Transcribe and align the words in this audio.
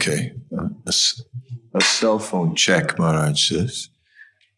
Okay. 0.00 0.32
A, 0.86 0.92
a, 1.74 1.80
cell 1.82 2.18
phone 2.18 2.54
check, 2.54 2.98
Maharaj 2.98 3.50
says. 3.50 3.90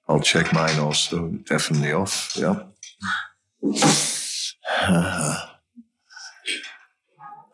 I'll 0.08 0.20
check 0.20 0.52
mine 0.52 0.78
also. 0.78 1.30
Definitely 1.48 1.92
off. 1.92 2.36
Yeah. 2.36 2.62
Uh, 4.84 5.36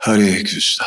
Hare 0.00 0.40
Krishna. 0.40 0.86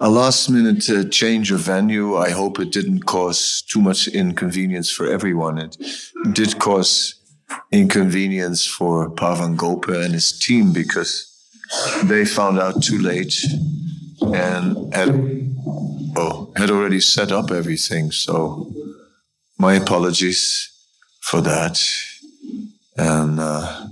A 0.00 0.08
last 0.08 0.48
minute 0.48 0.88
uh, 0.88 1.02
change 1.08 1.50
of 1.50 1.60
venue. 1.60 2.16
I 2.16 2.30
hope 2.30 2.60
it 2.60 2.70
didn't 2.70 3.00
cause 3.06 3.62
too 3.62 3.80
much 3.80 4.06
inconvenience 4.06 4.90
for 4.90 5.10
everyone. 5.10 5.58
It 5.58 5.76
did 6.32 6.58
cause 6.58 7.14
inconvenience 7.72 8.64
for 8.66 9.10
Pavan 9.10 9.56
Gopa 9.56 10.00
and 10.00 10.14
his 10.14 10.38
team 10.38 10.72
because 10.72 11.26
they 12.04 12.24
found 12.24 12.58
out 12.58 12.82
too 12.82 12.98
late 12.98 13.34
and 14.22 14.94
had, 14.94 15.10
oh, 16.16 16.52
had 16.56 16.70
already 16.70 17.00
set 17.00 17.32
up 17.32 17.50
everything. 17.50 18.10
So 18.10 18.72
my 19.58 19.74
apologies 19.74 20.70
for 21.20 21.40
that. 21.42 21.82
And 22.96 23.38
uh, 23.38 23.86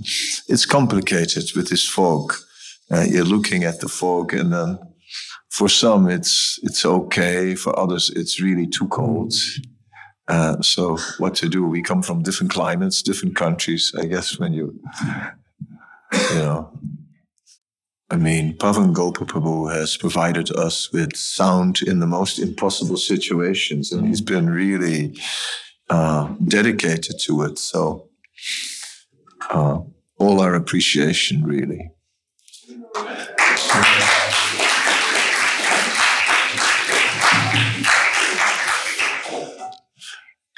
it's 0.49 0.67
complicated 0.67 1.45
with 1.55 1.69
this 1.69 1.87
fog. 1.87 2.35
Uh, 2.91 3.05
you're 3.09 3.25
looking 3.25 3.65
at 3.65 3.81
the 3.81 3.89
fog, 3.89 4.33
and 4.33 4.53
then 4.53 4.79
for 5.49 5.69
some 5.69 6.09
it's 6.09 6.59
it's 6.63 6.85
okay. 6.85 7.55
For 7.55 7.79
others, 7.79 8.11
it's 8.11 8.41
really 8.41 8.67
too 8.67 8.89
cold. 8.89 9.33
Uh, 10.29 10.61
so 10.61 10.99
what 11.19 11.35
to 11.37 11.49
do? 11.49 11.65
We 11.65 11.83
come 11.83 12.03
from 12.03 12.23
different 12.23 12.53
climates, 12.53 13.03
different 13.03 13.37
countries. 13.37 13.93
I 13.99 14.07
guess 14.07 14.39
when 14.39 14.53
you, 14.53 14.81
you 16.31 16.35
know, 16.35 16.79
I 18.11 18.17
mean, 18.17 18.57
Pavan 18.57 18.93
Gopa 18.93 19.25
Prabhu 19.25 19.73
has 19.73 19.97
provided 19.97 20.51
us 20.57 20.93
with 20.93 21.17
sound 21.17 21.83
in 21.83 21.99
the 21.99 22.07
most 22.07 22.39
impossible 22.39 22.97
situations, 22.97 23.91
and 23.91 24.07
he's 24.07 24.21
been 24.21 24.49
really 24.49 25.19
uh, 25.91 26.33
dedicated 26.47 27.19
to 27.21 27.43
it. 27.43 27.59
So, 27.59 28.09
uh, 29.51 29.81
all 30.19 30.41
our 30.41 30.55
appreciation, 30.55 31.43
really. 31.45 31.91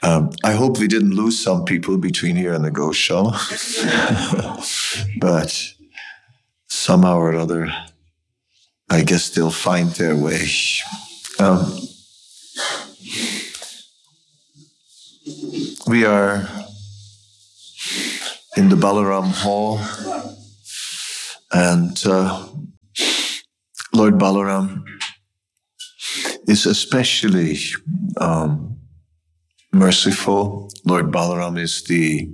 Um, 0.02 0.31
I 0.45 0.52
hope 0.52 0.78
we 0.78 0.87
didn't 0.87 1.14
lose 1.14 1.43
some 1.43 1.64
people 1.64 1.99
between 1.99 2.37
here 2.37 2.52
and 2.52 2.64
the 2.64 2.71
Goshala, 2.71 3.35
but 5.21 5.75
somehow 6.69 7.19
or 7.19 7.35
other, 7.35 7.73
I 8.88 9.02
guess 9.02 9.31
they'll 9.31 9.50
find 9.50 9.90
their 9.90 10.17
way. 10.17 10.47
Um, 11.40 11.81
we 15.88 16.05
are 16.05 16.49
in 18.57 18.69
the 18.69 18.76
Balaram 18.76 19.33
Hall, 19.33 19.81
and 21.52 22.00
uh, 22.07 22.47
Lord 23.93 24.14
Balaram 24.14 24.85
is 26.47 26.67
especially 26.67 27.59
um, 28.21 28.77
merciful. 29.72 30.70
Lord 30.84 31.10
Balaram 31.10 31.58
is 31.58 31.84
the 31.84 32.30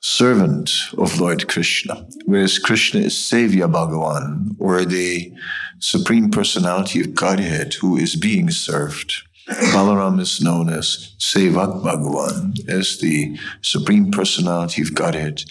servant 0.00 0.70
of 0.98 1.20
Lord 1.20 1.48
Krishna, 1.48 2.06
whereas 2.24 2.58
Krishna 2.58 3.00
is 3.00 3.14
Sevya 3.14 3.70
Bhagavan, 3.70 4.56
or 4.58 4.84
the 4.84 5.32
Supreme 5.78 6.30
Personality 6.30 7.00
of 7.00 7.14
Godhead 7.14 7.74
who 7.74 7.96
is 7.96 8.16
being 8.16 8.50
served. 8.50 9.22
Balaram 9.48 10.20
is 10.20 10.40
known 10.40 10.68
as 10.68 11.14
Sevak 11.18 11.82
Bhagavan, 11.82 12.68
as 12.68 12.98
the 12.98 13.36
Supreme 13.62 14.10
Personality 14.10 14.82
of 14.82 14.94
Godhead 14.94 15.42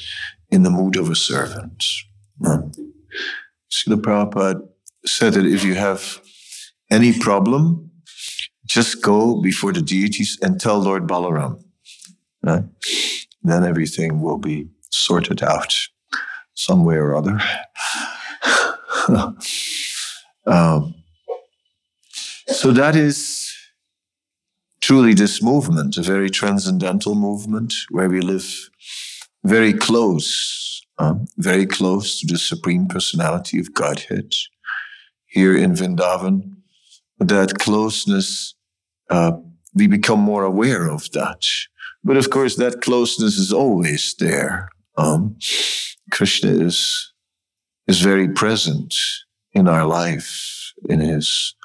in 0.49 0.63
the 0.63 0.69
mood 0.69 0.95
of 0.95 1.09
a 1.09 1.15
servant. 1.15 1.83
Hmm. 2.43 2.69
Srila 3.71 4.01
Prabhupada 4.01 4.67
said 5.05 5.33
that 5.33 5.45
if 5.45 5.63
you 5.63 5.75
have 5.75 6.21
any 6.89 7.17
problem, 7.17 7.88
just 8.69 9.01
go 9.01 9.41
before 9.41 9.73
the 9.73 9.81
deities 9.81 10.37
and 10.41 10.61
tell 10.61 10.79
Lord 10.79 11.07
Balaram. 11.07 11.61
Right? 12.43 12.63
Then 13.43 13.65
everything 13.65 14.21
will 14.21 14.37
be 14.37 14.69
sorted 14.91 15.43
out 15.43 15.75
some 16.53 16.85
way 16.85 16.95
or 16.95 17.15
other. 17.15 17.39
um, 20.45 20.93
so 22.47 22.71
that 22.71 22.95
is 22.95 23.55
truly 24.81 25.13
this 25.13 25.41
movement, 25.41 25.97
a 25.97 26.03
very 26.03 26.29
transcendental 26.29 27.15
movement 27.15 27.73
where 27.89 28.07
we 28.07 28.21
live 28.21 28.69
very 29.43 29.73
close, 29.73 30.85
uh, 30.99 31.15
very 31.37 31.65
close 31.65 32.19
to 32.19 32.27
the 32.27 32.37
Supreme 32.37 32.87
Personality 32.87 33.59
of 33.59 33.73
Godhead 33.73 34.33
here 35.25 35.57
in 35.57 35.73
Vrindavan. 35.73 36.55
That 37.19 37.57
closeness 37.59 38.53
uh, 39.09 39.33
we 39.73 39.87
become 39.87 40.19
more 40.19 40.43
aware 40.43 40.89
of 40.89 41.11
that. 41.11 41.45
But 42.03 42.17
of 42.17 42.29
course, 42.29 42.55
that 42.55 42.81
closeness 42.81 43.37
is 43.37 43.51
always 43.51 44.15
there. 44.19 44.69
Um, 44.97 45.37
Krishna 46.11 46.51
is 46.51 47.13
is 47.87 48.01
very 48.01 48.29
present 48.29 48.93
in 49.53 49.67
our 49.67 49.85
life 49.85 50.73
in 50.87 50.99
his 50.99 51.55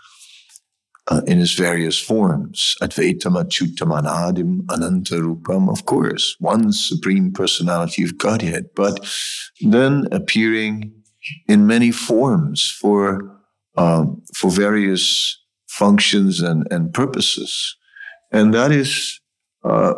uh, 1.08 1.20
in 1.26 1.38
his 1.38 1.52
various 1.52 1.98
forms. 1.98 2.76
Advaitam 2.80 3.36
Achyutamanadim 3.42 4.66
Anantarupam, 4.66 5.70
of 5.70 5.84
course, 5.84 6.36
one 6.40 6.72
supreme 6.72 7.32
personality 7.32 8.02
of 8.02 8.16
Godhead, 8.18 8.70
but 8.74 9.06
then 9.60 10.08
appearing 10.12 10.92
in 11.48 11.66
many 11.66 11.90
forms 11.90 12.70
for 12.70 13.30
um, 13.76 14.22
for 14.34 14.50
various 14.50 15.38
functions 15.75 16.40
and, 16.40 16.66
and 16.71 16.95
purposes. 16.95 17.76
And 18.31 18.54
that 18.54 18.71
is, 18.71 19.21
uh, 19.64 19.95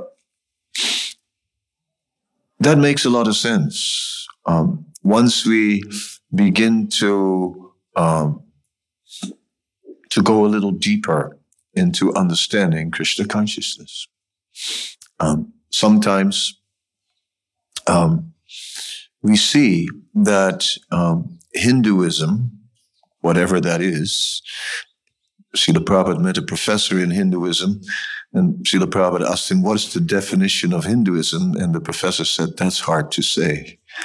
that 2.61 2.79
makes 2.79 3.05
a 3.05 3.11
lot 3.11 3.29
of 3.29 3.37
sense. 3.37 4.27
Um, 4.47 4.87
once 5.03 5.45
we 5.45 5.83
begin 6.35 6.89
to, 6.89 7.73
um, 7.95 8.43
to 10.11 10.23
go 10.23 10.47
a 10.47 10.53
little 10.55 10.73
deeper 10.73 11.39
into 11.75 12.15
understanding 12.15 12.91
Krishna 12.91 13.27
consciousness. 13.27 14.09
Um, 15.21 15.53
sometimes 15.71 16.59
um, 17.87 18.33
we 19.21 19.37
see 19.37 19.89
that 20.15 20.79
um, 20.91 21.39
Hinduism, 21.53 22.51
whatever 23.21 23.61
that 23.61 23.83
is, 23.83 24.41
Srila 25.57 25.85
Prabhupada 25.85 26.21
met 26.21 26.39
a 26.39 26.43
professor 26.43 26.99
in 26.99 27.11
Hinduism, 27.11 27.81
and 28.33 28.57
Srila 28.65 28.87
Prabhupada 28.87 29.29
asked 29.31 29.51
him, 29.51 29.63
What 29.63 29.77
is 29.77 29.93
the 29.93 30.01
definition 30.01 30.73
of 30.73 30.85
Hinduism? 30.85 31.57
And 31.57 31.75
the 31.75 31.81
professor 31.81 32.25
said, 32.25 32.57
That's 32.57 32.81
hard 32.81 33.11
to 33.13 33.23
say. 33.23 33.79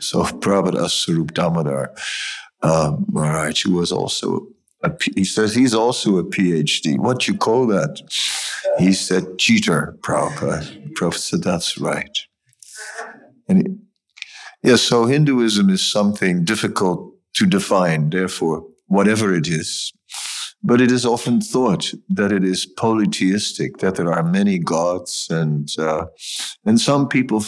so 0.00 0.22
Prabhupada 0.24 0.84
asked 0.84 1.06
Sarup 1.06 1.32
Damodar 1.34 1.94
um, 2.62 3.06
Maharaj, 3.10 3.62
who 3.64 3.74
was 3.74 3.92
also 3.92 4.46
a, 4.82 4.92
he 5.14 5.24
says 5.24 5.54
he's 5.54 5.74
also 5.74 6.18
a 6.18 6.24
PhD. 6.24 6.98
What 6.98 7.26
you 7.26 7.36
call 7.36 7.66
that? 7.66 8.00
He 8.78 8.92
said, 8.92 9.38
cheater, 9.38 9.96
Prabhupada. 10.00 10.92
Prabhupada 10.94 11.14
said, 11.14 11.42
that's 11.42 11.78
right. 11.78 12.18
And 13.48 13.80
yes, 14.62 14.70
yeah, 14.70 14.76
so 14.76 15.06
Hinduism 15.06 15.70
is 15.70 15.82
something 15.82 16.44
difficult 16.44 17.12
to 17.34 17.46
define. 17.46 18.10
Therefore, 18.10 18.66
whatever 18.86 19.34
it 19.34 19.48
is, 19.48 19.92
but 20.62 20.80
it 20.80 20.90
is 20.90 21.06
often 21.06 21.40
thought 21.40 21.92
that 22.08 22.32
it 22.32 22.44
is 22.44 22.66
polytheistic, 22.66 23.78
that 23.78 23.94
there 23.94 24.12
are 24.12 24.22
many 24.22 24.58
gods, 24.58 25.28
and 25.30 25.70
uh, 25.78 26.06
and 26.64 26.80
some 26.80 27.08
people 27.08 27.44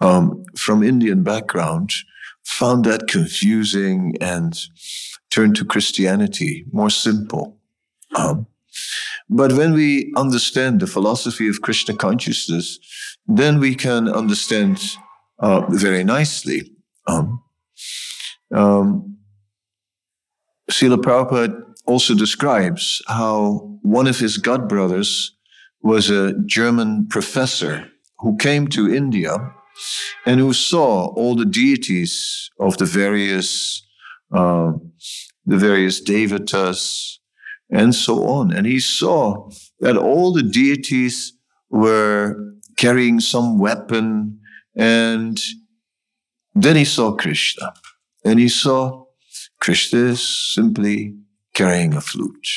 um, 0.00 0.44
from 0.56 0.82
Indian 0.82 1.22
background 1.22 1.92
found 2.44 2.84
that 2.84 3.08
confusing 3.08 4.14
and 4.20 4.58
turned 5.30 5.54
to 5.56 5.64
Christianity, 5.64 6.64
more 6.72 6.90
simple. 6.90 7.58
Um, 8.16 8.46
but 9.28 9.52
when 9.52 9.74
we 9.74 10.12
understand 10.16 10.80
the 10.80 10.86
philosophy 10.86 11.48
of 11.48 11.60
Krishna 11.60 11.94
consciousness, 11.94 12.78
then 13.26 13.60
we 13.60 13.74
can 13.74 14.08
understand 14.08 14.96
uh, 15.38 15.60
very 15.68 16.02
nicely. 16.02 16.72
Um, 17.06 17.42
um, 18.54 19.18
Srila 20.70 20.96
Prabhupada 20.96 21.67
also 21.88 22.14
describes 22.14 23.02
how 23.08 23.78
one 23.82 24.06
of 24.06 24.18
his 24.18 24.36
god 24.38 24.68
brothers 24.68 25.36
was 25.82 26.10
a 26.10 26.34
German 26.46 27.08
professor 27.08 27.88
who 28.18 28.36
came 28.36 28.68
to 28.68 28.94
India 28.94 29.36
and 30.26 30.40
who 30.40 30.52
saw 30.52 31.06
all 31.14 31.34
the 31.34 31.46
deities 31.46 32.50
of 32.60 32.76
the 32.78 32.84
various 32.84 33.82
uh, 34.32 34.72
the 35.46 35.56
various 35.56 36.02
devatas 36.04 37.18
and 37.70 37.94
so 37.94 38.24
on. 38.24 38.52
And 38.52 38.66
he 38.66 38.80
saw 38.80 39.50
that 39.80 39.96
all 39.96 40.32
the 40.32 40.42
deities 40.42 41.32
were 41.70 42.36
carrying 42.76 43.20
some 43.20 43.58
weapon. 43.58 44.40
And 44.76 45.38
then 46.54 46.76
he 46.76 46.84
saw 46.84 47.12
Krishna. 47.12 47.72
And 48.24 48.38
he 48.38 48.48
saw 48.48 49.04
Krishna 49.60 50.00
is 50.00 50.52
simply 50.54 51.14
carrying 51.58 51.92
a 51.94 52.00
flute. 52.00 52.48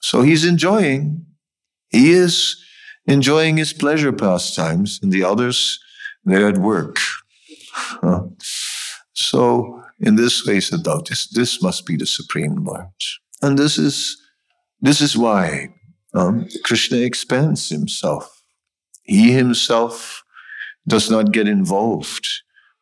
So 0.00 0.22
he's 0.22 0.46
enjoying. 0.46 1.26
He 1.88 2.12
is 2.12 2.56
enjoying 3.06 3.58
his 3.58 3.72
pleasure 3.74 4.12
pastimes, 4.12 4.98
and 5.02 5.12
the 5.12 5.24
others, 5.24 5.78
they're 6.24 6.48
at 6.48 6.58
work. 6.58 6.96
so 9.12 9.82
in 10.00 10.16
this 10.16 10.46
way, 10.46 10.60
said 10.60 10.84
this, 11.06 11.28
this 11.28 11.62
must 11.62 11.84
be 11.84 11.96
the 11.96 12.06
Supreme 12.06 12.64
Lord. 12.64 12.88
And 13.42 13.58
this 13.58 13.76
is, 13.76 14.16
this 14.80 15.00
is 15.02 15.16
why 15.16 15.74
um, 16.14 16.48
Krishna 16.64 16.98
expands 16.98 17.68
himself. 17.68 18.42
He 19.02 19.32
himself 19.32 20.22
does 20.88 21.10
not 21.10 21.32
get 21.32 21.46
involved 21.46 22.26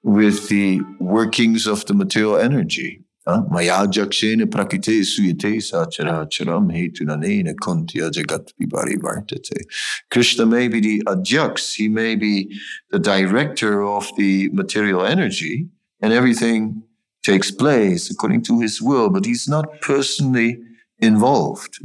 with 0.05 0.49
the 0.49 0.81
workings 1.01 1.67
of 1.67 1.85
the 1.87 1.95
material 1.95 2.37
energy. 2.37 3.05
Maya 3.51 3.87
jakshena 3.87 4.47
prakite 4.47 5.03
suyate 5.03 5.59
sacharacharam 5.61 6.73
hetunanena 6.73 7.55
kuntya 7.55 8.11
jagat 8.11 8.53
vibari 8.59 8.97
vartate. 8.97 9.65
Krishna 10.11 10.47
may 10.47 10.69
be 10.69 10.81
the 10.81 11.03
adhyaksha, 11.07 11.75
he 11.75 11.89
may 11.89 12.17
be 12.17 12.59
the 12.91 12.99
director 12.99 13.85
of 13.85 14.11
the 14.17 14.49
material 14.51 15.05
energy, 15.05 15.69
and 16.01 16.13
everything 16.13 16.83
takes 17.23 17.51
place 17.51 18.11
according 18.11 18.43
to 18.43 18.61
his 18.61 18.81
will, 18.81 19.11
but 19.11 19.27
he's 19.27 19.47
not 19.47 19.67
personally 19.83 20.59
involved. 21.01 21.79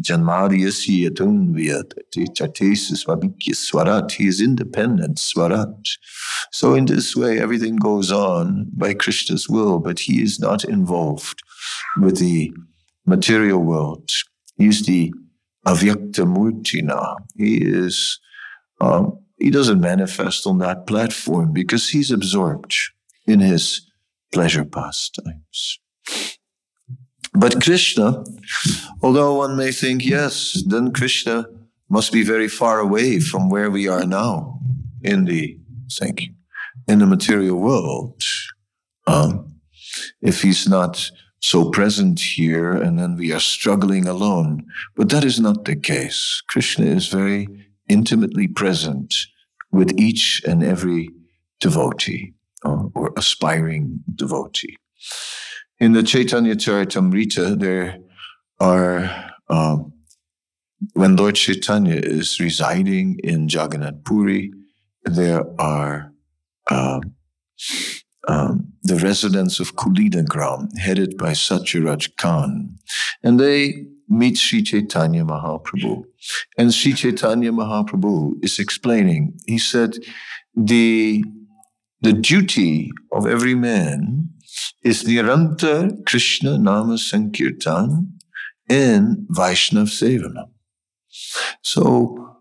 Swarat. 3.54 4.12
He 4.12 4.28
is 4.28 4.42
independent, 4.42 5.20
Swarat. 5.20 5.98
So 6.52 6.74
in 6.74 6.86
this 6.86 7.16
way, 7.16 7.40
everything 7.40 7.76
goes 7.76 8.12
on 8.12 8.68
by 8.74 8.94
Krishna's 8.94 9.48
will, 9.48 9.80
but 9.80 10.00
he 10.00 10.22
is 10.22 10.40
not 10.40 10.64
involved 10.64 11.44
with 11.98 12.18
the 12.20 12.54
material 13.06 13.60
world. 13.60 14.10
He 14.58 14.68
is 14.68 14.86
the 14.86 15.14
avyakta 15.68 16.26
murtina. 16.26 17.18
He 17.36 17.58
is, 17.64 18.20
um, 18.82 19.20
he 19.40 19.50
doesn't 19.50 19.80
manifest 19.80 20.48
on 20.48 20.58
that 20.60 20.88
platform 20.88 21.54
because 21.54 21.90
he's 21.90 22.12
absorbed 22.12 22.76
in 23.28 23.40
his 23.40 23.82
pleasure 24.32 24.66
pastimes. 24.66 25.80
But 27.34 27.64
Krishna, 27.64 28.24
although 29.02 29.36
one 29.36 29.58
may 29.58 29.72
think, 29.72 30.06
yes, 30.06 30.64
then 30.68 30.92
Krishna 30.94 31.46
must 31.90 32.12
be 32.12 32.24
very 32.24 32.48
far 32.48 32.80
away 32.80 33.20
from 33.20 33.50
where 33.50 33.70
we 33.70 33.88
are 33.88 34.06
now 34.06 34.60
in 35.02 35.26
the, 35.26 35.58
thank 35.92 36.22
you, 36.22 36.34
in 36.88 37.00
the 37.00 37.06
material 37.06 37.60
world. 37.60 38.22
Um, 39.08 39.56
if 40.22 40.42
he's 40.42 40.68
not 40.68 41.12
so 41.44 41.70
present 41.70 42.22
here 42.22 42.72
and 42.72 42.98
then 42.98 43.18
we 43.18 43.34
are 43.34 43.40
struggling 43.40 44.08
alone. 44.08 44.66
But 44.96 45.10
that 45.10 45.26
is 45.26 45.42
not 45.42 45.66
the 45.66 45.76
case. 45.76 46.42
Krishna 46.48 46.86
is 46.86 47.10
very 47.10 47.50
intimately 47.90 48.48
present 48.48 49.14
with 49.70 50.00
each 50.00 50.42
and 50.48 50.64
every 50.64 51.10
devotee 51.60 52.34
or, 52.64 52.90
or 52.96 53.12
aspiring 53.18 54.00
devotee. 54.16 54.78
In 55.84 55.92
the 55.92 56.02
Chaitanya 56.02 56.56
Charitamrita, 56.56 57.60
there 57.60 57.98
are, 58.62 59.34
um, 59.50 59.92
when 60.94 61.18
Lord 61.18 61.36
Chaitanya 61.36 61.96
is 61.98 62.40
residing 62.40 63.20
in 63.22 63.50
Jagannath 63.50 64.06
Puri, 64.06 64.54
there 65.04 65.44
are 65.60 66.14
uh, 66.72 67.02
um, 68.30 68.72
the 68.84 68.96
residents 68.96 69.60
of 69.60 69.76
Kulinagram, 69.76 70.70
headed 70.78 71.18
by 71.18 71.34
Satyaraj 71.34 72.16
Khan. 72.16 72.78
And 73.22 73.38
they 73.38 73.84
meet 74.08 74.38
Sri 74.38 74.64
Chaitanya 74.64 75.26
Mahaprabhu. 75.26 76.06
And 76.58 76.74
Sri 76.74 76.94
Chaitanya 76.94 77.52
Mahaprabhu 77.52 78.42
is 78.42 78.58
explaining, 78.58 79.38
he 79.48 79.58
said, 79.58 79.98
the, 80.56 81.26
the 82.00 82.14
duty 82.14 82.90
of 83.12 83.28
every 83.28 83.56
man 83.56 84.30
is 84.84 85.04
Niranta 85.04 86.06
Krishna 86.06 86.58
Nama 86.58 86.98
Sankirtan 86.98 88.20
and 88.70 89.28
Vaishnav 89.30 89.88
Sevana. 89.88 90.50
So, 91.62 92.38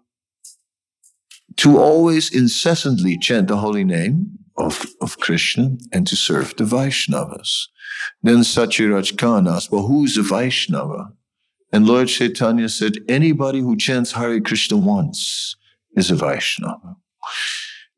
to 1.56 1.78
always 1.78 2.34
incessantly 2.34 3.18
chant 3.18 3.48
the 3.48 3.58
holy 3.58 3.84
name 3.84 4.38
of, 4.56 4.86
of 5.00 5.18
Krishna 5.18 5.76
and 5.92 6.06
to 6.06 6.16
serve 6.16 6.56
the 6.56 6.64
Vaishnavas. 6.64 7.68
Then 8.22 8.38
Satyaraj 8.38 9.16
Khan 9.18 9.46
asked, 9.46 9.70
well, 9.70 9.86
who's 9.86 10.16
a 10.16 10.22
Vaishnava? 10.22 11.12
And 11.72 11.86
Lord 11.86 12.08
Chaitanya 12.08 12.68
said, 12.68 12.94
anybody 13.08 13.60
who 13.60 13.76
chants 13.76 14.12
Hare 14.12 14.40
Krishna 14.40 14.76
once 14.76 15.56
is 15.96 16.10
a 16.10 16.14
Vaishnava. 16.14 16.96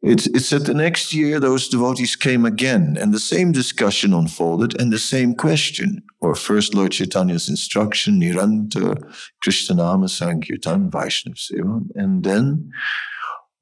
It's, 0.06 0.26
it's 0.26 0.50
that 0.50 0.66
the 0.66 0.74
next 0.74 1.14
year 1.14 1.40
those 1.40 1.66
devotees 1.66 2.14
came 2.14 2.44
again 2.44 2.98
and 3.00 3.14
the 3.14 3.18
same 3.18 3.52
discussion 3.52 4.12
unfolded 4.12 4.78
and 4.78 4.92
the 4.92 4.98
same 4.98 5.34
question. 5.34 6.02
Or 6.20 6.34
first 6.34 6.74
Lord 6.74 6.92
Chaitanya's 6.92 7.48
instruction, 7.48 8.20
Niranta, 8.20 9.02
Krishnanama, 9.42 10.10
Sankirtan, 10.10 10.90
Vaishnava 10.90 11.36
Seva. 11.36 11.86
And 11.94 12.22
then, 12.22 12.70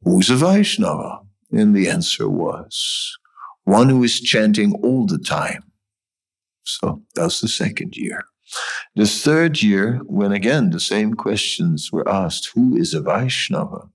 who's 0.03 0.31
a 0.31 0.37
Vaishnava? 0.37 1.21
And 1.53 1.77
the 1.77 1.89
answer 1.89 2.29
was, 2.29 3.17
one 3.65 3.89
who 3.89 4.03
is 4.03 4.21
chanting 4.21 4.75
all 4.83 5.07
the 5.07 5.19
time. 5.19 5.63
So 6.65 7.03
that's 7.15 7.41
the 7.41 7.49
second 7.49 7.97
year. 7.97 8.25
The 8.97 9.07
third 9.07 9.63
year, 9.63 10.01
when 10.07 10.33
again 10.33 10.71
the 10.71 10.81
same 10.81 11.15
questions 11.15 11.91
were 11.93 12.09
asked, 12.09 12.51
who 12.55 12.77
is 12.77 12.95
a 12.95 13.01
Vaishnava? 13.01 13.89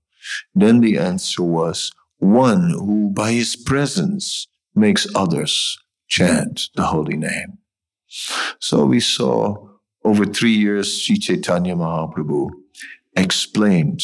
Then 0.54 0.80
the 0.80 0.98
answer 0.98 1.42
was, 1.42 1.92
one 2.18 2.70
who 2.70 3.10
by 3.10 3.32
his 3.32 3.56
presence 3.56 4.46
makes 4.74 5.06
others 5.14 5.78
chant 6.08 6.68
the 6.74 6.84
holy 6.84 7.16
name. 7.16 7.58
So 8.60 8.84
we 8.84 9.00
saw 9.00 9.56
over 10.04 10.24
three 10.24 10.54
years, 10.54 11.02
Sri 11.02 11.18
Chaitanya 11.18 11.74
Mahaprabhu 11.76 12.48
explained 13.16 14.02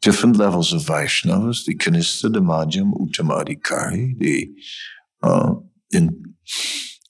different 0.00 0.36
levels 0.36 0.72
of 0.72 0.82
Vaishnavas, 0.82 1.64
the 1.64 1.74
Kanista, 1.74 2.32
the 2.32 2.40
Madhyam, 2.40 2.92
Uttamadhikari, 2.92 4.18
the 4.18 4.50
uh, 5.22 5.54
in, 5.92 6.34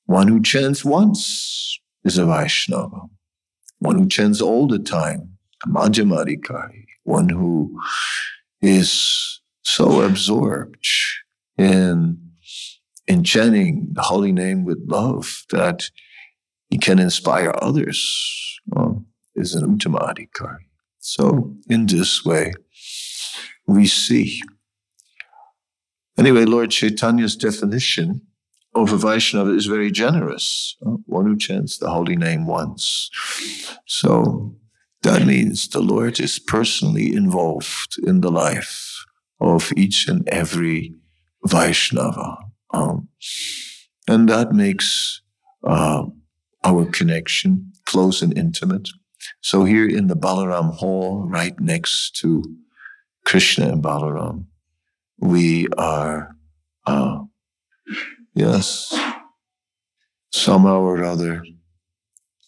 one 0.07 0.29
who 0.29 0.41
chants 0.41 0.85
once 0.85 1.79
is 2.05 2.19
a 2.19 2.25
Vaishnava. 2.25 3.01
One 3.79 3.99
who 3.99 4.09
chants 4.09 4.41
all 4.41 4.67
the 4.67 4.79
time, 4.79 5.37
a 5.65 5.69
Madhyamadhikari. 5.69 6.85
One 7.03 7.29
who 7.29 7.79
is 8.63 9.41
so 9.65 10.03
absorbed 10.03 10.87
in 11.59 12.19
in 13.07 13.23
chanting 13.23 13.89
the 13.93 14.03
holy 14.03 14.33
name 14.33 14.65
with 14.65 14.79
love 14.87 15.45
that 15.51 15.91
he 16.71 16.79
can 16.79 16.99
inspire 16.99 17.53
others 17.61 18.59
well, 18.67 19.05
is 19.35 19.55
an 19.55 19.77
uttamadhikari. 19.77 20.67
So 20.99 21.55
in 21.69 21.87
this 21.87 22.25
way, 22.25 22.55
we 23.67 23.87
see. 23.87 24.41
Anyway, 26.17 26.45
Lord 26.45 26.71
Chaitanya's 26.71 27.37
definition 27.37 28.23
of 28.75 28.93
a 28.93 28.97
Vaishnava 28.97 29.51
is 29.51 29.67
very 29.67 29.91
generous. 29.91 30.77
One 30.81 31.27
who 31.27 31.37
chants 31.37 31.79
the 31.79 31.91
holy 31.91 32.17
name 32.17 32.47
once. 32.47 33.11
So 33.87 34.57
that 35.03 35.27
means 35.27 35.69
the 35.69 35.83
Lord 35.83 36.21
is 36.21 36.39
personally 36.39 37.15
involved 37.15 37.99
in 38.07 38.21
the 38.21 38.31
life 38.31 38.94
of 39.41 39.73
each 39.77 40.09
and 40.09 40.29
every 40.29 40.95
Vaishnava. 41.45 42.39
Um, 42.73 43.09
and 44.09 44.29
that 44.29 44.53
makes 44.53 45.21
uh, 45.63 46.05
our 46.65 46.85
connection 46.87 47.73
close 47.87 48.23
and 48.23 48.37
intimate. 48.37 48.89
So 49.41 49.65
here 49.65 49.89
in 49.89 50.07
the 50.07 50.17
Balaram 50.17 50.75
Hall, 50.75 51.27
right 51.29 51.59
next 51.61 52.17
to 52.17 52.43
Krishna 53.25 53.69
and 53.69 53.83
Balaram, 53.83 54.47
we 55.19 55.67
are, 55.79 56.37
uh, 56.87 57.21
yes, 58.35 58.93
somehow 60.33 60.81
or 60.81 61.05
other, 61.05 61.43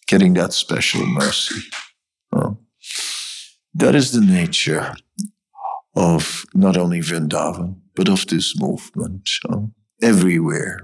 getting 0.07 0.33
that 0.35 0.53
special 0.53 1.05
mercy. 1.05 1.61
Uh, 2.31 2.51
that 3.73 3.95
is 3.95 4.11
the 4.11 4.21
nature 4.21 4.93
of 5.97 6.45
not 6.53 6.77
only 6.77 6.99
Vrindavan, 6.99 7.75
but 7.95 8.07
of 8.07 8.27
this 8.27 8.59
movement. 8.59 9.29
Um, 9.49 9.73
everywhere 10.01 10.79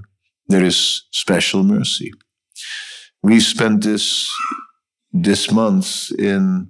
there 0.48 0.64
is 0.64 1.04
special 1.12 1.64
mercy. 1.64 2.12
We 3.22 3.40
spent 3.40 3.84
this 3.84 4.30
this 5.12 5.52
month 5.52 6.12
in 6.18 6.68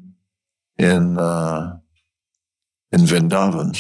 in 0.77 1.17
uh, 1.17 1.77
in 2.91 3.01
Vrindavan. 3.01 3.77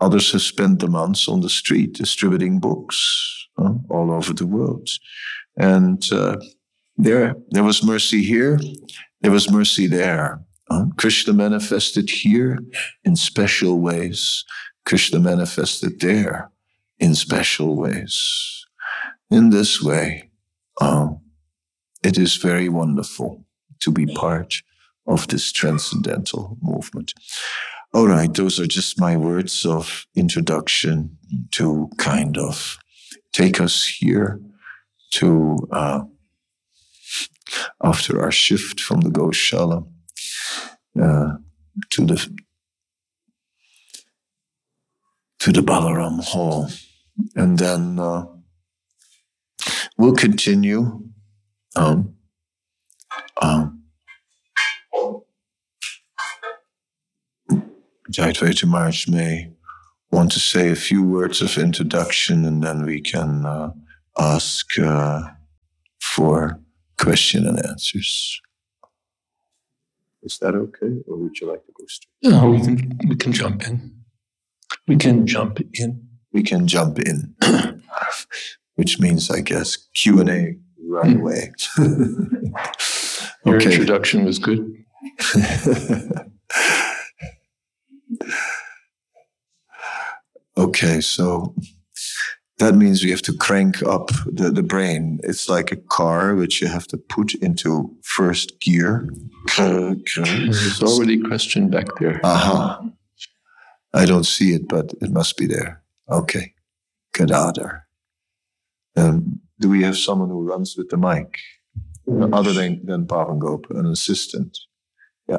Others 0.00 0.32
have 0.32 0.42
spent 0.42 0.80
the 0.80 0.88
months 0.88 1.28
on 1.28 1.40
the 1.40 1.48
street 1.48 1.94
distributing 1.94 2.58
books 2.58 3.46
uh, 3.56 3.74
all 3.88 4.10
over 4.10 4.32
the 4.32 4.46
world, 4.46 4.88
and 5.56 6.04
uh, 6.12 6.36
there 6.96 7.36
there 7.50 7.64
was 7.64 7.84
mercy 7.84 8.22
here, 8.22 8.58
there 9.20 9.32
was 9.32 9.50
mercy 9.50 9.86
there. 9.86 10.44
Krishna 10.96 11.32
manifested 11.32 12.10
here 12.10 12.58
in 13.04 13.16
special 13.16 13.80
ways. 13.80 14.44
Krishna 14.84 15.18
manifested 15.18 16.00
there 16.00 16.50
in 16.98 17.14
special 17.14 17.76
ways. 17.76 18.64
In 19.30 19.50
this 19.50 19.82
way, 19.82 20.30
um, 20.80 21.20
it 22.02 22.18
is 22.18 22.36
very 22.36 22.68
wonderful 22.68 23.44
to 23.80 23.90
be 23.90 24.06
part 24.06 24.62
of 25.06 25.28
this 25.28 25.52
transcendental 25.52 26.56
movement. 26.60 27.12
All 27.92 28.08
right, 28.08 28.32
those 28.32 28.58
are 28.58 28.66
just 28.66 29.00
my 29.00 29.16
words 29.16 29.64
of 29.64 30.06
introduction 30.16 31.16
to 31.52 31.88
kind 31.98 32.36
of 32.36 32.78
take 33.32 33.60
us 33.60 33.84
here 33.84 34.40
to 35.12 35.56
uh, 35.70 36.00
after 37.82 38.20
our 38.20 38.32
shift 38.32 38.80
from 38.80 39.02
the 39.02 39.10
Goshala 39.10 39.86
uh, 41.00 41.36
to 41.90 42.06
the 42.06 42.38
to 45.40 45.52
the 45.52 45.60
Balaram 45.60 46.24
Hall, 46.24 46.68
and 47.34 47.58
then 47.58 47.98
uh, 47.98 48.24
we'll 49.98 50.14
continue. 50.14 51.02
Um, 51.76 52.14
um, 53.42 53.82
Jayadvaita 58.10 58.66
Maharaj 58.66 59.08
may 59.08 59.52
want 60.10 60.30
to 60.32 60.40
say 60.40 60.70
a 60.70 60.76
few 60.76 61.02
words 61.02 61.42
of 61.42 61.58
introduction, 61.58 62.44
and 62.44 62.62
then 62.62 62.86
we 62.86 63.00
can 63.00 63.44
uh, 63.44 63.72
ask 64.16 64.78
uh, 64.78 65.22
for 66.00 66.60
question 66.96 67.46
and 67.46 67.58
answers. 67.66 68.40
Is 70.24 70.38
that 70.38 70.54
okay, 70.54 71.02
or 71.06 71.18
would 71.18 71.38
you 71.38 71.50
like 71.50 71.66
to 71.66 71.72
go 71.78 71.84
straight? 71.86 72.32
No, 72.32 72.50
we 72.50 72.60
can 72.60 72.98
we 73.06 73.16
can 73.16 73.32
jump 73.32 73.68
in. 73.68 73.92
We 74.88 74.96
can 74.96 75.26
jump 75.26 75.60
in. 75.74 76.08
We 76.32 76.42
can 76.42 76.66
jump 76.66 76.98
in, 76.98 77.34
which 78.74 78.98
means, 78.98 79.30
I 79.30 79.40
guess, 79.40 79.76
Q 79.94 80.20
and 80.20 80.30
A 80.30 80.56
right 80.88 81.12
hmm. 81.12 81.20
away. 81.20 81.52
Your 83.44 83.60
introduction 83.60 84.24
was 84.24 84.38
good. 84.38 84.66
okay, 90.56 91.02
so 91.02 91.54
that 92.58 92.74
means 92.74 93.02
we 93.02 93.10
have 93.10 93.22
to 93.22 93.36
crank 93.36 93.82
up 93.82 94.10
the, 94.26 94.50
the 94.50 94.62
brain. 94.62 95.18
It's 95.24 95.48
like 95.48 95.72
a 95.72 95.76
car 95.76 96.34
which 96.34 96.60
you 96.62 96.68
have 96.68 96.86
to 96.88 96.96
put 96.96 97.34
into 97.34 97.94
first 98.02 98.60
gear. 98.60 99.08
There's 99.56 100.82
already 100.82 101.20
a 101.20 101.28
question 101.28 101.68
back 101.68 101.88
there. 101.98 102.20
Aha. 102.24 102.78
Uh-huh. 102.80 102.90
I 103.92 104.06
don't 104.06 104.24
see 104.24 104.54
it, 104.54 104.68
but 104.68 104.92
it 105.00 105.10
must 105.10 105.36
be 105.36 105.46
there. 105.46 105.82
Okay. 106.10 106.54
Gadadhar. 107.12 107.86
Um, 108.96 109.40
do 109.60 109.68
we 109.68 109.82
have 109.82 109.96
someone 109.96 110.30
who 110.30 110.42
runs 110.42 110.76
with 110.76 110.90
the 110.90 110.96
mic? 110.96 111.38
Other 112.06 112.52
than, 112.52 112.84
than 112.84 113.06
Pavan 113.06 113.38
Gop, 113.38 113.70
an 113.70 113.86
assistant. 113.86 114.58
Yeah. 115.26 115.38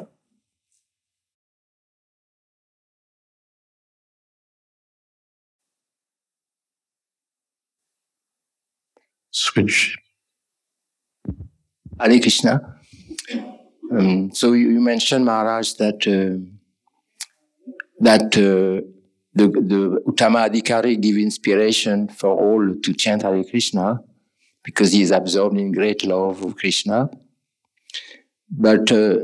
Hare 11.98 12.20
Krishna. 12.20 12.76
Um, 13.90 14.30
so 14.32 14.52
you, 14.52 14.70
you, 14.70 14.80
mentioned 14.80 15.24
Maharaj 15.24 15.74
that 15.74 16.06
uh, 16.06 16.38
that 18.00 18.36
uh, 18.36 18.82
the, 19.34 19.48
the 19.48 20.02
Uttama 20.06 20.48
Adhikari 20.50 21.00
give 21.00 21.16
inspiration 21.16 22.08
for 22.08 22.36
all 22.38 22.74
to 22.82 22.92
chant 22.92 23.22
Hare 23.22 23.44
Krishna 23.44 24.00
because 24.62 24.92
he 24.92 25.02
is 25.02 25.10
absorbed 25.10 25.56
in 25.56 25.72
great 25.72 26.04
love 26.04 26.44
of 26.44 26.56
Krishna. 26.56 27.08
But 28.50 28.92
uh, 28.92 29.18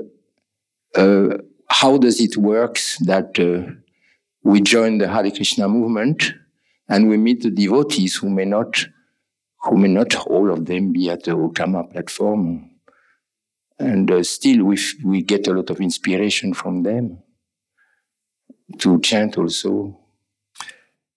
uh 0.97 1.39
how 1.69 1.97
does 1.97 2.21
it 2.21 2.37
work 2.37 2.79
that 3.01 3.39
uh, 3.39 3.73
we 4.43 4.61
join 4.61 4.99
the 4.99 5.09
Hare 5.09 5.31
Krishna 5.31 5.69
movement 5.69 6.35
and 6.89 7.09
we 7.09 7.17
meet 7.17 7.43
the 7.43 7.51
devotees 7.51 8.17
who 8.17 8.31
may 8.31 8.45
not 8.45 8.87
who 9.65 9.77
may 9.77 9.89
not 9.89 10.15
all 10.27 10.51
of 10.51 10.67
them 10.67 10.93
be 10.93 11.11
at 11.11 11.25
the 11.25 11.33
Uttama 11.33 11.91
platform. 11.91 12.71
And 13.79 14.11
uh, 14.11 14.23
still, 14.23 14.65
we, 14.65 14.79
we 15.05 15.23
get 15.23 15.47
a 15.47 15.53
lot 15.53 15.71
of 15.71 15.81
inspiration 15.81 16.55
from 16.55 16.83
them 16.83 17.23
to 18.79 19.01
chant 19.01 19.39
also. 19.39 19.99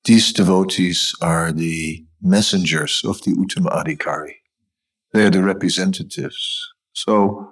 These 0.03 0.33
devotees 0.33 1.15
are 1.21 1.51
the 1.51 2.05
messengers 2.21 3.03
of 3.03 3.21
the 3.23 3.31
Uttama 3.31 3.71
Adhikari. 3.71 4.35
They 5.13 5.25
are 5.25 5.29
the 5.29 5.43
representatives. 5.43 6.71
So, 6.93 7.51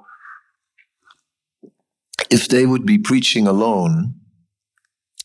if 2.29 2.47
they 2.47 2.65
would 2.65 2.85
be 2.85 2.97
preaching 2.97 3.47
alone, 3.47 4.15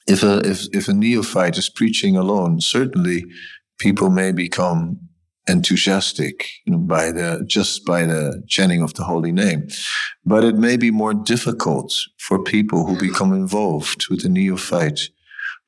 if 0.06 0.22
a, 0.22 0.38
if, 0.40 0.66
if 0.72 0.88
a 0.88 0.94
neophyte 0.94 1.58
is 1.58 1.68
preaching 1.68 2.16
alone, 2.16 2.60
certainly 2.60 3.24
people 3.78 4.10
may 4.10 4.32
become 4.32 5.07
enthusiastic 5.48 6.48
by 6.66 7.10
the 7.10 7.44
just 7.46 7.84
by 7.84 8.04
the 8.04 8.42
chanting 8.46 8.82
of 8.82 8.94
the 8.94 9.04
holy 9.04 9.32
name. 9.32 9.68
But 10.24 10.44
it 10.44 10.56
may 10.56 10.76
be 10.76 10.90
more 10.90 11.14
difficult 11.14 11.92
for 12.18 12.42
people 12.42 12.86
who 12.86 12.98
become 12.98 13.32
involved 13.32 14.08
with 14.08 14.22
the 14.22 14.28
neophyte 14.28 15.10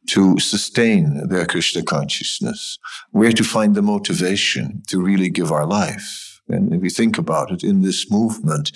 to 0.09 0.39
sustain 0.39 1.29
their 1.29 1.47
Krishna 1.47 1.83
consciousness, 1.83 2.79
where 3.11 3.33
to 3.33 3.45
find 3.45 3.75
the 3.75 3.83
motivation 3.83 4.83
to 4.89 5.01
really 5.01 5.31
give 5.31 5.53
our 5.53 5.67
life. 5.67 6.41
And 6.49 6.73
if 6.75 6.81
we 6.81 6.91
think 6.91 7.19
about 7.19 7.53
it 7.53 7.63
in 7.63 7.83
this 7.83 8.11
movement, 8.11 8.73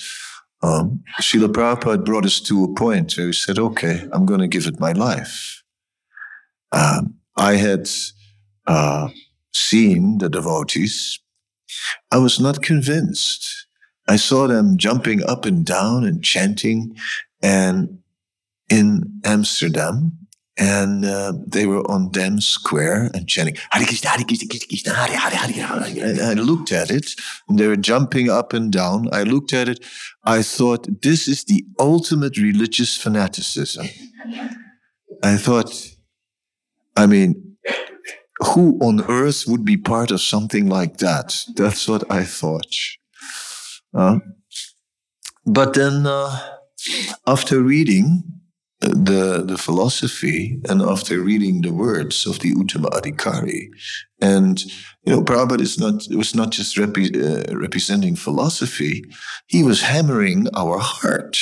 um, 0.62 1.02
Srila 1.20 1.48
Prabhupada 1.48 2.04
brought 2.04 2.24
us 2.24 2.40
to 2.40 2.64
a 2.64 2.74
point 2.74 3.16
where 3.16 3.26
he 3.26 3.32
said, 3.32 3.58
okay, 3.58 4.06
I'm 4.12 4.26
going 4.26 4.40
to 4.40 4.48
give 4.48 4.66
it 4.66 4.80
my 4.80 4.92
life. 4.92 5.62
Um, 6.72 7.16
I 7.36 7.54
had 7.54 7.88
uh, 8.66 9.08
seeing 9.54 10.18
the 10.18 10.28
devotees, 10.28 11.20
I 12.10 12.18
was 12.18 12.38
not 12.40 12.62
convinced. 12.62 13.66
I 14.08 14.16
saw 14.16 14.46
them 14.46 14.76
jumping 14.76 15.24
up 15.24 15.46
and 15.46 15.64
down 15.64 16.04
and 16.04 16.22
chanting, 16.22 16.96
and 17.42 17.98
in 18.68 19.20
Amsterdam, 19.24 20.12
and 20.56 21.04
uh, 21.04 21.32
they 21.46 21.66
were 21.66 21.82
on 21.90 22.10
Dam 22.10 22.40
Square 22.40 23.10
and 23.14 23.26
chanting 23.26 23.56
Hare 23.72 23.84
Krishna, 23.84 24.10
Hare 24.10 24.24
Krishna, 24.24 24.48
Krishna, 24.48 24.94
Hare 24.94 25.16
Hare 25.16 25.48
Hare. 25.50 26.04
And 26.04 26.20
I 26.20 26.34
looked 26.34 26.70
at 26.70 26.90
it, 26.90 27.14
and 27.48 27.58
they 27.58 27.66
were 27.66 27.76
jumping 27.76 28.30
up 28.30 28.52
and 28.52 28.70
down. 28.70 29.08
I 29.12 29.22
looked 29.22 29.52
at 29.52 29.68
it. 29.68 29.84
I 30.24 30.42
thought, 30.42 30.86
this 31.02 31.26
is 31.26 31.44
the 31.44 31.64
ultimate 31.78 32.36
religious 32.36 32.96
fanaticism. 32.96 33.86
I 35.22 35.36
thought, 35.36 35.72
I 36.96 37.06
mean, 37.06 37.53
who 38.38 38.78
on 38.80 39.04
earth 39.08 39.44
would 39.46 39.64
be 39.64 39.76
part 39.76 40.10
of 40.10 40.20
something 40.20 40.68
like 40.68 40.98
that? 40.98 41.44
That's 41.54 41.88
what 41.88 42.10
I 42.10 42.24
thought. 42.24 42.74
Uh, 43.92 44.18
but 45.46 45.74
then, 45.74 46.06
uh, 46.06 46.38
after 47.26 47.62
reading 47.62 48.22
the 48.80 49.42
the 49.46 49.56
philosophy 49.56 50.60
and 50.68 50.82
after 50.82 51.20
reading 51.20 51.62
the 51.62 51.72
words 51.72 52.26
of 52.26 52.40
the 52.40 52.52
Uttama 52.52 52.90
Adhikari, 52.90 53.68
and 54.20 54.62
you 55.04 55.12
know, 55.12 55.22
Prabhupada 55.22 55.60
is 55.60 55.78
not 55.78 56.02
was 56.10 56.34
not 56.34 56.50
just 56.50 56.78
uh, 56.78 56.86
representing 57.52 58.16
philosophy; 58.16 59.04
he 59.46 59.62
was 59.62 59.82
hammering 59.82 60.48
our 60.54 60.78
heart 60.78 61.38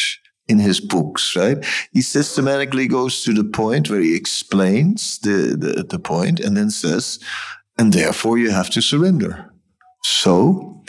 in 0.52 0.58
his 0.58 0.80
books, 0.80 1.34
right? 1.34 1.58
He 1.92 2.02
systematically 2.02 2.86
goes 2.86 3.24
to 3.24 3.32
the 3.32 3.44
point 3.44 3.90
where 3.90 4.00
he 4.00 4.14
explains 4.14 5.18
the, 5.18 5.56
the, 5.58 5.82
the 5.82 5.98
point 5.98 6.38
and 6.40 6.56
then 6.56 6.70
says, 6.70 7.18
and 7.78 7.92
therefore 7.92 8.38
you 8.38 8.50
have 8.50 8.70
to 8.70 8.80
surrender. 8.80 9.50
So 10.04 10.84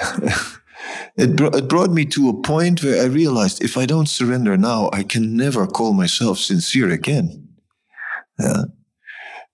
it, 1.16 1.36
br- 1.36 1.56
it 1.56 1.68
brought 1.68 1.90
me 1.90 2.04
to 2.06 2.28
a 2.28 2.40
point 2.42 2.84
where 2.84 3.02
I 3.02 3.06
realized 3.06 3.64
if 3.64 3.76
I 3.76 3.86
don't 3.86 4.08
surrender 4.08 4.56
now, 4.56 4.90
I 4.92 5.02
can 5.02 5.36
never 5.36 5.66
call 5.66 5.92
myself 5.94 6.38
sincere 6.38 6.90
again. 6.90 7.48
Yeah. 8.38 8.64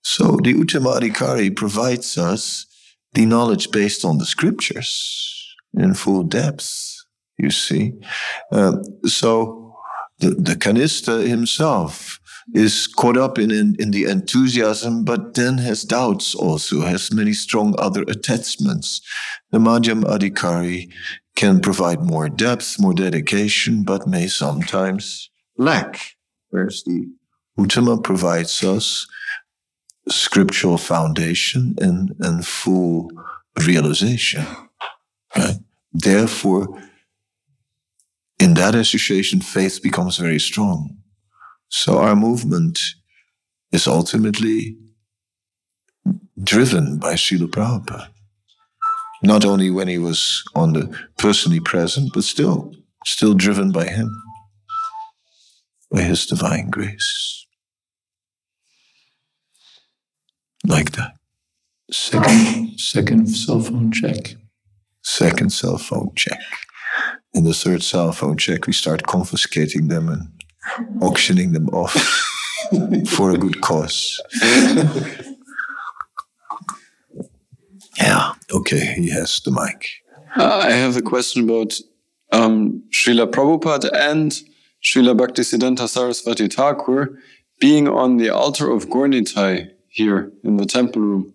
So 0.02 0.36
the 0.42 0.52
Uttama 0.54 1.00
Adhikari 1.00 1.54
provides 1.54 2.18
us 2.18 2.66
the 3.14 3.24
knowledge 3.24 3.70
based 3.70 4.04
on 4.04 4.18
the 4.18 4.26
scriptures 4.26 5.54
in 5.72 5.94
full 5.94 6.24
depth, 6.24 6.93
you 7.38 7.50
see. 7.50 7.94
Uh, 8.52 8.76
so 9.04 9.76
the, 10.18 10.30
the 10.30 10.54
Kanista 10.54 11.26
himself 11.26 12.20
is 12.52 12.86
caught 12.86 13.16
up 13.16 13.38
in, 13.38 13.50
in, 13.50 13.74
in 13.78 13.90
the 13.90 14.04
enthusiasm, 14.04 15.04
but 15.04 15.34
then 15.34 15.58
has 15.58 15.82
doubts 15.82 16.34
also, 16.34 16.82
has 16.82 17.12
many 17.12 17.32
strong 17.32 17.74
other 17.78 18.02
attachments. 18.02 19.00
The 19.50 19.58
Madhyam 19.58 20.04
Adhikari 20.04 20.90
can 21.36 21.60
provide 21.60 22.02
more 22.02 22.28
depth, 22.28 22.78
more 22.78 22.94
dedication, 22.94 23.82
but 23.82 24.06
may 24.06 24.26
sometimes 24.26 25.30
lack. 25.56 26.16
Whereas 26.50 26.82
the 26.84 27.10
Uttama 27.58 28.02
provides 28.02 28.62
us 28.62 29.06
scriptural 30.08 30.76
foundation 30.76 31.74
and, 31.80 32.14
and 32.20 32.46
full 32.46 33.10
realization. 33.64 34.44
Right? 35.36 35.56
Therefore, 35.92 36.68
in 38.38 38.54
that 38.54 38.74
association, 38.74 39.40
faith 39.40 39.82
becomes 39.82 40.16
very 40.16 40.40
strong. 40.40 40.96
So 41.68 41.98
our 41.98 42.16
movement 42.16 42.78
is 43.72 43.86
ultimately 43.86 44.76
driven 46.42 46.98
by 46.98 47.14
Srila 47.14 47.48
Prabhupada. 47.48 48.08
Not 49.22 49.44
only 49.44 49.70
when 49.70 49.88
he 49.88 49.98
was 49.98 50.42
on 50.54 50.74
the 50.74 50.96
personally 51.18 51.60
present, 51.60 52.12
but 52.12 52.24
still, 52.24 52.72
still 53.06 53.34
driven 53.34 53.72
by 53.72 53.86
him, 53.86 54.10
by 55.90 56.02
his 56.02 56.26
divine 56.26 56.70
grace. 56.70 57.46
Like 60.66 60.92
that. 60.92 61.14
Second, 61.90 62.78
second 62.78 63.26
cell 63.28 63.60
phone 63.60 63.92
check. 63.92 64.36
Second 65.02 65.52
cell 65.52 65.78
phone 65.78 66.12
check. 66.16 66.40
In 67.34 67.44
the 67.44 67.52
third 67.54 67.82
cell 67.82 68.12
phone 68.12 68.36
check, 68.36 68.66
we 68.66 68.72
start 68.72 69.06
confiscating 69.06 69.88
them 69.88 70.08
and 70.08 70.28
auctioning 71.02 71.52
them 71.52 71.68
off 71.70 71.92
for 73.08 73.32
a 73.32 73.38
good 73.38 73.60
cause. 73.60 74.22
yeah, 77.98 78.32
okay, 78.52 78.94
he 78.94 79.10
has 79.10 79.40
the 79.40 79.50
mic. 79.50 79.88
Uh, 80.36 80.62
I 80.64 80.72
have 80.72 80.96
a 80.96 81.02
question 81.02 81.44
about 81.44 81.74
um, 82.32 82.82
Srila 82.90 83.30
Prabhupada 83.30 83.90
and 83.92 84.32
Srila 84.82 85.16
Bhaktisiddhanta 85.16 85.88
Saraswati 85.88 86.48
Thakur 86.48 87.18
being 87.60 87.88
on 87.88 88.16
the 88.16 88.30
altar 88.30 88.70
of 88.70 88.88
Gornitai 88.88 89.70
here 89.88 90.32
in 90.42 90.56
the 90.56 90.66
temple 90.66 91.02
room, 91.02 91.34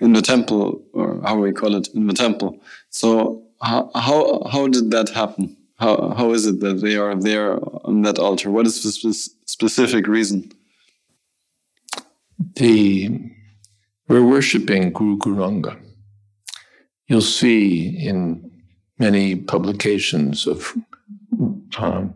in 0.00 0.12
the 0.12 0.22
temple, 0.22 0.82
or 0.92 1.20
how 1.22 1.36
we 1.36 1.52
call 1.52 1.74
it, 1.74 1.88
in 1.94 2.06
the 2.06 2.12
temple. 2.12 2.60
So 2.90 3.45
how 3.62 3.90
how, 3.94 4.42
how 4.50 4.68
did 4.68 4.90
that 4.90 5.10
happen? 5.10 5.56
How 5.78 6.14
how 6.16 6.32
is 6.32 6.46
it 6.46 6.60
that 6.60 6.80
they 6.80 6.96
are 6.96 7.14
there 7.14 7.58
on 7.86 8.02
that 8.02 8.18
altar? 8.18 8.50
What 8.50 8.66
is 8.66 8.82
the 8.82 8.92
spe- 8.92 9.36
specific 9.46 10.06
reason? 10.06 10.52
The 12.54 13.10
we're 14.08 14.24
worshiping 14.24 14.92
Guru 14.92 15.18
Gauranga. 15.18 15.78
You'll 17.08 17.20
see 17.20 17.88
in 17.88 18.50
many 18.98 19.36
publications 19.36 20.46
of 20.46 20.74
um, 21.78 22.14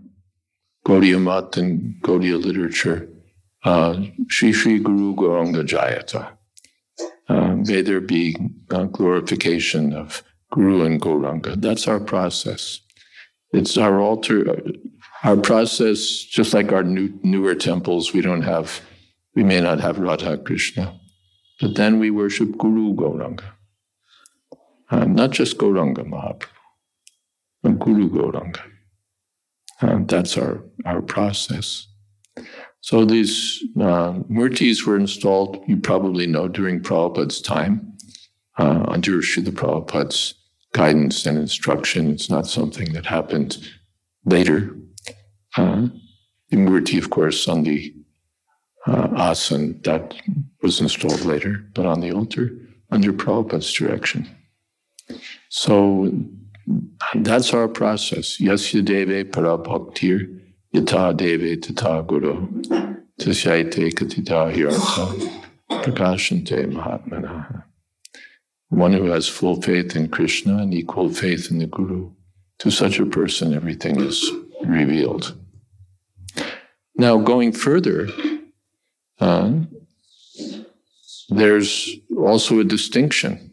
Gaudiya 0.86 1.20
Mat 1.20 1.56
and 1.56 2.00
Gaudiya 2.02 2.42
literature, 2.42 3.08
uh, 3.64 4.02
Sri 4.28 4.52
Sri 4.52 4.78
Guru 4.78 5.14
Gauranga 5.14 5.64
Jayata. 5.66 6.32
Uh, 7.28 7.54
may 7.56 7.82
there 7.82 8.00
be 8.00 8.36
uh, 8.70 8.84
glorification 8.84 9.92
of 9.92 10.22
Guru 10.50 10.84
and 10.84 11.00
Gauranga. 11.00 11.60
That's 11.60 11.86
our 11.86 12.00
process. 12.00 12.80
It's 13.52 13.76
our 13.76 14.00
altar, 14.00 14.44
our 15.24 15.36
process, 15.36 16.08
just 16.08 16.54
like 16.54 16.72
our 16.72 16.84
new, 16.84 17.18
newer 17.22 17.54
temples, 17.54 18.12
we 18.12 18.20
don't 18.20 18.42
have, 18.42 18.80
we 19.34 19.42
may 19.42 19.60
not 19.60 19.80
have 19.80 19.98
Radha 19.98 20.38
Krishna, 20.38 20.98
but 21.60 21.74
then 21.74 21.98
we 21.98 22.10
worship 22.10 22.56
Guru 22.58 22.94
Gauranga. 22.94 23.44
Uh, 24.90 25.04
not 25.04 25.30
just 25.30 25.58
Gauranga 25.58 26.04
Mahaprabhu, 26.04 26.46
but 27.62 27.78
Guru 27.78 28.10
Gauranga. 28.10 28.62
Uh, 29.80 29.98
that's 30.04 30.36
our, 30.36 30.62
our 30.84 31.02
process. 31.02 31.86
So 32.80 33.04
these 33.04 33.62
uh, 33.78 34.20
murtis 34.30 34.86
were 34.86 34.96
installed, 34.96 35.62
you 35.66 35.76
probably 35.76 36.26
know, 36.26 36.48
during 36.48 36.80
Prabhupada's 36.80 37.40
time, 37.40 37.96
uh, 38.58 38.84
under 38.88 39.18
Srila 39.18 39.50
Prabhupada's 39.50 40.34
guidance 40.72 41.26
and 41.26 41.38
instruction. 41.38 42.10
It's 42.10 42.30
not 42.30 42.46
something 42.46 42.92
that 42.92 43.06
happened 43.06 43.58
later. 44.24 44.76
Uh, 45.56 45.88
the 46.50 46.56
murti, 46.56 46.98
of 46.98 47.10
course, 47.10 47.48
on 47.48 47.62
the 47.62 47.94
uh, 48.86 49.08
asan, 49.16 49.80
that 49.82 50.14
was 50.62 50.80
installed 50.80 51.24
later, 51.24 51.64
but 51.74 51.86
on 51.86 52.00
the 52.00 52.12
altar, 52.12 52.50
under 52.90 53.12
Prabhupada's 53.12 53.72
direction. 53.72 54.28
So 55.48 56.12
that's 57.14 57.52
our 57.52 57.68
process. 57.68 58.38
Yasya 58.38 58.84
deve 58.84 59.30
parabhaktir 59.30 60.40
yata 60.74 61.16
deve 61.16 61.60
tata 61.60 62.02
guru 62.06 62.46
tasyaite 63.20 63.92
katita 63.92 64.52
hirata 64.52 65.06
prakashante 65.70 66.70
mahatmana. 66.72 67.64
One 68.70 68.92
who 68.92 69.06
has 69.06 69.28
full 69.28 69.60
faith 69.60 69.94
in 69.94 70.08
Krishna 70.08 70.58
and 70.58 70.72
equal 70.72 71.10
faith 71.10 71.50
in 71.50 71.58
the 71.58 71.66
Guru, 71.66 72.12
to 72.60 72.70
such 72.70 72.98
a 72.98 73.06
person, 73.06 73.54
everything 73.54 74.00
is 74.00 74.30
revealed. 74.64 75.36
Now, 76.96 77.18
going 77.18 77.52
further, 77.52 78.08
uh, 79.18 79.52
there's 81.30 81.90
also 82.16 82.60
a 82.60 82.64
distinction 82.64 83.52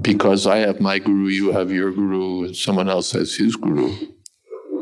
because 0.00 0.46
I 0.46 0.58
have 0.58 0.80
my 0.80 0.98
guru, 0.98 1.28
you 1.28 1.52
have 1.52 1.70
your 1.72 1.90
guru, 1.90 2.44
and 2.44 2.56
someone 2.56 2.88
else 2.88 3.12
has 3.12 3.34
his 3.34 3.56
guru. 3.56 3.96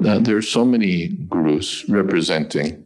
Uh, 0.04 0.18
there 0.18 0.36
are 0.36 0.42
so 0.42 0.64
many 0.64 1.08
gurus 1.08 1.88
representing 1.88 2.84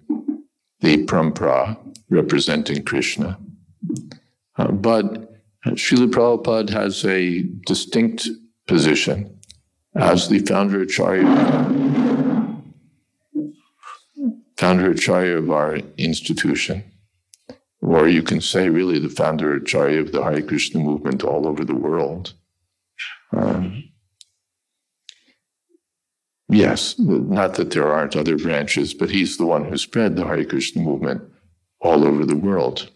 the 0.80 1.04
Parampara, 1.06 1.76
representing 2.10 2.84
Krishna. 2.84 3.38
Uh, 4.56 4.70
but 4.70 5.31
Srila 5.66 6.10
Prabhupada 6.10 6.70
has 6.70 7.04
a 7.04 7.42
distinct 7.66 8.28
position 8.66 9.38
as 9.94 10.28
the 10.28 10.40
founder 10.40 10.82
acharya, 10.82 11.24
founder 14.56 14.90
acharya 14.90 15.38
of 15.38 15.50
our 15.50 15.76
institution, 15.98 16.82
or 17.80 18.08
you 18.08 18.22
can 18.22 18.40
say 18.40 18.68
really 18.68 18.98
the 18.98 19.08
founder 19.08 19.54
acharya 19.54 20.00
of 20.00 20.12
the 20.12 20.22
Hare 20.22 20.42
Krishna 20.42 20.80
movement 20.80 21.22
all 21.22 21.46
over 21.46 21.64
the 21.64 21.74
world. 21.76 22.34
Um, 23.32 23.84
yes, 26.48 26.98
not 26.98 27.54
that 27.54 27.70
there 27.70 27.92
aren't 27.92 28.16
other 28.16 28.36
branches, 28.36 28.94
but 28.94 29.10
he's 29.10 29.36
the 29.36 29.46
one 29.46 29.64
who 29.66 29.76
spread 29.76 30.16
the 30.16 30.26
Hare 30.26 30.44
Krishna 30.44 30.82
movement 30.82 31.22
all 31.80 32.04
over 32.04 32.24
the 32.24 32.36
world. 32.36 32.90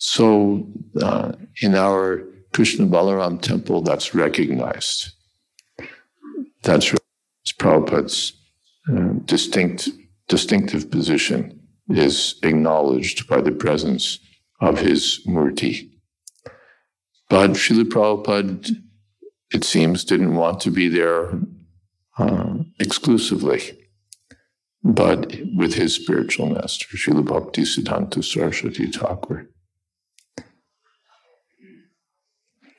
So 0.00 0.66
uh, 1.00 1.32
in 1.60 1.74
our 1.74 2.24
Krishna 2.54 2.86
Balaram 2.86 3.40
temple, 3.40 3.82
that's 3.82 4.14
recognized. 4.14 5.12
That's 6.62 6.94
Prabhupada's 7.58 8.32
uh, 8.90 9.12
distinct, 9.26 9.90
distinctive 10.28 10.90
position 10.90 11.60
is 11.90 12.36
acknowledged 12.42 13.28
by 13.28 13.42
the 13.42 13.52
presence 13.52 14.18
of 14.60 14.78
his 14.78 15.20
murti. 15.26 15.90
But 17.28 17.50
Srila 17.50 17.84
Prabhupada, 17.84 18.74
it 19.52 19.64
seems, 19.64 20.04
didn't 20.04 20.34
want 20.34 20.60
to 20.60 20.70
be 20.70 20.88
there 20.88 21.38
uh, 22.18 22.54
exclusively, 22.78 23.78
but 24.82 25.36
with 25.54 25.74
his 25.74 25.94
spiritual 25.94 26.46
master, 26.46 26.86
Srila 26.96 27.26
Bhakti 27.26 27.62
Siddhanta 27.62 28.24
Saraswati 28.24 28.86
Thakur. 28.86 29.50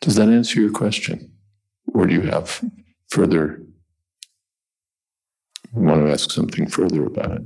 Does 0.02 0.16
that 0.16 0.30
answer 0.30 0.60
your 0.60 0.72
question? 0.72 1.32
Or 1.94 2.06
do 2.08 2.14
you 2.14 2.22
have 2.22 2.62
further, 3.10 3.62
want 5.74 6.06
to 6.06 6.12
ask 6.12 6.32
something 6.32 6.68
further 6.68 7.06
about 7.06 7.32
it? 7.32 7.42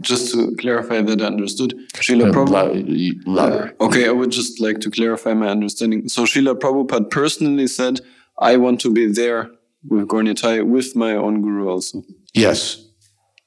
Just 0.00 0.32
to 0.32 0.54
clarify 0.56 1.02
that 1.02 1.20
I 1.20 1.26
understood, 1.26 1.74
Srila 1.94 2.28
Uh, 2.28 2.32
Prabhupada. 2.32 3.20
louder. 3.26 3.74
Okay, 3.80 4.06
I 4.08 4.12
would 4.12 4.30
just 4.30 4.60
like 4.60 4.80
to 4.80 4.90
clarify 4.90 5.34
my 5.34 5.48
understanding. 5.48 6.08
So 6.08 6.22
Srila 6.24 6.54
Prabhupada 6.58 7.10
personally 7.10 7.66
said, 7.66 8.00
I 8.38 8.56
want 8.56 8.80
to 8.82 8.90
be 8.90 9.06
there 9.12 9.50
with 9.88 10.06
Gornitai 10.08 10.64
with 10.66 10.94
my 10.96 11.12
own 11.14 11.42
guru 11.42 11.68
also. 11.68 12.02
Yes. 12.34 12.84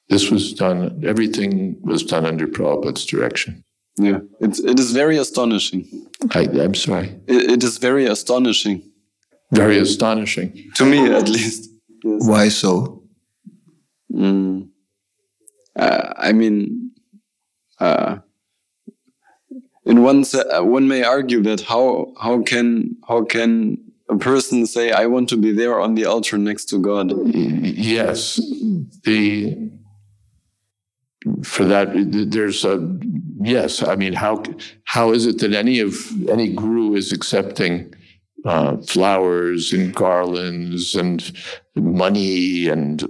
This 0.10 0.30
was 0.30 0.54
done, 0.54 1.02
everything 1.06 1.78
was 1.82 2.04
done 2.04 2.26
under 2.26 2.46
Prabhupada's 2.46 3.06
direction. 3.06 3.64
Yeah, 3.98 4.20
it's, 4.40 4.60
it 4.60 4.80
is 4.80 4.92
very 4.92 5.18
astonishing. 5.18 5.86
I, 6.32 6.42
I'm 6.42 6.76
sorry. 6.76 7.20
It, 7.28 7.52
it 7.52 7.64
is 7.64 7.78
very 7.78 8.06
astonishing. 8.06 8.84
Very 9.52 9.78
astonishing. 9.78 10.72
To 10.76 10.86
me, 10.86 11.12
at 11.12 11.28
least. 11.28 11.70
Yes. 12.04 12.28
Why 12.28 12.50
so? 12.50 13.04
Mm. 14.12 14.70
Uh, 15.76 16.14
I 16.18 16.32
mean, 16.32 16.92
uh, 17.80 18.18
in 19.86 20.04
one 20.04 20.24
uh, 20.34 20.64
one 20.64 20.88
may 20.88 21.04
argue 21.04 21.42
that 21.44 21.62
how 21.62 22.14
how 22.20 22.42
can 22.44 22.98
how 23.08 23.24
can 23.26 23.78
a 24.10 24.18
person 24.18 24.66
say 24.66 24.92
I 24.92 25.06
want 25.06 25.30
to 25.30 25.38
be 25.38 25.52
there 25.52 25.80
on 25.80 25.96
the 25.96 26.06
altar 26.06 26.38
next 26.38 26.66
to 26.66 26.80
God? 26.80 27.14
Yes, 27.26 28.40
the 29.04 29.72
for 31.44 31.66
that 31.66 31.90
there's 32.32 32.66
a 32.66 32.98
yes. 33.42 33.84
I 33.84 33.96
mean, 33.96 34.14
how 34.14 34.44
how 34.86 35.12
is 35.12 35.26
it 35.26 35.40
that 35.40 35.54
any 35.54 35.80
of 35.80 35.96
any 36.30 36.54
guru 36.54 36.96
is 36.96 37.12
accepting? 37.12 37.94
Uh, 38.44 38.76
flowers 38.78 39.72
and 39.72 39.94
garlands 39.94 40.96
and 40.96 41.32
money 41.76 42.68
and 42.68 43.08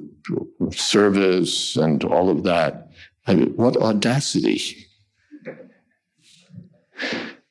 service 0.72 1.78
and 1.78 2.04
all 2.04 2.30
of 2.30 2.44
that. 2.44 2.90
I 3.28 3.36
mean, 3.36 3.54
what 3.56 3.78
audacity! 3.78 4.60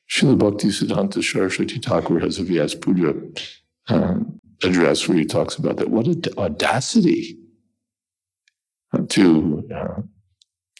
Srila 0.09 0.37
Bhakti 0.37 0.67
Siddhanta 0.67 1.23
Saraswati 1.23 1.79
Thakur 1.79 2.19
has 2.19 2.37
a 2.37 2.43
Vyas 2.43 2.79
Puja 2.79 3.15
um, 3.87 4.39
address 4.61 5.07
where 5.07 5.17
he 5.17 5.25
talks 5.25 5.55
about 5.55 5.77
that. 5.77 5.89
What 5.89 6.07
audacity 6.37 7.37
to 9.09 9.67
uh, 9.73 10.01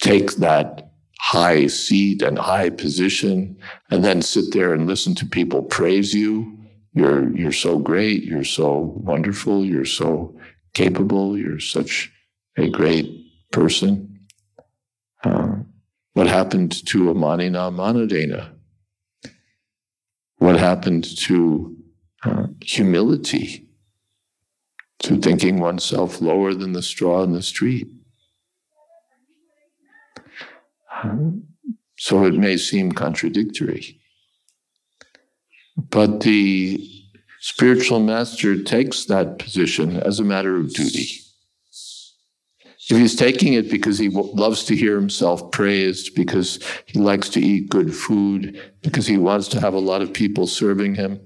take 0.02 0.34
that 0.38 0.92
high 1.20 1.68
seat 1.68 2.22
and 2.22 2.38
high 2.38 2.70
position 2.70 3.56
and 3.90 4.04
then 4.04 4.22
sit 4.22 4.52
there 4.52 4.74
and 4.74 4.88
listen 4.88 5.16
to 5.16 5.26
people 5.26 5.62
praise 5.62 6.14
you. 6.14 6.58
You're, 6.94 7.34
you're 7.34 7.54
so 7.54 7.78
great. 7.80 8.24
You're 8.24 8.44
so 8.44 8.94
wonderful. 8.98 9.64
You're 9.64 9.86
so 9.86 10.38
capable. 10.74 11.38
You're 11.38 11.60
such 11.60 12.12
a 12.58 12.68
great 12.70 13.08
person. 13.52 14.20
Uh, 15.24 15.58
what 16.14 16.28
happened 16.28 16.86
to 16.88 17.06
Amanina 17.06 17.72
Manadena? 17.72 18.50
What 20.38 20.60
happened 20.60 21.06
to 21.20 21.78
uh, 22.24 22.48
humility? 22.62 23.68
To 25.04 25.18
thinking 25.18 25.60
oneself 25.60 26.22
lower 26.22 26.54
than 26.54 26.74
the 26.74 26.84
straw 26.84 27.24
in 27.24 27.32
the 27.32 27.42
street? 27.42 27.88
So 31.98 32.26
it 32.26 32.34
may 32.34 32.58
seem 32.58 32.92
contradictory. 32.92 34.00
But 35.78 36.22
the 36.22 36.88
spiritual 37.40 38.00
master 38.00 38.62
takes 38.62 39.06
that 39.06 39.40
position 39.40 39.98
as 39.98 40.20
a 40.20 40.24
matter 40.24 40.58
of 40.58 40.74
duty. 40.74 41.22
If 42.90 42.98
he's 42.98 43.16
taking 43.16 43.54
it 43.54 43.70
because 43.72 43.98
he 43.98 44.10
loves 44.10 44.66
to 44.66 44.76
hear 44.76 44.96
himself 44.96 45.52
praised, 45.52 46.14
because 46.14 46.60
he 46.86 47.00
likes 47.00 47.30
to 47.30 47.40
eat 47.40 47.70
good 47.70 47.96
food, 47.96 48.60
because 48.82 49.08
he 49.08 49.18
wants 49.18 49.48
to 49.50 49.62
have 49.62 49.74
a 49.74 49.80
lot 49.80 50.02
of 50.02 50.12
people 50.12 50.46
serving 50.46 50.96
him, 50.96 51.22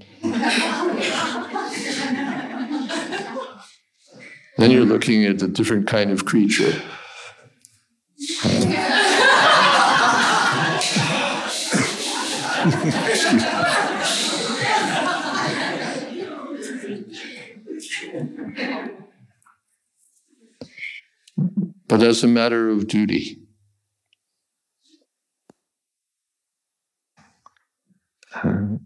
then 4.57 4.71
you're 4.71 4.85
looking 4.85 5.25
at 5.25 5.41
a 5.41 5.47
different 5.47 5.88
kind 5.88 6.11
of 6.11 6.25
creature. 6.25 6.79
But 21.88 22.01
as 22.01 22.23
a 22.23 22.28
matter 22.28 22.69
of 22.69 22.88
duty. 22.88 23.45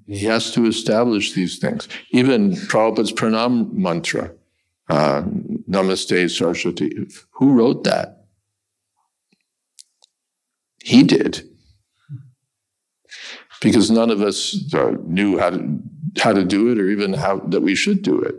he 0.06 0.26
has 0.26 0.52
to 0.52 0.65
establish 0.65 1.34
these 1.34 1.58
things. 1.58 1.88
Even 2.12 2.52
Prabhupada's 2.52 3.12
pranam 3.12 3.72
mantra, 3.74 4.32
uh, 4.89 5.24
Namaste 5.70 6.30
Saraswati, 6.30 7.08
who 7.32 7.54
wrote 7.54 7.84
that? 7.84 8.26
He 10.84 11.04
did. 11.04 11.48
Because 13.62 13.91
none 13.91 14.10
of 14.10 14.22
us 14.22 14.74
uh, 14.74 14.93
knew 15.06 15.38
how 15.38 15.50
to, 15.50 15.80
how 16.19 16.34
to 16.34 16.45
do 16.45 16.72
it 16.72 16.80
or 16.80 16.89
even 16.89 17.13
how 17.13 17.39
that 17.39 17.62
we 17.62 17.76
should 17.76 18.02
do 18.02 18.19
it. 18.22 18.36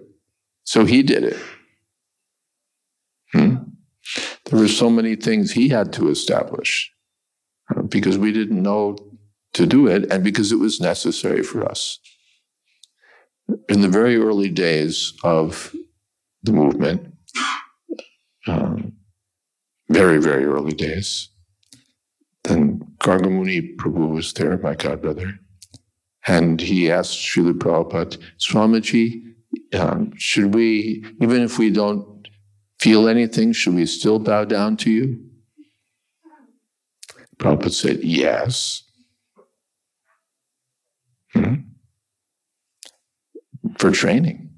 So 0.64 0.85
he 0.85 1.02
did 1.02 1.24
it. 1.24 1.37
Hmm? 3.33 3.56
There 4.46 4.59
were 4.59 4.68
so 4.68 4.90
many 4.90 5.16
things 5.16 5.52
he 5.52 5.68
had 5.68 5.92
to 5.94 6.09
establish 6.09 6.92
uh, 7.74 7.83
because 7.83 8.18
we 8.18 8.33
didn't 8.33 8.62
know 8.62 8.96
to 9.52 9.66
do 9.66 9.87
it 9.87 10.11
and 10.11 10.24
because 10.24 10.52
it 10.52 10.59
was 10.59 10.80
necessary 10.80 11.42
for 11.42 11.64
us. 11.64 11.98
In 13.68 13.80
the 13.80 13.88
very 13.88 14.16
early 14.16 14.48
days 14.48 15.12
of 15.24 15.74
the 16.42 16.52
movement, 16.52 17.14
um, 18.46 18.92
very, 19.88 20.18
very 20.18 20.44
early 20.44 20.72
days, 20.72 21.28
then 22.44 22.79
Gargamuni 23.00 23.76
Prabhu 23.76 24.10
was 24.10 24.32
there, 24.34 24.58
my 24.58 24.74
godbrother, 24.74 25.38
and 26.26 26.60
he 26.60 26.90
asked 26.90 27.18
Srila 27.18 27.54
Prabhupada, 27.54 28.18
Swamiji, 28.38 29.22
um, 29.74 30.12
should 30.16 30.54
we, 30.54 31.04
even 31.20 31.42
if 31.42 31.58
we 31.58 31.70
don't 31.70 32.28
feel 32.78 33.08
anything? 33.08 33.52
Should 33.52 33.74
we 33.74 33.86
still 33.86 34.18
bow 34.18 34.44
down 34.44 34.76
to 34.78 34.90
you? 34.90 35.18
Prabhupada 37.38 37.72
said, 37.72 38.00
Yes. 38.02 38.82
Hmm? 41.32 41.54
For 43.78 43.90
training. 43.92 44.49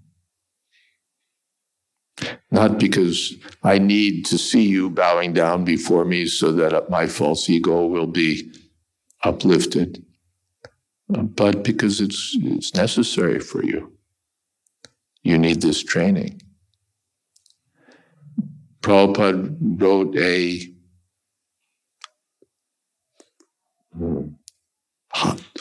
Not 2.51 2.79
because 2.79 3.35
I 3.63 3.79
need 3.79 4.27
to 4.27 4.39
see 4.39 4.67
you 4.67 4.91
bowing 4.91 5.33
down 5.33 5.65
before 5.65 6.05
me 6.05 6.27
so 6.27 6.53
that 6.53 6.91
my 6.91 7.07
false 7.07 7.49
ego 7.49 7.87
will 7.87 8.07
be 8.07 8.53
uplifted, 9.23 10.05
but 11.09 11.63
because 11.63 12.01
it's, 12.01 12.37
it's 12.41 12.75
necessary 12.75 13.41
for 13.41 13.65
you. 13.65 13.93
You 15.23 15.39
need 15.39 15.63
this 15.63 15.83
training. 15.83 16.43
Prabhupada 18.81 19.57
wrote 19.61 20.17
a 20.17 20.69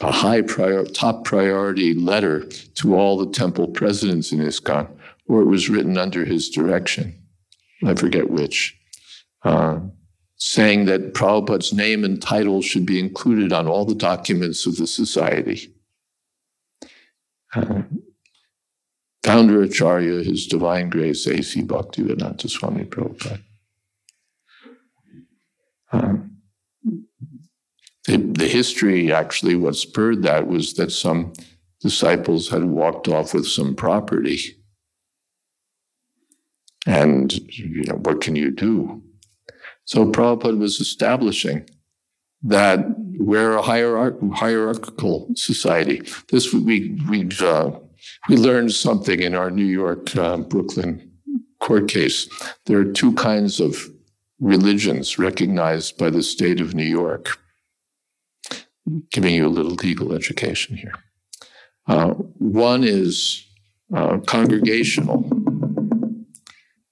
a 0.01 0.11
high 0.11 0.41
prior, 0.41 0.85
top 0.85 1.25
priority 1.25 1.93
letter 1.93 2.45
to 2.75 2.95
all 2.95 3.17
the 3.17 3.31
temple 3.31 3.67
presidents 3.67 4.31
in 4.31 4.39
ISKCON, 4.39 4.87
where 5.31 5.43
it 5.43 5.45
was 5.45 5.69
written 5.69 5.97
under 5.97 6.25
his 6.25 6.49
direction. 6.49 7.17
I 7.85 7.95
forget 7.95 8.29
which, 8.29 8.77
uh, 9.43 9.79
saying 10.35 10.85
that 10.85 11.13
Prabhupada's 11.13 11.71
name 11.71 12.03
and 12.03 12.21
title 12.21 12.61
should 12.61 12.85
be 12.85 12.99
included 12.99 13.53
on 13.53 13.65
all 13.65 13.85
the 13.85 13.95
documents 13.95 14.65
of 14.65 14.75
the 14.75 14.85
society. 14.85 15.73
Uh, 17.55 17.83
founder 19.23 19.63
Acharya, 19.63 20.21
His 20.21 20.47
Divine 20.47 20.89
Grace, 20.89 21.25
A.C. 21.25 21.63
Bhaktivedanta 21.63 22.49
Swami 22.49 22.83
Prabhupada. 22.83 23.39
Um, 25.93 26.41
the, 28.03 28.17
the 28.17 28.49
history, 28.49 29.13
actually, 29.13 29.55
what 29.55 29.77
spurred 29.77 30.23
that 30.23 30.47
was 30.47 30.73
that 30.73 30.91
some 30.91 31.31
disciples 31.79 32.49
had 32.49 32.65
walked 32.65 33.07
off 33.07 33.33
with 33.33 33.47
some 33.47 33.75
property. 33.75 34.57
And, 36.85 37.31
you 37.49 37.83
know, 37.83 37.95
what 37.95 38.21
can 38.21 38.35
you 38.35 38.51
do? 38.51 39.01
So 39.85 40.05
Prabhupada 40.11 40.57
was 40.57 40.79
establishing 40.79 41.69
that 42.43 42.79
we're 42.97 43.55
a 43.55 43.61
hierarch- 43.61 44.19
hierarchical 44.33 45.29
society. 45.35 46.01
This 46.29 46.53
we 46.53 46.97
we 47.07 47.29
uh, 47.39 47.71
we 48.29 48.37
learned 48.37 48.73
something 48.73 49.21
in 49.21 49.35
our 49.35 49.51
New 49.51 49.65
York, 49.65 50.15
uh, 50.17 50.37
Brooklyn 50.37 51.11
court 51.59 51.87
case. 51.87 52.27
There 52.65 52.79
are 52.79 52.91
two 52.91 53.13
kinds 53.13 53.59
of 53.59 53.87
religions 54.39 55.19
recognized 55.19 55.97
by 55.97 56.09
the 56.09 56.23
state 56.23 56.59
of 56.59 56.73
New 56.73 56.83
York. 56.83 57.37
Giving 59.11 59.35
you 59.35 59.47
a 59.47 59.55
little 59.57 59.73
legal 59.73 60.11
education 60.13 60.75
here. 60.75 60.95
Uh, 61.87 62.09
one 62.39 62.83
is 62.83 63.45
uh, 63.95 64.17
congregational. 64.25 65.29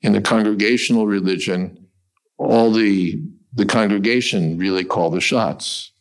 In 0.02 0.14
the 0.14 0.22
congregational 0.22 1.08
religion, 1.08 1.88
all 2.38 2.72
the 2.72 3.22
the 3.54 3.66
congregation 3.66 4.58
really 4.58 4.86
call 4.86 5.10
the 5.10 5.20
shots. 5.20 5.92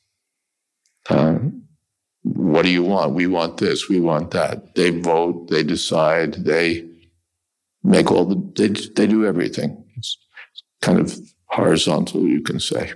Uh, 1.08 1.38
what 2.22 2.62
do 2.62 2.70
you 2.70 2.82
want? 2.82 3.14
We 3.14 3.26
want 3.26 3.56
this. 3.56 3.88
We 3.88 4.00
want 4.00 4.30
that. 4.32 4.74
They 4.74 4.90
vote. 4.90 5.48
They 5.48 5.62
decide. 5.62 6.34
They 6.34 6.87
make 7.82 8.11
all 8.12 8.26
the. 8.26 8.37
They 8.54 8.68
they 8.68 9.06
do 9.06 9.26
everything. 9.26 9.84
It's 9.96 10.18
kind 10.82 11.00
of 11.00 11.18
horizontal, 11.46 12.26
you 12.26 12.42
can 12.42 12.61
say. 12.61 12.92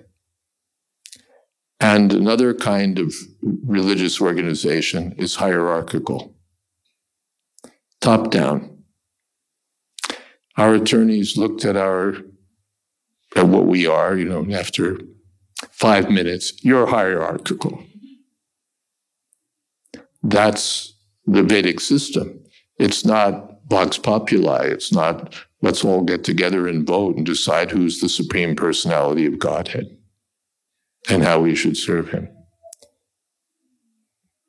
And 1.81 2.13
another 2.13 2.55
kind 2.55 3.01
of 3.01 3.13
religious 3.65 4.21
organization 4.21 5.17
is 5.19 5.35
hierarchical, 5.35 6.37
top 8.01 8.31
down. 8.31 8.72
Our 10.57 10.75
attorneys 10.75 11.37
looked 11.37 11.65
at 11.65 11.77
our 11.77 12.17
at 13.35 13.49
what 13.49 13.67
we 13.67 13.87
are, 13.87 14.17
you 14.17 14.27
know, 14.27 14.47
after 14.55 14.99
five 15.71 16.11
minutes, 16.11 16.63
you're 16.63 16.87
hierarchical. 16.87 17.83
That's 20.23 20.95
the 21.27 21.43
Vedic 21.43 21.81
system. 21.81 22.45
It's 22.79 23.05
not 23.05 23.59
vox 23.69 23.97
populi. 23.97 24.67
It's 24.67 24.93
not 24.93 25.35
let's 25.63 25.85
all 25.85 26.03
get 26.03 26.25
together 26.25 26.69
and 26.69 26.87
vote 26.87 27.17
and 27.17 27.25
decide 27.25 27.71
who's 27.71 28.01
the 28.01 28.09
supreme 28.09 28.55
personality 28.55 29.25
of 29.27 29.39
Godhead 29.39 29.97
and 31.09 31.23
how 31.23 31.41
we 31.41 31.55
should 31.55 31.77
serve 31.77 32.11
him. 32.11 32.29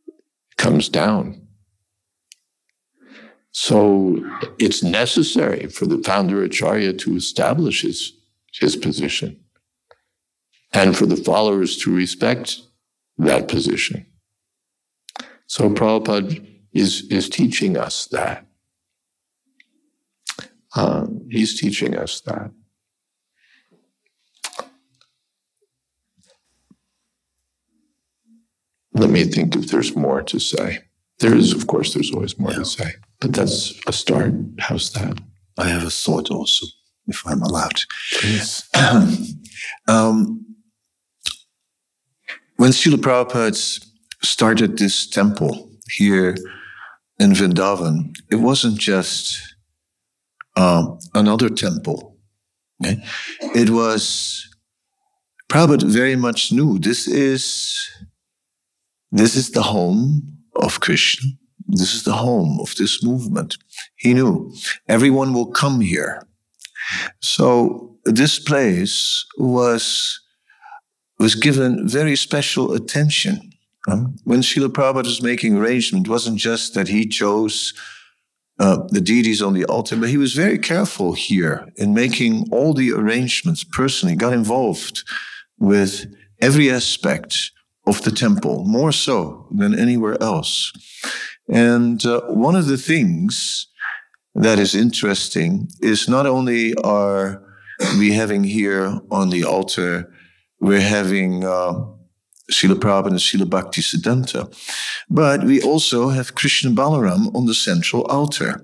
It 0.08 0.58
comes 0.58 0.90
down. 0.90 1.43
So 3.54 4.18
it's 4.58 4.82
necessary 4.84 5.68
for 5.68 5.86
the 5.86 6.00
founder 6.00 6.44
Acharya 6.44 6.94
to 6.94 7.16
establish 7.16 7.84
his, 7.84 8.14
his 8.52 8.76
position 8.76 9.40
and 10.74 10.98
for 10.98 11.06
the 11.06 11.16
followers 11.16 11.78
to 11.78 11.96
respect 11.96 12.58
that 13.20 13.48
position. 13.48 14.08
So 15.46 15.70
Prabhupada 15.70 16.44
is, 16.74 17.04
is 17.12 17.30
teaching 17.30 17.78
us 17.78 18.08
that. 18.08 18.48
Uh, 20.76 21.06
he's 21.30 21.60
teaching 21.60 21.96
us 21.96 22.22
that. 22.22 22.50
Let 28.96 29.12
me 29.12 29.26
think 29.26 29.56
if 29.56 29.68
there's 29.68 29.96
more 29.96 30.24
to 30.24 30.40
say. 30.40 30.80
There 31.20 31.36
is, 31.36 31.54
of 31.54 31.68
course, 31.68 31.94
there's 31.94 32.12
always 32.12 32.38
more 32.38 32.52
yeah. 32.52 32.60
to 32.60 32.66
say, 32.66 32.92
but 33.20 33.34
that's 33.34 33.80
a 33.88 33.94
start. 33.94 34.34
How's 34.60 34.92
that? 34.94 35.20
I 35.58 35.68
have 35.70 35.84
a 35.84 35.90
thought 35.90 36.32
also, 36.32 36.66
if 37.08 37.26
I'm 37.26 37.42
allowed. 37.42 37.82
Please. 38.14 38.68
um, 39.88 40.46
when 42.58 42.72
Srila 42.72 42.96
Prabhupada 42.96 43.86
started 44.22 44.78
this 44.78 45.08
temple 45.08 45.70
here 45.90 46.36
in 47.20 47.32
Vrindavan, 47.32 48.16
it 48.32 48.38
wasn't 48.38 48.80
just 48.80 49.56
um, 50.56 51.00
another 51.14 51.50
temple. 51.50 52.18
Okay? 52.84 53.02
It 53.56 53.70
was 53.70 54.48
Prabhupada 55.50 55.84
very 55.84 56.16
much 56.16 56.52
knew 56.52 56.80
this 56.80 57.08
is 57.08 57.78
this 59.12 59.36
is 59.36 59.52
the 59.52 59.62
home 59.62 60.33
of 60.56 60.80
Krishna. 60.80 61.30
This 61.68 61.94
is 61.94 62.04
the 62.04 62.14
home 62.14 62.60
of 62.60 62.76
this 62.76 63.04
movement. 63.04 63.58
He 63.96 64.14
knew 64.14 64.54
everyone 64.88 65.34
will 65.34 65.52
come 65.52 65.82
here. 65.82 66.28
So 67.22 67.98
this 68.06 68.40
place 68.40 69.26
was 69.38 70.20
was 71.20 71.36
given 71.36 71.88
very 71.88 72.16
special 72.16 72.74
attention. 72.74 73.54
Um, 73.88 74.16
when 74.24 74.42
Srila 74.42 74.70
Prabhupada 74.70 75.06
was 75.06 75.22
making 75.22 75.58
arrangement, 75.58 76.08
it 76.08 76.10
wasn't 76.10 76.38
just 76.38 76.74
that 76.74 76.88
he 76.88 77.08
chose 77.08 77.74
uh, 78.60 78.80
the 78.90 79.02
deities 79.02 79.42
on 79.42 79.54
the 79.54 79.66
altar, 79.66 79.96
but 79.96 80.10
he 80.10 80.18
was 80.18 80.34
very 80.34 80.58
careful 80.58 81.14
here 81.14 81.68
in 81.78 81.94
making 81.94 82.46
all 82.52 82.74
the 82.74 82.92
arrangements 82.92 83.64
personally, 83.64 84.16
got 84.16 84.34
involved 84.34 85.04
with 85.58 86.06
every 86.42 86.70
aspect 86.70 87.52
of 87.86 88.02
the 88.04 88.12
temple, 88.12 88.64
more 88.66 88.92
so 88.92 89.48
than 89.52 89.78
anywhere 89.78 90.22
else. 90.22 90.72
And 91.50 92.06
uh, 92.06 92.22
one 92.28 92.56
of 92.56 92.68
the 92.68 92.78
things 92.78 93.68
that 94.36 94.60
is 94.60 94.74
interesting 94.74 95.70
is 95.82 96.08
not 96.08 96.26
only 96.26 96.74
are 96.76 97.44
we 97.98 98.14
having 98.14 98.44
here 98.44 99.00
on 99.12 99.30
the 99.30 99.44
altar, 99.44 100.12
we're 100.60 100.80
having 100.80 101.44
uh, 101.44 101.74
Srila 102.52 102.76
Prabhupada 102.76 103.08
and 103.08 103.18
Srila 103.18 103.50
Bhakti 103.50 103.82
Siddhanta. 103.82 104.48
But 105.10 105.44
we 105.44 105.62
also 105.62 106.10
have 106.10 106.36
Krishna 106.36 106.72
Balaram 106.72 107.34
on 107.36 107.46
the 107.46 107.54
central 107.54 108.04
altar 108.06 108.62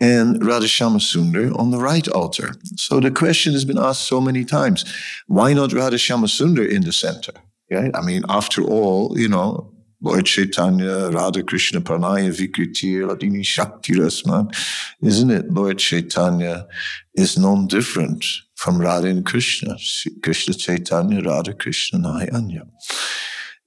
and 0.00 0.44
Radha 0.44 0.66
Shyamasundar 0.66 1.58
on 1.58 1.70
the 1.70 1.78
right 1.78 2.06
altar. 2.08 2.54
So 2.76 3.00
the 3.00 3.10
question 3.10 3.52
has 3.52 3.64
been 3.64 3.78
asked 3.78 4.02
so 4.02 4.20
many 4.20 4.44
times 4.44 4.84
why 5.26 5.52
not 5.52 5.72
Radha 5.72 5.96
Shyamasundar 5.96 6.68
in 6.68 6.82
the 6.82 6.92
center? 6.92 7.32
Right? 7.70 7.90
I 7.94 8.00
mean, 8.02 8.22
after 8.28 8.62
all, 8.62 9.18
you 9.18 9.28
know, 9.28 9.72
Lord 10.00 10.26
Chaitanya, 10.26 11.10
Radha 11.10 11.42
Krishna 11.42 11.80
Pranaya 11.80 12.30
Vikriti, 12.30 13.00
Ladini 13.00 13.44
Shakti 13.44 13.94
Rasman, 13.94 14.54
isn't 15.02 15.30
it? 15.30 15.50
Lord 15.50 15.78
Chaitanya 15.78 16.66
is 17.14 17.38
non 17.38 17.66
different 17.66 18.24
from 18.54 18.78
Radha 18.80 19.08
and 19.08 19.24
Krishna, 19.24 19.76
Krishna 20.22 20.54
Chaitanya, 20.54 21.22
Radha 21.22 21.54
Krishna 21.54 21.98
Nayanya. 21.98 22.68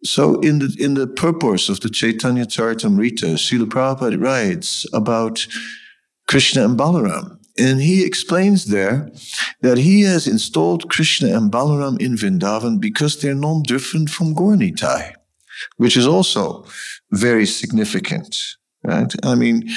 So 0.04 0.40
in 0.40 0.60
the 0.60 0.76
in 0.80 0.94
the 0.94 1.08
purpose 1.08 1.68
of 1.68 1.82
the 1.82 1.90
Chaitanya 1.90 2.46
Charitamrita, 2.46 3.36
Srila 3.36 3.66
Prabhupada 3.66 4.22
writes 4.22 4.86
about 4.94 5.46
Krishna 6.28 6.64
and 6.64 6.80
Balaram. 6.80 7.39
And 7.60 7.82
he 7.82 8.06
explains 8.06 8.66
there 8.66 9.12
that 9.62 9.78
he 9.78 10.02
has 10.04 10.28
installed 10.28 10.90
Krishna 10.90 11.36
and 11.36 11.52
Balaram 11.52 12.00
in 12.02 12.16
Vrindavan 12.16 12.80
because 12.80 13.20
they're 13.20 13.36
non-different 13.36 14.10
from 14.10 14.34
Gaura-Nitai, 14.34 15.14
which 15.78 15.98
is 15.98 16.08
also 16.08 16.66
very 17.12 17.46
significant, 17.46 18.38
right? 18.84 19.14
I 19.24 19.36
mean, 19.36 19.70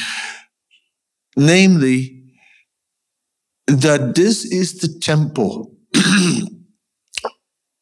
namely, 1.37 2.23
that 3.67 4.15
this 4.15 4.45
is 4.45 4.79
the 4.79 4.89
temple, 5.01 5.75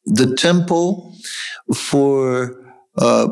the 0.05 0.35
temple 0.37 1.15
for 1.75 2.55
uh, 2.97 3.27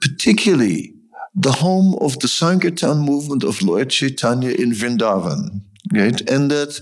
particularly 0.00 0.94
the 1.34 1.52
home 1.52 1.96
of 2.00 2.18
the 2.20 2.28
Sankirtan 2.28 2.98
movement 2.98 3.42
of 3.42 3.60
Lord 3.62 3.90
Chaitanya 3.90 4.50
in 4.50 4.70
Vrindavan. 4.72 5.62
Right? 5.92 6.20
And 6.30 6.50
that 6.50 6.80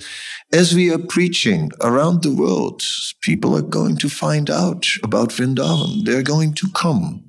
as 0.52 0.74
we 0.74 0.92
are 0.92 0.98
preaching 0.98 1.70
around 1.80 2.22
the 2.22 2.34
world, 2.34 2.82
people 3.20 3.56
are 3.56 3.62
going 3.62 3.96
to 3.96 4.08
find 4.08 4.50
out 4.50 4.86
about 5.02 5.30
Vrindavan. 5.30 6.04
They're 6.04 6.22
going 6.22 6.54
to 6.54 6.68
come. 6.74 7.24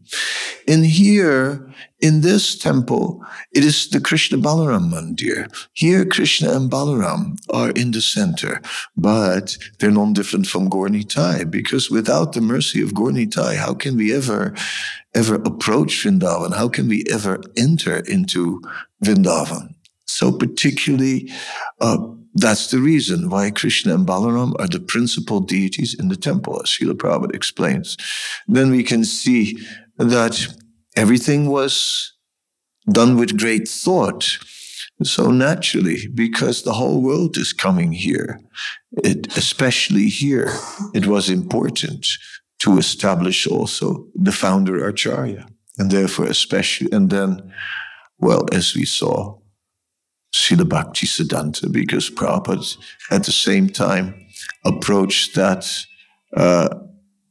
And 0.67 0.85
here 0.85 1.73
in 1.99 2.21
this 2.21 2.57
temple, 2.57 3.25
it 3.51 3.63
is 3.63 3.89
the 3.89 4.01
Krishna 4.01 4.37
Balaram 4.37 4.91
Mandir. 4.91 5.47
Here, 5.73 6.05
Krishna 6.05 6.51
and 6.51 6.69
Balaram 6.69 7.37
are 7.49 7.71
in 7.71 7.91
the 7.91 8.01
center, 8.01 8.61
but 8.95 9.57
they're 9.79 9.91
non 9.91 10.13
different 10.13 10.47
from 10.47 10.69
Gaura-Nitai 10.69 11.49
because 11.49 11.89
without 11.89 12.33
the 12.33 12.41
mercy 12.41 12.81
of 12.81 12.91
Gaura-Nitai, 12.91 13.55
how 13.55 13.73
can 13.73 13.95
we 13.97 14.13
ever, 14.13 14.53
ever 15.15 15.35
approach 15.35 16.03
Vrindavan? 16.03 16.53
How 16.53 16.69
can 16.69 16.87
we 16.87 17.05
ever 17.09 17.41
enter 17.57 17.97
into 17.99 18.61
Vrindavan? 19.03 19.72
So, 20.05 20.31
particularly, 20.31 21.31
uh, 21.79 21.97
that's 22.35 22.71
the 22.71 22.79
reason 22.79 23.29
why 23.29 23.51
Krishna 23.51 23.93
and 23.93 24.07
Balaram 24.07 24.59
are 24.59 24.67
the 24.67 24.79
principal 24.79 25.39
deities 25.39 25.93
in 25.93 26.09
the 26.09 26.15
temple, 26.15 26.59
as 26.61 26.69
Srila 26.69 26.93
Prabhupada 26.93 27.35
explains. 27.35 27.95
Then 28.47 28.71
we 28.71 28.83
can 28.83 29.03
see 29.05 29.57
that 29.97 30.47
everything 30.95 31.47
was 31.47 32.13
done 32.91 33.17
with 33.17 33.37
great 33.37 33.67
thought. 33.67 34.37
So 35.03 35.31
naturally, 35.31 36.07
because 36.13 36.63
the 36.63 36.73
whole 36.73 37.01
world 37.01 37.37
is 37.37 37.53
coming 37.53 37.91
here, 37.91 38.39
it, 39.03 39.37
especially 39.37 40.07
here, 40.07 40.49
it 40.93 41.07
was 41.07 41.29
important 41.29 42.07
to 42.59 42.77
establish 42.77 43.47
also 43.47 44.07
the 44.15 44.31
founder 44.31 44.87
Acharya. 44.87 45.47
And 45.77 45.91
therefore, 45.91 46.27
especially, 46.27 46.91
and 46.91 47.09
then, 47.09 47.51
well, 48.19 48.45
as 48.51 48.75
we 48.75 48.85
saw, 48.85 49.39
Srila 50.33 50.67
Bhakti 50.67 51.05
Siddhanta, 51.05 51.71
because 51.71 52.09
Prabhupada 52.09 52.77
at 53.11 53.23
the 53.23 53.31
same 53.31 53.69
time 53.69 54.25
approached 54.65 55.35
that, 55.35 55.85
uh, 56.35 56.69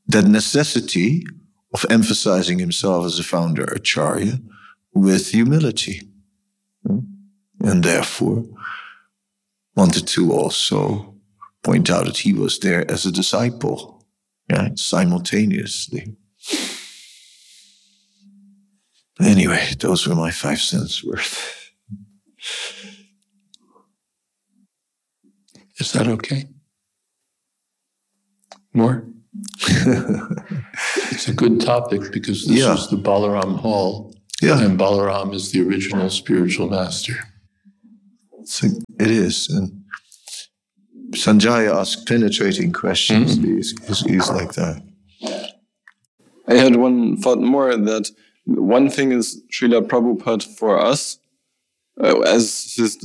that 0.06 0.26
necessity 0.26 1.24
of 1.74 1.84
emphasizing 1.90 2.58
himself 2.58 3.04
as 3.04 3.18
a 3.18 3.24
founder 3.24 3.64
acharya 3.64 4.38
with 4.94 5.30
humility. 5.30 6.02
And 6.84 7.84
therefore 7.84 8.44
wanted 9.76 10.06
to 10.08 10.32
also 10.32 11.14
point 11.62 11.90
out 11.90 12.04
that 12.06 12.18
he 12.18 12.32
was 12.32 12.58
there 12.58 12.88
as 12.90 13.06
a 13.06 13.12
disciple, 13.12 14.04
yeah, 14.50 14.70
simultaneously. 14.74 16.16
Anyway, 19.20 19.68
those 19.78 20.06
were 20.06 20.14
my 20.16 20.30
five 20.30 20.60
cents 20.60 21.04
worth. 21.04 21.72
Is 25.78 25.92
that 25.92 26.06
okay? 26.06 26.46
More? 28.74 29.06
it's 31.10 31.28
a 31.28 31.32
good 31.34 31.60
topic 31.60 32.12
because 32.12 32.44
this 32.46 32.58
Yeah. 32.60 32.74
is 32.74 32.88
the 32.88 32.96
Balaram 32.96 33.56
Hall, 33.58 34.14
Yeah, 34.42 34.60
and 34.64 34.78
Balaram 34.78 35.34
is 35.34 35.52
the 35.52 35.60
original 35.66 36.10
spiritual 36.10 36.68
master. 36.68 37.14
it's 38.40 38.62
a- 38.64 38.80
it 38.98 39.10
is. 39.10 39.48
And 39.48 39.84
Sanjaya 41.12 41.74
asks 41.80 42.02
penetrating 42.04 42.72
questions. 42.72 43.36
He's, 43.36 43.70
he's, 43.86 44.00
he's 44.00 44.30
like 44.30 44.52
that. 44.54 44.82
I 46.48 46.54
had 46.54 46.76
one 46.76 47.16
thought 47.16 47.38
more 47.40 47.76
that 47.76 48.10
one 48.44 48.90
thing 48.90 49.12
is 49.12 49.40
Srila 49.52 49.86
Prabhupada 49.86 50.42
for 50.58 50.78
us 50.78 51.18
uh, 52.02 52.18
as 52.20 52.74
his 52.76 52.98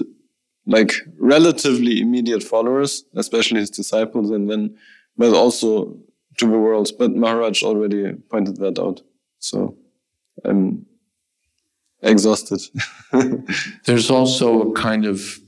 like 0.68 0.92
relatively 1.18 2.02
immediate 2.02 2.44
followers, 2.44 3.06
especially 3.16 3.62
his 3.62 3.70
disciples, 3.70 4.30
and 4.30 4.50
then 4.50 4.78
but 5.18 5.34
also 5.34 5.98
to 6.38 6.46
the 6.46 6.60
world. 6.60 6.92
But 7.00 7.16
Maharaj 7.16 7.64
already 7.64 8.14
pointed 8.30 8.58
that 8.58 8.78
out, 8.78 9.02
so 9.40 9.76
I'm 10.44 10.86
exhausted. 12.02 12.62
There's 13.86 14.12
also 14.12 14.70
a 14.70 14.74
kind 14.74 15.06
of 15.06 15.40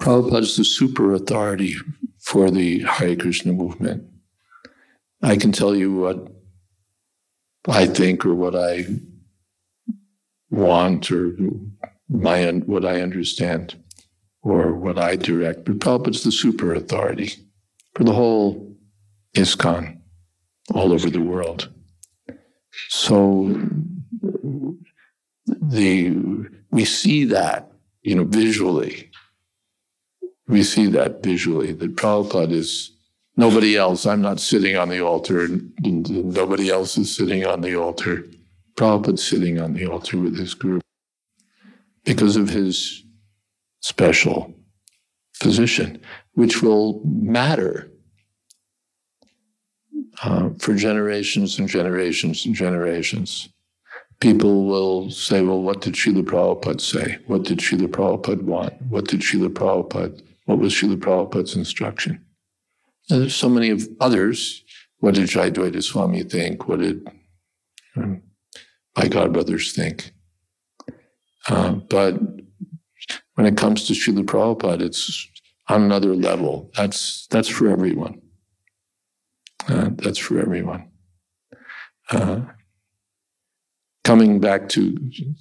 Prabhupada's 0.00 0.56
the 0.56 0.64
super 0.64 1.12
authority 1.14 1.74
for 2.20 2.50
the 2.50 2.80
Hare 2.80 3.16
Krishna 3.16 3.52
movement. 3.52 4.04
I 5.22 5.36
can 5.36 5.52
tell 5.52 5.74
you 5.74 5.92
what 5.92 6.35
I 7.68 7.86
think 7.86 8.24
or 8.24 8.34
what 8.34 8.54
I 8.54 8.86
want 10.50 11.10
or 11.10 11.36
my 12.08 12.50
what 12.50 12.84
I 12.84 13.00
understand 13.00 13.74
or 14.42 14.72
what 14.74 14.98
I 14.98 15.16
direct, 15.16 15.64
but 15.64 15.80
Prabhupada's 15.80 16.22
the 16.22 16.30
super 16.30 16.72
authority 16.74 17.32
for 17.94 18.04
the 18.04 18.12
whole 18.12 18.76
ISKCON 19.34 20.00
all 20.72 20.92
over 20.92 21.10
the 21.10 21.20
world. 21.20 21.72
So 22.88 23.60
the 25.46 26.16
we 26.70 26.84
see 26.84 27.24
that, 27.24 27.72
you 28.02 28.14
know, 28.14 28.24
visually. 28.24 29.10
We 30.48 30.62
see 30.62 30.86
that 30.88 31.24
visually, 31.24 31.72
that 31.72 31.96
Prabhupada 31.96 32.52
is 32.52 32.95
nobody 33.36 33.76
else. 33.76 34.06
I'm 34.06 34.22
not 34.22 34.40
sitting 34.40 34.76
on 34.76 34.88
the 34.88 35.00
altar, 35.00 35.48
nobody 35.80 36.70
else 36.70 36.96
is 36.98 37.14
sitting 37.14 37.46
on 37.46 37.60
the 37.60 37.76
altar. 37.76 38.24
Prabhupada's 38.76 39.26
sitting 39.26 39.60
on 39.60 39.72
the 39.72 39.86
altar 39.86 40.18
with 40.18 40.38
his 40.38 40.54
group 40.54 40.82
because 42.04 42.36
of 42.36 42.50
his 42.50 43.04
special 43.80 44.54
position, 45.40 46.00
which 46.34 46.62
will 46.62 47.00
matter 47.04 47.90
uh, 50.22 50.50
for 50.58 50.74
generations 50.74 51.58
and 51.58 51.68
generations 51.68 52.46
and 52.46 52.54
generations. 52.54 53.48
People 54.20 54.66
will 54.66 55.10
say, 55.10 55.42
well, 55.42 55.60
what 55.60 55.82
did 55.82 55.94
Srila 55.94 56.22
Prabhupada 56.22 56.80
say? 56.80 57.18
What 57.26 57.42
did 57.42 57.58
Srila 57.58 57.88
Prabhupada 57.88 58.42
want? 58.42 58.74
What 58.88 59.06
did 59.06 59.20
Srila 59.20 59.48
Prabhupada, 59.48 60.22
what 60.46 60.58
was 60.58 60.72
Srila 60.72 60.96
Prabhupada's 60.96 61.54
instruction? 61.54 62.25
And 63.10 63.22
there's 63.22 63.36
so 63.36 63.48
many 63.48 63.70
of 63.70 63.86
others. 64.00 64.64
What 64.98 65.14
did 65.14 65.28
Jayadvaita 65.28 65.82
Swami 65.82 66.22
think? 66.22 66.68
What 66.68 66.80
did 66.80 67.06
um, 67.96 68.22
my 68.96 69.08
God 69.08 69.32
brothers 69.32 69.72
think? 69.72 70.12
Uh, 71.48 71.72
but 71.72 72.18
when 73.34 73.46
it 73.46 73.56
comes 73.56 73.86
to 73.86 73.92
Srila 73.92 74.24
Prabhupada, 74.24 74.82
it's 74.82 75.28
on 75.68 75.82
another 75.82 76.14
level. 76.14 76.70
That's, 76.76 77.26
that's 77.28 77.48
for 77.48 77.68
everyone. 77.68 78.22
Uh, 79.68 79.90
that's 79.94 80.18
for 80.18 80.38
everyone. 80.40 80.90
Uh, 82.10 82.42
coming 84.04 84.40
back 84.40 84.68
to, 84.70 84.96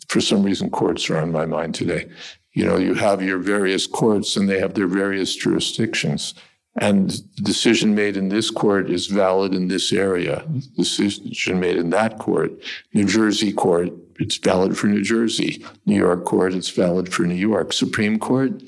for 0.09 0.20
some 0.22 0.43
reason, 0.43 0.70
courts 0.70 1.09
are 1.09 1.18
on 1.18 1.32
my 1.32 1.45
mind 1.45 1.76
today. 1.76 2.09
You 2.53 2.66
know, 2.66 2.78
you 2.78 2.93
have 2.95 3.22
your 3.22 3.38
various 3.38 3.86
courts 3.86 4.36
and 4.36 4.49
they 4.49 4.59
have 4.59 4.74
their 4.74 4.88
various 4.88 5.36
jurisdictions. 5.36 6.34
And 6.78 7.09
the 7.09 7.41
decision 7.41 7.95
made 7.95 8.17
in 8.17 8.30
this 8.30 8.51
court 8.51 8.89
is 8.89 9.07
valid 9.07 9.53
in 9.53 9.69
this 9.69 9.93
area. 9.93 10.43
The 10.47 10.84
decision 10.84 11.59
made 11.59 11.78
in 11.78 11.89
that 11.91 12.19
court, 12.19 12.51
New 12.93 13.05
Jersey 13.05 13.53
court, 13.53 13.91
it's 14.19 14.38
valid 14.38 14.78
for 14.78 14.88
New 14.88 15.01
Jersey. 15.01 15.65
New 15.86 15.95
York 15.95 16.26
court, 16.26 16.53
it's 16.53 16.69
valid 16.69 17.13
for 17.13 17.23
New 17.23 17.36
York. 17.36 17.73
Supreme 17.73 18.19
Court, 18.19 18.61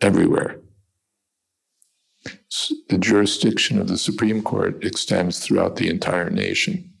everywhere. 0.00 0.60
The 2.88 2.98
jurisdiction 2.98 3.78
of 3.78 3.88
the 3.88 3.98
Supreme 3.98 4.42
Court 4.42 4.82
extends 4.84 5.40
throughout 5.40 5.76
the 5.76 5.88
entire 5.88 6.30
nation. 6.30 6.92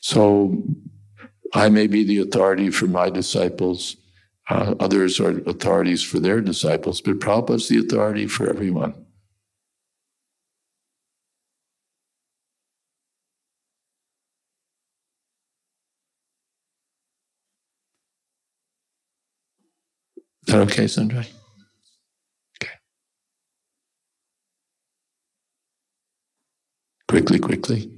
So 0.00 0.62
I 1.54 1.68
may 1.68 1.86
be 1.86 2.04
the 2.04 2.18
authority 2.18 2.70
for 2.70 2.86
my 2.86 3.10
disciples. 3.10 3.96
Uh, 4.50 4.74
others 4.80 5.20
are 5.20 5.38
authorities 5.48 6.02
for 6.02 6.18
their 6.18 6.40
disciples, 6.40 7.00
but 7.00 7.20
Prabhupada's 7.20 7.68
the 7.68 7.78
authority 7.78 8.26
for 8.26 8.50
everyone. 8.50 9.06
Is 20.48 20.54
that 20.54 20.60
okay, 20.62 20.86
Sanjay? 20.86 21.28
Okay. 22.60 22.72
Quickly, 27.08 27.38
quickly. 27.38 27.92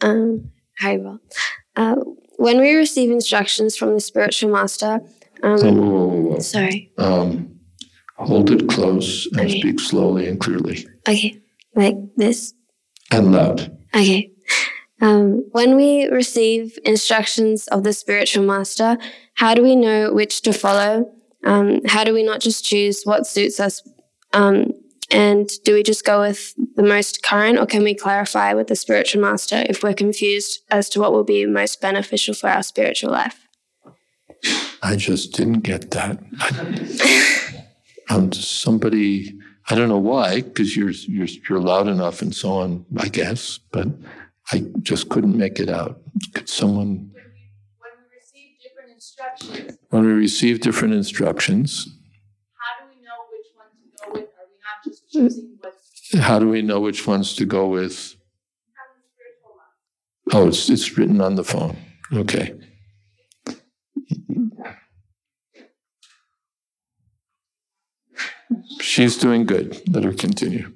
Um, 0.00 0.50
Haribol. 0.82 1.18
Uh, 1.76 1.96
when 2.36 2.58
we 2.60 2.74
receive 2.74 3.10
instructions 3.10 3.76
from 3.76 3.94
the 3.94 4.00
spiritual 4.00 4.50
master, 4.52 5.00
um, 5.42 5.58
whoa, 5.60 5.72
whoa, 5.72 6.20
whoa. 6.32 6.38
sorry, 6.40 6.90
Um, 6.98 7.60
hold 8.16 8.50
it 8.50 8.68
close 8.68 9.26
and 9.32 9.40
Okay. 9.48 9.60
speak 9.60 9.80
slowly 9.80 10.26
and 10.28 10.38
clearly 10.40 10.86
okay, 11.08 11.40
like 11.74 11.96
this, 12.16 12.54
and 13.10 13.32
loud. 13.32 13.76
okay. 13.94 14.30
Um, 15.00 15.44
when 15.50 15.74
we 15.74 16.06
receive 16.06 16.78
instructions 16.84 17.66
of 17.68 17.82
the 17.82 17.92
spiritual 17.92 18.44
master, 18.44 18.96
how 19.34 19.52
do 19.54 19.60
we 19.62 19.74
know 19.74 20.12
which 20.12 20.42
to 20.42 20.52
follow? 20.52 21.10
Um, 21.44 21.80
how 21.86 22.04
do 22.04 22.12
we 22.14 22.22
not 22.22 22.40
just 22.40 22.64
choose 22.64 23.02
what 23.04 23.26
suits 23.26 23.58
us? 23.58 23.82
Um, 24.32 24.70
and 25.12 25.48
do 25.64 25.74
we 25.74 25.82
just 25.82 26.04
go 26.04 26.20
with 26.20 26.54
the 26.76 26.82
most 26.82 27.22
current, 27.22 27.58
or 27.58 27.66
can 27.66 27.82
we 27.82 27.94
clarify 27.94 28.54
with 28.54 28.66
the 28.68 28.76
spiritual 28.76 29.20
master 29.20 29.64
if 29.68 29.82
we're 29.82 29.94
confused 29.94 30.60
as 30.70 30.88
to 30.90 31.00
what 31.00 31.12
will 31.12 31.24
be 31.24 31.46
most 31.46 31.80
beneficial 31.80 32.34
for 32.34 32.48
our 32.48 32.62
spiritual 32.62 33.10
life? 33.10 33.38
I 34.82 34.96
just 34.96 35.32
didn't 35.34 35.60
get 35.60 35.90
that. 35.92 36.18
I, 36.40 38.14
um, 38.14 38.32
somebody, 38.32 39.38
I 39.70 39.74
don't 39.76 39.88
know 39.88 39.98
why, 39.98 40.40
because 40.42 40.76
you're, 40.76 40.90
you're 40.90 41.28
you're 41.48 41.60
loud 41.60 41.86
enough 41.88 42.20
and 42.22 42.34
so 42.34 42.50
on, 42.54 42.84
I 42.98 43.08
guess, 43.08 43.58
but 43.70 43.86
I 44.50 44.64
just 44.82 45.08
couldn't 45.08 45.36
make 45.36 45.60
it 45.60 45.68
out. 45.68 46.00
Could 46.34 46.48
someone? 46.48 47.10
when 47.78 47.92
we 47.96 48.16
receive 48.18 48.58
different 48.60 48.90
instructions, 48.92 49.78
When 49.90 50.04
we 50.04 50.12
receive 50.12 50.60
different 50.60 50.94
instructions, 50.94 51.86
how 52.58 52.84
do 52.84 52.90
we 52.94 53.00
know 53.02 53.18
which 53.30 53.48
one 53.54 53.70
to 53.70 53.86
go 53.96 54.12
with? 54.12 54.30
Are 54.30 54.46
we 54.50 54.56
not 54.58 54.82
just 54.84 54.84
choosing 54.84 54.90
what's 54.90 55.01
how 56.20 56.38
do 56.38 56.48
we 56.48 56.62
know 56.62 56.80
which 56.80 57.06
ones 57.06 57.34
to 57.36 57.44
go 57.44 57.66
with? 57.68 58.16
Oh, 60.32 60.48
it's 60.48 60.70
it's 60.70 60.96
written 60.96 61.20
on 61.20 61.34
the 61.34 61.44
phone. 61.44 61.76
Okay. 62.12 62.54
She's 68.80 69.16
doing 69.16 69.46
good. 69.46 69.80
Let 69.88 70.04
her 70.04 70.12
continue. 70.12 70.72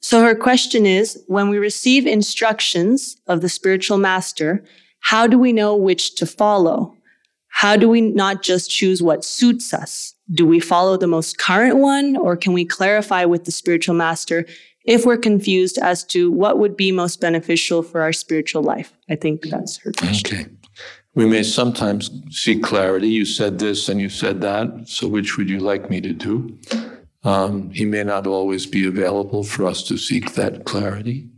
So 0.00 0.22
her 0.22 0.34
question 0.34 0.84
is 0.84 1.22
when 1.26 1.48
we 1.48 1.56
receive 1.56 2.06
instructions 2.06 3.16
of 3.28 3.40
the 3.40 3.48
spiritual 3.48 3.96
master, 3.96 4.62
how 5.00 5.26
do 5.26 5.38
we 5.38 5.52
know 5.52 5.74
which 5.74 6.16
to 6.16 6.26
follow? 6.26 6.94
How 7.52 7.76
do 7.76 7.88
we 7.88 8.00
not 8.00 8.42
just 8.42 8.70
choose 8.70 9.02
what 9.02 9.24
suits 9.24 9.72
us? 9.72 10.12
do 10.32 10.46
we 10.46 10.60
follow 10.60 10.96
the 10.96 11.06
most 11.06 11.38
current 11.38 11.76
one 11.76 12.16
or 12.16 12.36
can 12.36 12.52
we 12.52 12.64
clarify 12.64 13.24
with 13.24 13.44
the 13.44 13.52
spiritual 13.52 13.94
master 13.94 14.46
if 14.84 15.04
we're 15.06 15.16
confused 15.16 15.78
as 15.78 16.04
to 16.04 16.30
what 16.30 16.58
would 16.58 16.76
be 16.76 16.90
most 16.90 17.20
beneficial 17.20 17.82
for 17.82 18.00
our 18.00 18.12
spiritual 18.12 18.62
life? 18.62 18.92
I 19.08 19.16
think 19.16 19.42
that's 19.42 19.76
her 19.78 19.92
question. 19.92 20.40
Okay. 20.40 20.50
We 21.14 21.26
may 21.26 21.42
sometimes 21.42 22.10
seek 22.30 22.62
clarity. 22.62 23.08
You 23.08 23.26
said 23.26 23.58
this 23.58 23.88
and 23.88 24.00
you 24.00 24.08
said 24.08 24.40
that. 24.40 24.88
So, 24.88 25.06
which 25.06 25.36
would 25.36 25.50
you 25.50 25.58
like 25.58 25.90
me 25.90 26.00
to 26.00 26.12
do? 26.14 26.58
Um, 27.22 27.70
he 27.70 27.84
may 27.84 28.02
not 28.02 28.26
always 28.26 28.64
be 28.64 28.86
available 28.86 29.44
for 29.44 29.66
us 29.66 29.82
to 29.84 29.98
seek 29.98 30.32
that 30.34 30.64
clarity. 30.64 31.28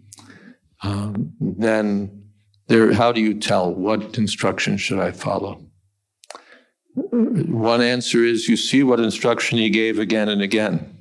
Um, 0.84 1.32
then, 1.40 2.22
there, 2.68 2.92
how 2.94 3.10
do 3.10 3.20
you 3.20 3.34
tell 3.34 3.74
what 3.74 4.16
instruction 4.16 4.76
should 4.76 5.00
I 5.00 5.10
follow? 5.10 5.60
One 6.94 7.82
answer 7.82 8.24
is 8.24 8.48
you 8.48 8.56
see 8.56 8.82
what 8.82 9.00
instruction 9.00 9.58
he 9.58 9.70
gave 9.70 9.98
again 9.98 10.28
and 10.28 10.42
again. 10.42 10.96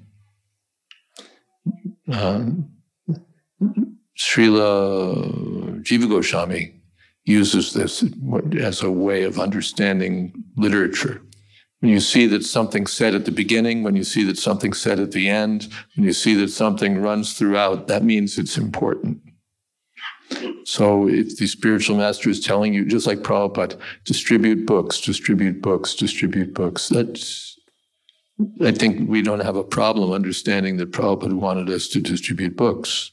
Um, 2.12 2.70
Srila 4.18 5.84
Jiva 5.84 6.10
Goswami 6.10 6.74
uses 7.26 7.74
this 7.74 8.04
as 8.60 8.82
a 8.82 8.92
way 8.92 9.24
of 9.24 9.40
understanding 9.40 10.34
literature. 10.58 11.22
When 11.80 11.92
you 11.92 12.00
see 12.00 12.28
that 12.28 12.46
something 12.46 12.88
said 12.88 13.14
at 13.14 13.26
the 13.26 13.32
beginning, 13.32 13.84
when 13.84 13.96
you 13.96 14.04
see 14.04 14.24
that 14.26 14.38
something 14.38 14.74
said 14.74 15.00
at 15.00 15.12
the 15.12 15.30
end, 15.30 15.68
when 15.96 16.06
you 16.06 16.14
see 16.14 16.34
that 16.36 16.50
something 16.50 17.02
runs 17.02 17.34
throughout, 17.34 17.88
that 17.88 18.04
means 18.04 18.38
it's 18.38 18.58
important. 18.58 19.22
So 20.66 21.08
if 21.08 21.38
the 21.38 21.48
spiritual 21.48 21.98
master 21.98 22.30
is 22.30 22.40
telling 22.40 22.74
you, 22.74 22.86
just 22.86 23.08
like 23.08 23.20
Prabhupada, 23.20 23.80
distribute 24.06 24.66
books, 24.66 25.02
distribute 25.02 25.62
books, 25.62 25.96
distribute 25.96 26.54
books, 26.54 26.90
that's, 26.90 27.60
I 28.62 28.72
think 28.72 29.10
we 29.10 29.22
don't 29.22 29.42
have 29.42 29.56
a 29.56 29.64
problem 29.64 30.12
understanding 30.12 30.78
that 30.78 30.92
Prabhupada 30.92 31.34
wanted 31.34 31.70
us 31.70 31.88
to 31.90 32.00
distribute 32.00 32.56
books 32.56 33.12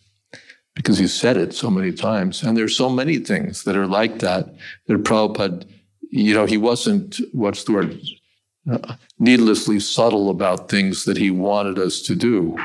because 0.75 0.99
he 0.99 1.09
said 1.09 1.37
it 1.37 1.53
so 1.53 1.71
many 1.71 1.93
times. 1.93 2.43
And 2.43 2.57
there's 2.57 2.77
so 2.77 2.89
many 2.89 3.19
things 3.19 3.65
that 3.65 3.77
are 3.77 3.87
like 3.87 4.21
that, 4.21 4.55
that 4.87 5.03
Prabhupada, 5.03 5.69
you 6.11 6.35
know, 6.35 6.47
he 6.47 6.57
wasn't, 6.57 7.21
what's 7.33 7.65
the 7.65 7.73
word, 7.73 8.01
uh, 8.71 8.95
needlessly 9.19 9.81
subtle 9.81 10.31
about 10.31 10.69
things 10.69 11.05
that 11.05 11.17
he 11.17 11.31
wanted 11.31 11.79
us 11.79 12.01
to 12.03 12.15
do. 12.15 12.57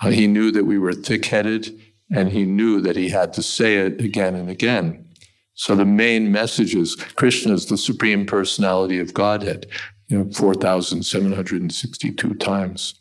Uh, 0.00 0.10
he 0.10 0.26
knew 0.26 0.50
that 0.50 0.64
we 0.64 0.78
were 0.78 0.92
thick 0.92 1.26
headed 1.26 1.80
and 2.12 2.30
he 2.30 2.44
knew 2.44 2.80
that 2.80 2.96
he 2.96 3.08
had 3.08 3.32
to 3.32 3.42
say 3.42 3.76
it 3.76 4.00
again 4.00 4.34
and 4.34 4.50
again. 4.50 5.06
So 5.54 5.74
the 5.74 5.84
main 5.84 6.30
message 6.30 6.74
is 6.74 6.94
Krishna 6.94 7.54
is 7.54 7.66
the 7.66 7.76
supreme 7.76 8.26
personality 8.26 8.98
of 8.98 9.14
Godhead, 9.14 9.66
you 10.08 10.18
know, 10.18 10.30
4,762 10.32 12.34
times 12.34 12.94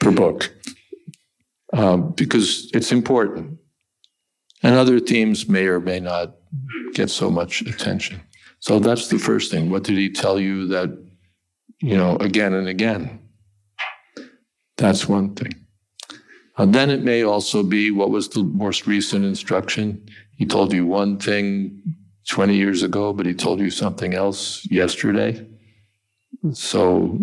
per 0.00 0.10
book, 0.10 0.54
um, 1.72 2.12
because 2.12 2.70
it's 2.72 2.92
important. 2.92 3.58
And 4.62 4.74
other 4.74 5.00
themes 5.00 5.48
may 5.48 5.66
or 5.66 5.80
may 5.80 6.00
not 6.00 6.36
get 6.94 7.10
so 7.10 7.30
much 7.30 7.60
attention. 7.62 8.20
So 8.60 8.78
that's 8.78 9.08
the 9.08 9.18
first 9.18 9.50
thing. 9.50 9.70
What 9.70 9.84
did 9.84 9.96
he 9.96 10.10
tell 10.10 10.40
you 10.40 10.66
that, 10.68 10.88
you 11.80 11.96
know, 11.96 12.16
again 12.16 12.54
and 12.54 12.68
again? 12.68 13.20
That's 14.76 15.08
one 15.08 15.34
thing. 15.34 15.65
Uh, 16.56 16.66
then 16.66 16.90
it 16.90 17.02
may 17.02 17.22
also 17.22 17.62
be 17.62 17.90
what 17.90 18.10
was 18.10 18.28
the 18.28 18.42
most 18.42 18.86
recent 18.86 19.24
instruction. 19.24 20.06
He 20.36 20.46
told 20.46 20.72
you 20.72 20.86
one 20.86 21.18
thing 21.18 21.82
20 22.28 22.56
years 22.56 22.82
ago, 22.82 23.12
but 23.12 23.26
he 23.26 23.34
told 23.34 23.60
you 23.60 23.70
something 23.70 24.14
else 24.14 24.66
yesterday. 24.70 25.46
So 26.52 27.18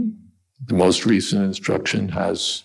the 0.66 0.76
most 0.76 1.06
recent 1.06 1.44
instruction 1.44 2.10
has 2.10 2.64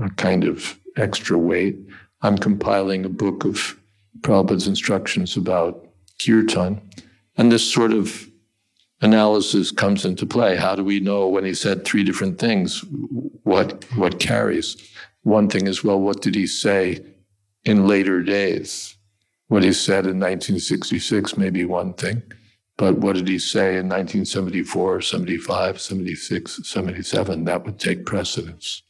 a 0.00 0.10
kind 0.10 0.44
of 0.44 0.78
extra 0.96 1.38
weight. 1.38 1.78
I'm 2.22 2.38
compiling 2.38 3.04
a 3.04 3.08
book 3.08 3.44
of 3.44 3.78
Prabhupada's 4.20 4.68
instructions 4.68 5.36
about 5.36 5.88
kirtan. 6.24 6.80
And 7.36 7.50
this 7.50 7.72
sort 7.72 7.92
of 7.92 8.28
analysis 9.00 9.70
comes 9.72 10.04
into 10.04 10.26
play. 10.26 10.56
How 10.56 10.76
do 10.76 10.84
we 10.84 11.00
know 11.00 11.28
when 11.28 11.44
he 11.44 11.54
said 11.54 11.84
three 11.84 12.04
different 12.04 12.38
things, 12.38 12.84
what, 13.42 13.84
what 13.96 14.20
carries? 14.20 14.76
One 15.22 15.48
thing 15.48 15.66
is, 15.66 15.84
well, 15.84 16.00
what 16.00 16.20
did 16.20 16.34
he 16.34 16.46
say 16.46 17.04
in 17.64 17.86
later 17.86 18.22
days? 18.22 18.96
What 19.48 19.62
he 19.62 19.72
said 19.72 20.06
in 20.06 20.18
1966 20.18 21.36
may 21.36 21.50
be 21.50 21.64
one 21.64 21.92
thing, 21.92 22.22
but 22.78 22.98
what 22.98 23.16
did 23.16 23.28
he 23.28 23.38
say 23.38 23.76
in 23.76 23.88
1974, 23.88 25.02
75, 25.02 25.80
76, 25.80 26.60
77? 26.64 27.44
That 27.44 27.64
would 27.64 27.78
take 27.78 28.06
precedence. 28.06 28.82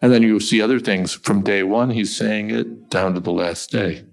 And 0.00 0.12
then 0.12 0.22
you'll 0.22 0.40
see 0.40 0.60
other 0.60 0.80
things 0.80 1.12
from 1.12 1.42
day 1.42 1.62
one, 1.62 1.90
he's 1.90 2.16
saying 2.16 2.50
it 2.50 2.90
down 2.90 3.14
to 3.14 3.20
the 3.20 3.32
last 3.32 3.70
day. 3.70 4.04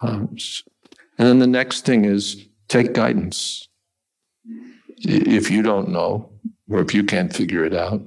Um, 0.00 0.36
and 1.18 1.28
then 1.28 1.38
the 1.38 1.46
next 1.46 1.84
thing 1.84 2.04
is 2.04 2.46
take 2.68 2.92
guidance. 2.92 3.68
If 4.98 5.50
you 5.50 5.62
don't 5.62 5.88
know, 5.88 6.30
or 6.68 6.80
if 6.80 6.94
you 6.94 7.04
can't 7.04 7.34
figure 7.34 7.64
it 7.64 7.74
out, 7.74 8.02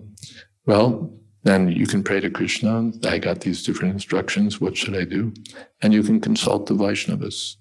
well, 0.65 1.11
then 1.43 1.69
you 1.69 1.87
can 1.87 2.03
pray 2.03 2.19
to 2.19 2.29
Krishna. 2.29 2.91
I 3.05 3.17
got 3.17 3.41
these 3.41 3.63
different 3.63 3.93
instructions. 3.93 4.59
What 4.59 4.75
should 4.75 4.95
I 4.95 5.05
do? 5.05 5.33
And 5.81 5.93
you 5.93 6.03
can 6.03 6.19
consult 6.19 6.65
the 6.65 6.73
Vaishnavas, 6.73 7.55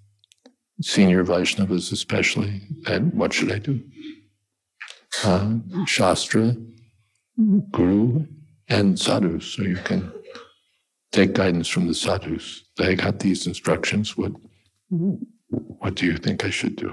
senior 0.83 1.25
Vaishnavas 1.25 1.93
especially. 1.93 2.63
And 2.87 3.13
what 3.13 3.33
should 3.33 3.53
I 3.53 3.59
do? 3.59 3.81
Uh, 5.25 5.59
Shastra, 5.87 6.57
Guru, 7.71 8.27
and 8.69 8.99
sadhus. 8.99 9.47
So 9.47 9.63
you 9.63 9.77
can 9.77 10.13
take 11.13 11.33
guidance 11.33 11.69
from 11.69 11.87
the 11.87 11.95
sadhus. 11.95 12.65
I 12.79 12.95
got 12.95 13.21
these 13.21 13.47
instructions. 13.47 14.17
What, 14.17 14.33
what 15.49 15.95
do 15.95 16.07
you 16.07 16.17
think 16.17 16.45
I 16.45 16.51
should 16.51 16.77
do? 16.77 16.91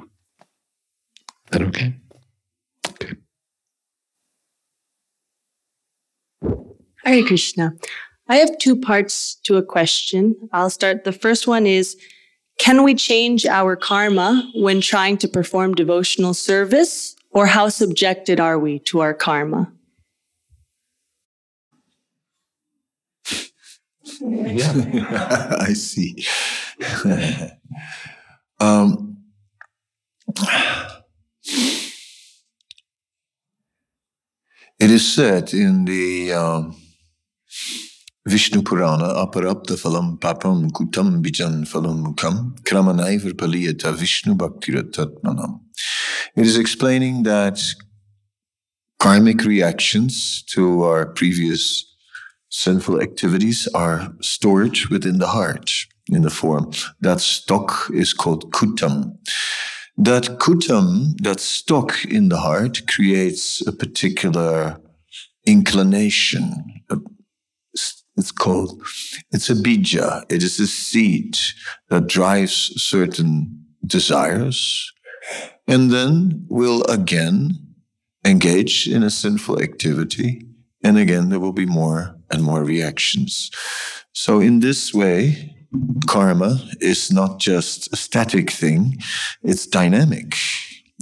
Is 1.52 1.60
that? 1.60 1.62
Okay. 1.64 1.96
Hare 7.06 7.24
Krishna. 7.24 7.74
I 8.28 8.38
have 8.38 8.58
two 8.58 8.76
parts 8.76 9.36
to 9.44 9.58
a 9.58 9.64
question. 9.64 10.36
I'll 10.52 10.72
start. 10.72 11.04
The 11.04 11.12
first 11.12 11.48
one 11.48 11.68
is 11.68 11.96
Can 12.58 12.84
we 12.84 12.96
change 12.96 13.46
our 13.46 13.76
karma 13.76 14.50
when 14.56 14.82
trying 14.82 15.18
to 15.18 15.28
perform 15.28 15.76
devotional 15.76 16.34
service, 16.34 17.16
or 17.32 17.46
how 17.48 17.70
subjected 17.70 18.40
are 18.40 18.58
we 18.58 18.80
to 18.80 19.02
our 19.02 19.14
karma? 19.14 19.72
Yeah, 24.22 25.58
I 25.60 25.74
see. 25.74 26.26
um, 28.60 29.18
it 34.80 34.92
is 34.92 35.14
said 35.14 35.54
in 35.54 35.86
the 35.86 36.34
um, 36.34 36.76
Vishnu 38.28 38.64
Purana, 38.64 39.14
aparapta 39.14 39.76
phalam 39.78 40.20
papam 40.20 40.72
kutam 40.72 41.24
bijan 41.24 41.64
phalam 41.64 42.04
mukam 42.04 42.60
kramanaivar 42.62 43.34
paliyata 43.34 43.94
Vishnu 43.94 44.36
bhaktiratatmanam. 44.36 45.60
It 46.36 46.46
is 46.48 46.58
explaining 46.58 47.24
that 47.24 47.62
karmic 49.00 49.44
reactions 49.44 50.44
to 50.48 50.84
our 50.84 51.06
previous 51.06 51.86
sinful 52.50 53.00
activities 53.00 53.68
are 53.76 54.12
stored 54.22 54.78
within 54.90 55.20
the 55.20 55.28
heart 55.28 55.72
in 56.10 56.24
the 56.24 56.32
form. 56.32 56.72
That 57.02 57.20
stock 57.20 57.92
is 57.94 58.14
called 58.14 58.52
kutam. 58.52 59.18
That 59.98 60.40
kutam, 60.40 61.16
that 61.22 61.40
stock 61.40 62.04
in 62.06 62.30
the 62.30 62.38
heart, 62.38 62.88
creates 62.88 63.66
a 63.68 63.72
particular 63.72 64.82
inclination, 65.46 66.82
a 66.90 66.98
it's 68.18 68.32
called, 68.32 68.82
it's 69.32 69.50
a 69.50 69.56
bija. 69.56 70.24
It 70.30 70.42
is 70.44 70.60
a 70.60 70.68
seed 70.68 71.38
that 71.90 72.08
drives 72.08 72.74
certain 72.82 73.66
desires 73.86 74.92
and 75.68 75.92
then 75.92 76.46
will 76.50 76.84
again 76.84 77.52
engage 78.26 78.88
in 78.88 79.04
a 79.04 79.10
sinful 79.10 79.62
activity. 79.62 80.48
And 80.84 80.98
again, 80.98 81.30
there 81.30 81.40
will 81.40 81.54
be 81.54 81.66
more 81.66 82.16
and 82.32 82.44
more 82.44 82.64
reactions. 82.64 83.52
So 84.14 84.40
in 84.40 84.60
this 84.60 84.94
way, 84.94 85.56
karma 86.08 86.60
is 86.80 87.12
not 87.12 87.40
just 87.40 87.92
a 87.92 87.98
static 87.98 88.50
thing. 88.50 88.98
It's 89.44 89.68
dynamic. 89.68 90.36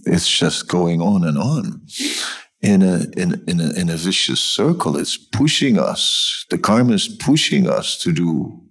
It's 0.05 0.30
just 0.30 0.68
going 0.68 1.01
on 1.01 1.24
and 1.24 1.38
on 1.38 1.82
in 2.64 2.82
a, 2.82 3.03
in, 3.18 3.43
in, 3.47 3.59
a, 3.59 3.72
in 3.74 3.89
a 3.89 3.97
vicious 3.97 4.39
circle. 4.39 4.97
It's 4.97 5.18
pushing 5.18 5.78
us. 5.78 6.45
The 6.49 6.57
karma 6.57 6.93
is 6.93 7.07
pushing 7.07 7.70
us 7.70 7.97
to 7.99 8.11
do 8.14 8.61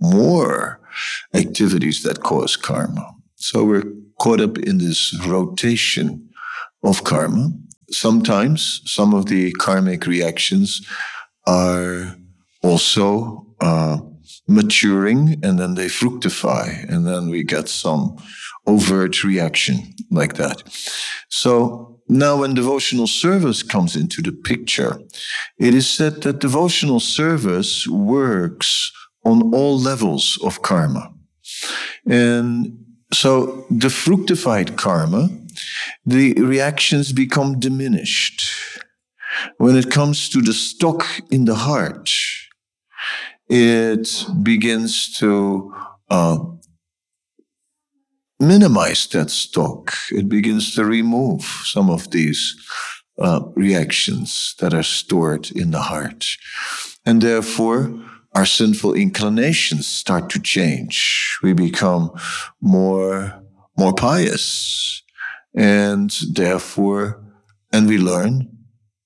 more 0.00 0.80
activities 1.34 2.02
that 2.04 2.22
cause 2.22 2.56
karma. 2.56 3.14
So 3.34 3.64
we're 3.64 3.92
caught 4.20 4.40
up 4.40 4.56
in 4.58 4.78
this 4.78 5.14
rotation 5.26 6.30
of 6.82 7.04
karma. 7.04 7.50
sometimes 7.90 8.80
some 8.84 9.12
of 9.12 9.26
the 9.26 9.52
karmic 9.52 10.06
reactions 10.06 10.86
are 11.46 12.16
also 12.62 13.46
uh, 13.60 13.98
maturing 14.46 15.40
and 15.42 15.58
then 15.58 15.74
they 15.74 15.88
fructify 15.88 16.68
and 16.88 17.06
then 17.06 17.28
we 17.28 17.42
get 17.42 17.68
some 17.68 18.16
overt 18.66 19.24
reaction 19.24 19.92
like 20.10 20.34
that. 20.34 20.62
So 21.28 21.89
now 22.10 22.40
when 22.40 22.54
devotional 22.54 23.06
service 23.06 23.62
comes 23.62 23.94
into 23.94 24.20
the 24.20 24.32
picture, 24.32 25.00
it 25.58 25.74
is 25.74 25.88
said 25.88 26.22
that 26.22 26.40
devotional 26.40 27.00
service 27.00 27.86
works 27.86 28.92
on 29.24 29.54
all 29.54 29.78
levels 29.78 30.38
of 30.42 30.60
karma. 30.62 31.12
And 32.06 32.84
so 33.12 33.64
the 33.70 33.90
fructified 33.90 34.76
karma, 34.76 35.28
the 36.04 36.34
reactions 36.34 37.12
become 37.12 37.60
diminished. 37.60 38.42
When 39.58 39.76
it 39.76 39.90
comes 39.90 40.28
to 40.30 40.42
the 40.42 40.52
stock 40.52 41.06
in 41.30 41.44
the 41.44 41.54
heart, 41.54 42.10
it 43.48 44.26
begins 44.42 45.16
to 45.18 45.74
uh, 46.08 46.38
minimize 48.40 49.06
that 49.08 49.30
stock. 49.30 49.92
It 50.10 50.28
begins 50.28 50.74
to 50.74 50.84
remove 50.84 51.42
some 51.64 51.90
of 51.90 52.10
these 52.10 52.56
uh, 53.18 53.40
reactions 53.54 54.54
that 54.58 54.72
are 54.72 54.82
stored 54.82 55.50
in 55.50 55.70
the 55.70 55.82
heart. 55.82 56.26
And 57.04 57.20
therefore, 57.20 57.92
our 58.34 58.46
sinful 58.46 58.94
inclinations 58.94 59.86
start 59.86 60.30
to 60.30 60.40
change. 60.40 61.38
We 61.42 61.52
become 61.52 62.12
more, 62.60 63.42
more 63.76 63.92
pious. 63.92 65.02
And 65.54 66.10
therefore, 66.32 67.22
and 67.72 67.86
we 67.88 67.98
learn 67.98 68.48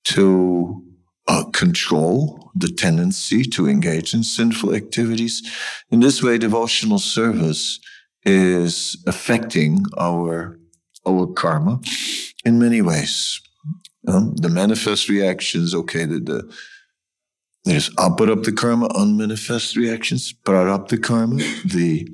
to 0.05 0.81
uh, 1.27 1.45
control 1.51 2.51
the 2.55 2.69
tendency 2.69 3.43
to 3.43 3.67
engage 3.67 4.13
in 4.13 4.23
sinful 4.23 4.73
activities. 4.73 5.41
In 5.89 5.99
this 5.99 6.23
way, 6.23 6.37
devotional 6.37 6.99
service 6.99 7.79
is 8.25 9.01
affecting 9.05 9.85
our, 9.97 10.59
our 11.07 11.27
karma 11.27 11.79
in 12.43 12.59
many 12.59 12.81
ways. 12.81 13.41
Um, 14.07 14.35
the 14.35 14.49
manifest 14.49 15.09
reactions, 15.09 15.73
okay, 15.73 16.05
the, 16.05 16.19
the 16.19 16.55
there's 17.65 17.89
aprarabdha 17.95 18.55
karma, 18.55 18.87
unmanifest 18.93 19.75
reactions, 19.75 20.31
prarabdha 20.31 21.01
karma, 21.01 21.37
the 21.65 22.07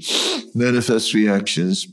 manifest 0.55 1.14
reactions. 1.14 1.88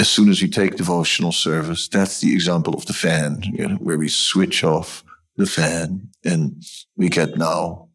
As 0.00 0.08
soon 0.08 0.28
as 0.28 0.42
we 0.42 0.48
take 0.48 0.74
devotional 0.74 1.30
service, 1.30 1.86
that's 1.86 2.20
the 2.20 2.32
example 2.32 2.74
of 2.74 2.86
the 2.86 2.92
fan, 2.92 3.42
you 3.52 3.68
know, 3.68 3.76
where 3.76 3.98
we 3.98 4.08
switch 4.08 4.64
off 4.64 5.04
the 5.36 5.46
fan 5.46 6.08
and 6.24 6.60
we 6.96 7.08
get 7.08 7.38
now 7.38 7.88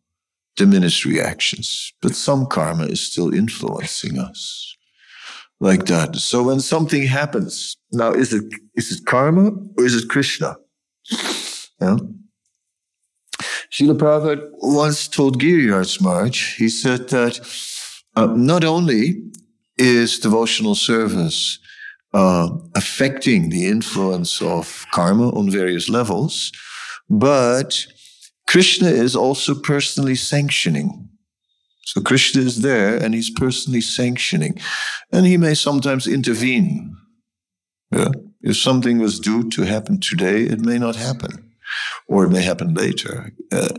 diminished 0.58 1.06
reactions. 1.06 1.94
But 2.02 2.16
some 2.16 2.46
karma 2.46 2.86
is 2.86 3.02
still 3.02 3.34
influencing 3.34 4.20
us 4.20 4.76
like 5.60 5.86
that. 5.86 6.16
So 6.18 6.44
when 6.44 6.60
something 6.60 7.04
happens, 7.04 7.78
now 7.92 8.12
is 8.12 8.34
it 8.34 8.44
is 8.76 8.92
it 8.92 9.06
karma 9.06 9.52
or 9.78 9.86
is 9.86 9.96
it 9.96 10.10
Krishna? 10.10 10.58
Yeah. 11.82 11.98
Srila 13.72 13.98
Prabhupada 13.98 14.50
once 14.62 15.08
told 15.08 15.42
Giriraj 15.42 16.02
Maharaj, 16.02 16.58
he 16.58 16.70
said 16.70 17.10
that 17.10 17.40
uh, 18.16 18.28
not 18.28 18.64
only 18.64 19.22
is 19.78 20.20
devotional 20.20 20.74
service 20.74 21.60
uh, 22.14 22.50
affecting 22.76 23.50
the 23.50 23.68
influence 23.68 24.42
of 24.42 24.86
karma 24.92 25.30
on 25.30 25.52
various 25.52 25.90
levels, 25.90 26.52
but 27.10 27.86
Krishna 28.48 28.88
is 28.88 29.16
also 29.16 29.54
personally 29.54 30.16
sanctioning. 30.16 31.10
So 31.86 32.02
Krishna 32.02 32.42
is 32.42 32.62
there 32.62 32.98
and 32.98 33.14
he's 33.14 33.30
personally 33.30 33.82
sanctioning. 33.82 34.60
And 35.12 35.26
he 35.26 35.38
may 35.38 35.54
sometimes 35.54 36.08
intervene. 36.08 36.96
Yeah? 37.92 38.10
If 38.42 38.58
something 38.58 39.00
was 39.00 39.20
due 39.20 39.50
to 39.52 39.64
happen 39.64 40.00
today, 40.00 40.44
it 40.44 40.62
may 40.62 40.78
not 40.78 40.96
happen 40.96 41.52
or 42.08 42.26
it 42.26 42.30
may 42.30 42.42
happen 42.42 42.74
later. 42.74 43.34
Uh, 43.52 43.70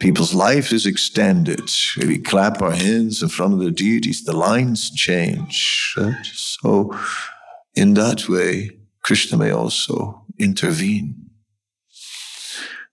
people's 0.00 0.34
life 0.34 0.72
is 0.72 0.86
extended. 0.86 1.70
We 1.98 2.18
clap 2.18 2.60
our 2.62 2.72
hands 2.72 3.22
in 3.22 3.28
front 3.28 3.54
of 3.54 3.60
the 3.60 3.70
deities, 3.70 4.24
the 4.24 4.36
lines 4.36 4.90
change. 4.90 5.94
Right? 5.96 6.26
So, 6.26 6.96
in 7.74 7.94
that 7.94 8.28
way, 8.28 8.70
Krishna 9.02 9.38
may 9.38 9.50
also 9.50 10.24
intervene. 10.38 11.29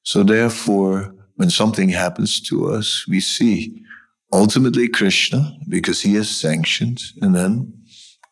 So, 0.08 0.24
therefore, 0.24 1.14
when 1.36 1.49
something 1.49 1.89
happens 1.89 2.39
to 2.43 2.70
us, 2.72 3.05
we 3.10 3.20
see 3.20 3.84
ultimately 4.32 4.88
Krishna 4.88 5.51
because 5.68 6.01
he 6.01 6.14
has 6.16 6.30
sanctioned, 6.30 7.01
and 7.22 7.36
then 7.36 7.74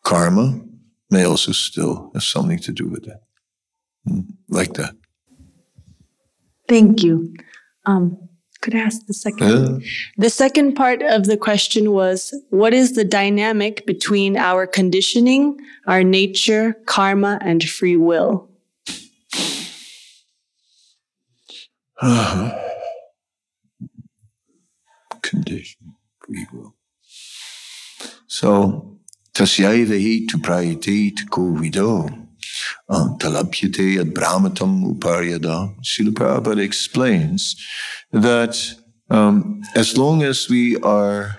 karma 0.02 0.58
may 1.10 1.24
also 1.24 1.52
still 1.52 2.10
have 2.14 2.22
something 2.22 2.58
to 2.60 2.72
do 2.72 2.88
with 2.88 3.04
that. 3.04 3.20
Hmm, 4.08 4.20
like 4.48 4.72
that. 4.72 4.96
Thank 6.66 7.02
you. 7.02 7.34
Um, 7.84 8.26
could 8.62 8.74
I 8.74 8.78
ask 8.78 9.04
the 9.04 9.12
second? 9.12 9.46
Yeah. 9.46 9.86
The 10.16 10.30
second 10.30 10.76
part 10.76 11.02
of 11.02 11.26
the 11.26 11.36
question 11.36 11.92
was 11.92 12.32
What 12.48 12.72
is 12.72 12.94
the 12.94 13.04
dynamic 13.04 13.84
between 13.84 14.38
our 14.38 14.66
conditioning, 14.66 15.58
our 15.86 16.02
nature, 16.02 16.72
karma, 16.86 17.38
and 17.42 17.62
free 17.62 17.96
will? 17.96 18.48
Uh-huh. 22.00 22.50
Condition, 25.22 25.94
free 26.24 26.46
will. 26.52 26.74
So, 28.26 28.98
tasyaiva 29.32 29.98
hi 29.98 30.26
tu 30.28 30.38
prayate 30.38 31.28
ko 31.30 31.52
vido. 31.54 32.08
Talabhyate 32.90 34.00
ad 34.00 34.14
brahmatam 34.14 34.94
uparyada. 34.94 35.74
Srila 35.82 36.12
Prabhupada 36.12 36.62
explains 36.62 37.56
that 38.12 38.74
um, 39.10 39.62
as 39.74 39.96
long 39.96 40.22
as 40.22 40.48
we 40.48 40.76
are 40.82 41.38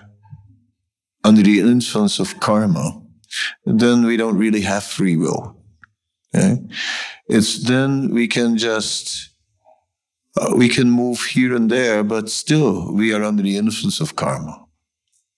under 1.24 1.42
the 1.42 1.60
influence 1.60 2.18
of 2.18 2.40
karma, 2.40 3.00
then 3.64 4.04
we 4.04 4.16
don't 4.16 4.36
really 4.36 4.62
have 4.62 4.84
free 4.84 5.16
will. 5.16 5.56
Okay? 6.34 6.58
It's 7.28 7.64
then 7.64 8.12
we 8.12 8.26
can 8.26 8.56
just 8.56 9.30
uh, 10.38 10.54
we 10.56 10.68
can 10.68 10.90
move 10.90 11.20
here 11.20 11.54
and 11.54 11.70
there, 11.70 12.04
but 12.04 12.28
still 12.28 12.92
we 12.92 13.12
are 13.12 13.24
under 13.24 13.42
the 13.42 13.56
influence 13.56 14.00
of 14.00 14.16
karma. 14.16 14.64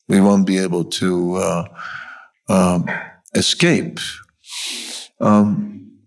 We 0.09 0.21
won't 0.21 0.47
be 0.47 0.59
able 0.59 0.85
to 0.85 1.37
uh, 1.37 1.65
um, 2.49 2.91
escape. 3.35 3.99
Um, 5.21 5.99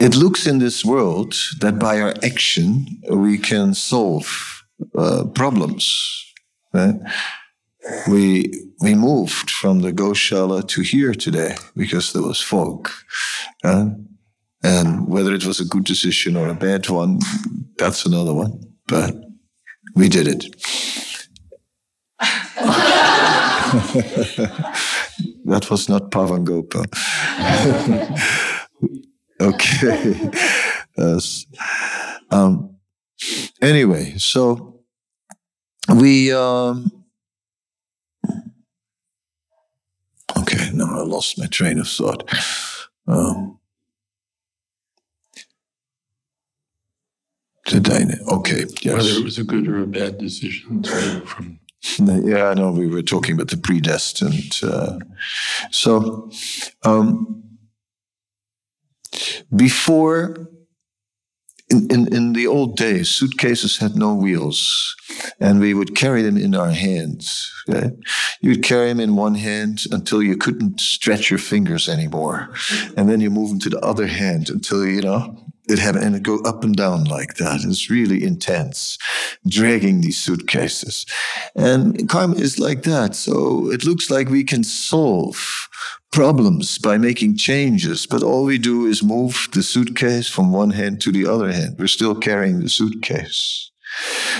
it 0.00 0.14
looks 0.14 0.46
in 0.46 0.58
this 0.58 0.84
world 0.84 1.34
that 1.60 1.78
by 1.78 2.00
our 2.00 2.14
action 2.22 2.86
we 3.10 3.38
can 3.38 3.74
solve 3.74 4.64
uh, 4.96 5.24
problems. 5.34 6.24
Right? 6.72 6.96
We 8.08 8.52
we 8.80 8.94
moved 8.94 9.50
from 9.50 9.80
the 9.80 9.92
Goshala 9.92 10.66
to 10.68 10.82
here 10.82 11.14
today 11.14 11.56
because 11.76 12.12
there 12.12 12.22
was 12.22 12.40
fog, 12.40 12.90
and 14.64 15.06
whether 15.06 15.34
it 15.34 15.44
was 15.44 15.60
a 15.60 15.64
good 15.64 15.84
decision 15.84 16.36
or 16.36 16.48
a 16.48 16.54
bad 16.54 16.88
one, 16.88 17.20
that's 17.76 18.06
another 18.06 18.32
one. 18.32 18.58
But 18.88 19.14
we 19.94 20.08
did 20.08 20.26
it. 20.26 20.46
that 25.44 25.70
was 25.70 25.88
not 25.88 26.10
Pavangopa. 26.10 26.84
Okay. 29.40 30.30
yes. 30.96 31.46
Um, 32.30 32.76
anyway, 33.60 34.14
so 34.16 34.80
we. 35.94 36.32
Um, 36.32 36.90
okay, 40.38 40.70
now 40.72 41.00
I 41.00 41.02
lost 41.02 41.38
my 41.38 41.46
train 41.46 41.78
of 41.80 41.88
thought. 41.88 42.32
Um, 43.06 43.58
did 47.64 47.90
I? 47.90 48.04
Okay, 48.28 48.64
yes. 48.82 48.94
Whether 48.94 49.18
it 49.18 49.24
was 49.24 49.38
a 49.38 49.44
good 49.44 49.68
or 49.68 49.82
a 49.82 49.86
bad 49.86 50.18
decision 50.18 50.82
from. 51.26 51.60
Yeah, 51.98 52.48
I 52.48 52.54
know 52.54 52.72
we 52.72 52.86
were 52.86 53.02
talking 53.02 53.34
about 53.34 53.48
the 53.48 53.58
predestined. 53.58 54.58
Uh, 54.62 54.98
so, 55.70 56.30
um, 56.82 57.42
before, 59.54 60.48
in, 61.70 61.90
in, 61.90 62.14
in 62.14 62.32
the 62.32 62.46
old 62.46 62.76
days, 62.76 63.10
suitcases 63.10 63.76
had 63.78 63.96
no 63.96 64.14
wheels. 64.14 64.96
and 65.40 65.60
we 65.60 65.74
would 65.74 65.94
carry 65.94 66.22
them 66.22 66.36
in 66.36 66.54
our 66.54 66.70
hands. 66.70 67.52
Okay? 67.68 67.90
You 68.40 68.50
would 68.50 68.62
carry 68.62 68.88
them 68.88 69.00
in 69.00 69.16
one 69.16 69.34
hand 69.34 69.84
until 69.90 70.22
you 70.22 70.36
couldn't 70.36 70.80
stretch 70.80 71.30
your 71.30 71.38
fingers 71.38 71.88
anymore, 71.88 72.50
and 72.96 73.08
then 73.08 73.20
you 73.20 73.30
move 73.30 73.50
them 73.50 73.60
to 73.60 73.70
the 73.70 73.80
other 73.80 74.06
hand 74.06 74.50
until 74.50 74.86
you 74.86 75.02
know 75.02 75.43
it 75.68 75.78
had 75.78 75.96
and 75.96 76.14
it 76.14 76.22
go 76.22 76.40
up 76.40 76.62
and 76.64 76.76
down 76.76 77.04
like 77.04 77.34
that. 77.34 77.60
It's 77.64 77.90
really 77.90 78.22
intense, 78.22 78.98
dragging 79.46 80.00
these 80.00 80.18
suitcases, 80.18 81.06
and 81.54 82.08
karma 82.08 82.36
is 82.36 82.58
like 82.58 82.82
that. 82.82 83.14
So 83.14 83.70
it 83.70 83.84
looks 83.84 84.10
like 84.10 84.28
we 84.28 84.44
can 84.44 84.64
solve 84.64 85.68
problems 86.12 86.78
by 86.78 86.96
making 86.96 87.36
changes, 87.36 88.06
but 88.06 88.22
all 88.22 88.44
we 88.44 88.58
do 88.58 88.86
is 88.86 89.02
move 89.02 89.48
the 89.52 89.62
suitcase 89.62 90.28
from 90.28 90.52
one 90.52 90.70
hand 90.70 91.00
to 91.00 91.10
the 91.10 91.26
other 91.26 91.50
hand. 91.50 91.76
We're 91.78 91.88
still 91.88 92.14
carrying 92.14 92.60
the 92.60 92.68
suitcase. 92.68 93.70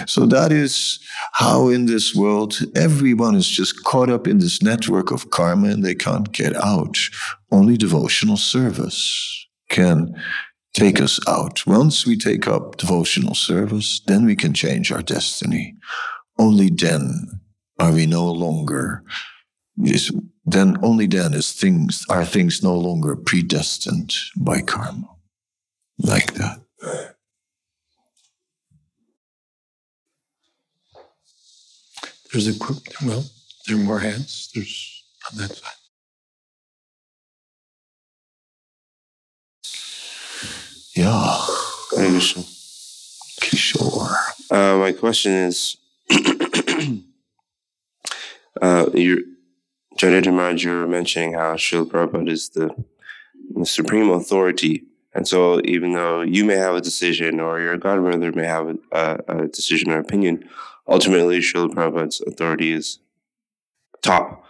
So 0.06 0.26
that 0.26 0.52
is 0.52 0.98
how 1.32 1.68
in 1.68 1.86
this 1.86 2.14
world 2.14 2.58
everyone 2.74 3.34
is 3.34 3.48
just 3.48 3.84
caught 3.84 4.10
up 4.10 4.26
in 4.26 4.38
this 4.38 4.62
network 4.62 5.10
of 5.10 5.30
karma 5.30 5.68
and 5.68 5.84
they 5.84 5.94
can't 5.94 6.32
get 6.32 6.54
out. 6.56 6.96
Only 7.50 7.76
devotional 7.76 8.36
service 8.36 9.46
can 9.68 10.14
take 10.74 11.00
us 11.00 11.18
out. 11.26 11.66
Once 11.66 12.06
we 12.06 12.18
take 12.18 12.46
up 12.46 12.76
devotional 12.76 13.34
service, 13.34 14.00
then 14.06 14.26
we 14.26 14.36
can 14.36 14.52
change 14.52 14.92
our 14.92 15.02
destiny. 15.02 15.76
Only 16.38 16.68
then 16.68 17.40
are 17.78 17.92
we 17.92 18.06
no 18.06 18.30
longer 18.30 19.02
is 19.82 20.12
then 20.44 20.76
only 20.82 21.06
then 21.06 21.34
is 21.34 21.52
things 21.52 22.04
are 22.08 22.24
things 22.24 22.62
no 22.62 22.76
longer 22.76 23.16
predestined 23.16 24.14
by 24.36 24.60
karma. 24.60 25.08
Like 25.98 26.34
that. 26.34 26.60
There's 32.32 32.48
a 32.48 32.64
well, 33.04 33.24
there 33.66 33.76
are 33.76 33.80
more 33.80 34.00
hands. 34.00 34.50
There's 34.52 35.04
on 35.30 35.38
that 35.38 35.56
side. 35.56 35.83
Yeah. 40.94 41.44
Krishna. 41.88 42.42
Kishore. 43.40 44.14
Uh, 44.50 44.76
my 44.78 44.92
question 44.92 45.32
is, 45.32 45.76
uh, 46.10 46.16
Jayadvaita 49.98 50.32
Maharaj, 50.32 50.64
you 50.64 50.70
were 50.70 50.86
mentioning 50.86 51.34
how 51.34 51.54
Srila 51.54 51.86
Prabhupada 51.86 52.30
is 52.30 52.50
the, 52.50 52.70
the 53.56 53.66
supreme 53.66 54.10
authority. 54.10 54.84
And 55.14 55.26
so 55.26 55.60
even 55.64 55.94
though 55.94 56.20
you 56.22 56.44
may 56.44 56.56
have 56.56 56.76
a 56.76 56.80
decision 56.80 57.40
or 57.40 57.60
your 57.60 57.76
godmother 57.76 58.30
may 58.32 58.46
have 58.46 58.76
a, 58.92 59.18
a 59.26 59.48
decision 59.48 59.90
or 59.90 59.98
opinion, 59.98 60.48
ultimately 60.86 61.40
Srila 61.40 61.70
Prabhupada's 61.70 62.20
authority 62.20 62.70
is 62.70 63.00
top. 64.02 64.44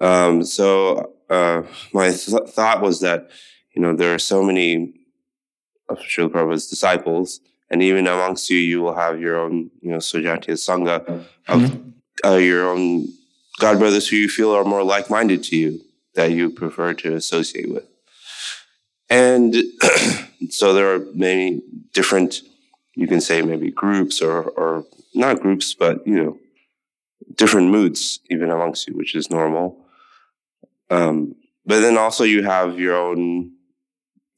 Um, 0.00 0.42
so 0.44 1.12
uh, 1.28 1.62
my 1.92 2.10
th- 2.10 2.48
thought 2.48 2.80
was 2.80 3.00
that, 3.00 3.28
you 3.74 3.82
know, 3.82 3.94
there 3.94 4.14
are 4.14 4.18
so 4.18 4.42
many 4.42 4.94
of 5.88 5.98
Srila 5.98 6.30
Prabhupada's 6.30 6.66
disciples, 6.66 7.40
and 7.70 7.82
even 7.82 8.06
amongst 8.06 8.50
you, 8.50 8.58
you 8.58 8.80
will 8.80 8.94
have 8.94 9.20
your 9.20 9.38
own, 9.38 9.70
you 9.80 9.90
know, 9.90 9.98
Sujatiya 9.98 10.56
Sangha 10.56 11.24
of 11.48 11.80
uh, 12.24 12.36
your 12.36 12.68
own 12.68 13.08
God 13.58 13.78
brothers 13.78 14.08
who 14.08 14.16
you 14.16 14.28
feel 14.28 14.52
are 14.52 14.64
more 14.64 14.82
like 14.82 15.10
minded 15.10 15.42
to 15.44 15.56
you 15.56 15.80
that 16.14 16.32
you 16.32 16.50
prefer 16.50 16.94
to 16.94 17.14
associate 17.14 17.70
with. 17.72 17.86
And 19.10 19.54
so 20.50 20.72
there 20.72 20.94
are 20.94 21.04
many 21.14 21.62
different, 21.92 22.42
you 22.94 23.06
can 23.06 23.20
say 23.20 23.42
maybe 23.42 23.70
groups 23.70 24.20
or, 24.20 24.42
or 24.42 24.84
not 25.14 25.40
groups, 25.40 25.74
but, 25.74 26.06
you 26.06 26.22
know, 26.22 26.38
different 27.34 27.70
moods 27.70 28.20
even 28.30 28.50
amongst 28.50 28.86
you, 28.88 28.94
which 28.94 29.14
is 29.14 29.30
normal. 29.30 29.84
Um, 30.90 31.34
but 31.66 31.80
then 31.80 31.98
also 31.98 32.24
you 32.24 32.42
have 32.42 32.78
your 32.78 32.96
own, 32.96 33.52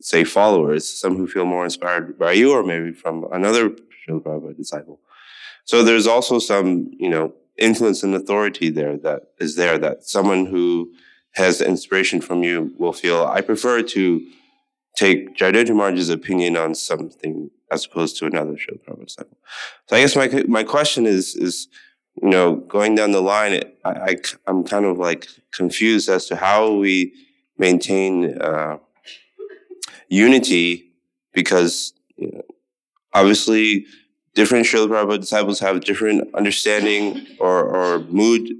say, 0.01 0.25
followers, 0.25 0.89
some 0.89 1.17
who 1.17 1.27
feel 1.27 1.45
more 1.45 1.65
inspired 1.65 2.19
by 2.19 2.33
you 2.33 2.53
or 2.53 2.63
maybe 2.63 2.93
from 2.93 3.27
another 3.33 3.71
Srila 3.71 4.23
Prabhupada 4.23 4.57
disciple. 4.57 5.01
So 5.65 5.83
there's 5.83 6.07
also 6.07 6.39
some, 6.39 6.91
you 6.99 7.09
know, 7.09 7.35
influence 7.59 8.03
and 8.03 8.15
authority 8.15 8.71
there 8.71 8.97
that 8.99 9.33
is 9.39 9.57
there 9.57 9.79
that 9.79 10.05
someone 10.05 10.47
who 10.47 10.93
has 11.33 11.61
inspiration 11.61 12.21
from 12.21 12.43
you 12.43 12.75
will 12.79 12.93
feel, 12.93 13.27
I 13.27 13.41
prefer 13.43 13.83
to 13.83 14.27
take 14.97 15.37
Jayadvaita 15.37 15.75
Maharaj's 15.75 16.09
opinion 16.09 16.57
on 16.57 16.75
something 16.75 17.51
as 17.71 17.85
opposed 17.85 18.17
to 18.19 18.27
another 18.27 18.53
Srila 18.53 18.81
Prabhupada 18.81 19.05
disciple. 19.07 19.39
So 19.87 19.97
I 19.97 20.01
guess 20.01 20.17
my, 20.17 20.45
my 20.49 20.65
question 20.65 21.07
is, 21.07 21.37
is, 21.37 21.69
you 22.21 22.29
know, 22.29 22.57
going 22.57 22.95
down 22.95 23.13
the 23.13 23.23
line, 23.23 23.63
I, 23.85 23.91
I, 23.91 24.17
am 24.49 24.65
kind 24.65 24.85
of 24.85 24.99
like 24.99 25.29
confused 25.53 26.09
as 26.09 26.27
to 26.27 26.37
how 26.37 26.73
we 26.73 27.15
maintain 27.57 28.37
uh, 28.41 28.79
unity 30.11 30.93
because 31.33 31.95
you 32.17 32.31
know, 32.31 32.43
obviously 33.15 33.87
different 34.35 34.67
Srila 34.67 34.89
Prabhupada 34.89 35.21
disciples 35.21 35.61
have 35.61 35.81
different 35.81 36.33
understanding 36.35 37.27
or, 37.39 37.65
or 37.65 38.01
mood 38.01 38.51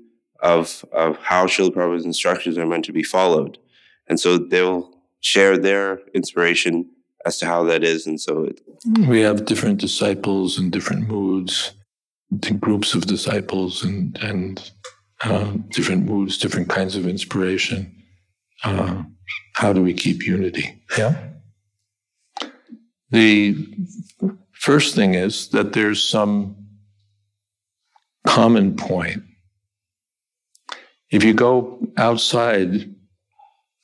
of, 0.41 0.85
of 0.93 1.19
how 1.19 1.47
Srila 1.47 1.71
Prabhupada's 1.71 2.05
instructions 2.07 2.57
are 2.57 2.67
meant 2.67 2.85
to 2.87 2.93
be 2.93 3.03
followed. 3.03 3.59
And 4.09 4.19
so 4.19 4.39
they'll 4.39 4.91
share 5.21 5.59
their 5.59 6.01
inspiration 6.15 6.89
as 7.27 7.39
to 7.39 7.47
how 7.47 7.65
that 7.65 7.85
is. 7.85 8.07
And 8.07 8.21
so 8.21 8.45
it, 8.45 8.61
we 9.07 9.21
have 9.21 9.45
different 9.45 9.79
disciples 9.79 10.59
and 10.59 10.73
different 10.73 11.07
moods, 11.07 11.73
groups 12.59 12.95
of 12.95 13.07
disciples 13.07 13.85
and, 13.85 14.17
and 14.23 14.71
uh, 15.23 15.53
different 15.69 16.07
moods, 16.07 16.39
different 16.39 16.69
kinds 16.69 16.97
of 16.97 17.07
inspiration. 17.07 17.95
Uh, 18.65 19.03
how 19.55 19.73
do 19.73 19.83
we 19.83 19.93
keep 19.93 20.27
unity? 20.27 20.83
Yeah. 20.97 21.30
The 23.11 23.57
first 24.53 24.95
thing 24.95 25.15
is 25.15 25.49
that 25.49 25.73
there's 25.73 26.03
some 26.03 26.57
common 28.27 28.77
point. 28.77 29.23
If 31.11 31.25
you 31.25 31.35
go 31.35 31.81
outside, 31.97 32.95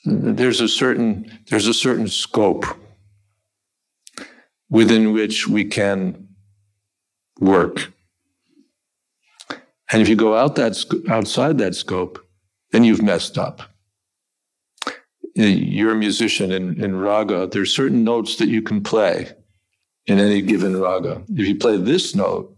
there's 0.05 0.61
a 0.61 0.69
certain 0.69 1.41
there's 1.49 1.67
a 1.67 1.75
certain 1.75 2.07
scope 2.07 2.65
within 4.71 5.13
which 5.13 5.49
we 5.49 5.65
can 5.65 6.29
work. 7.41 7.93
And 9.91 10.03
if 10.03 10.09
you 10.09 10.17
go 10.17 10.37
out 10.37 10.57
that 10.57 10.77
outside 11.09 11.59
that 11.59 11.75
scope, 11.75 12.25
then 12.71 12.85
you've 12.85 13.03
messed 13.03 13.39
up. 13.39 13.63
You're 15.37 15.93
a 15.93 15.97
musician 15.97 16.51
in, 16.51 16.83
in 16.83 16.97
raga. 16.97 17.47
There's 17.47 17.75
certain 17.75 18.05
notes 18.05 18.37
that 18.37 18.49
you 18.49 18.63
can 18.63 18.83
play 18.83 19.31
in 20.07 20.19
any 20.19 20.41
given 20.41 20.81
raga. 20.81 21.23
If 21.29 21.47
you 21.47 21.57
play 21.57 21.77
this 21.77 22.15
note, 22.15 22.57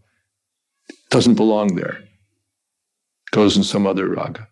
it 0.88 0.96
doesn't 1.10 1.34
belong 1.34 1.74
there. 1.74 1.98
It 1.98 3.30
goes 3.32 3.56
in 3.56 3.64
some 3.64 3.84
other 3.84 4.08
raga. 4.08 4.46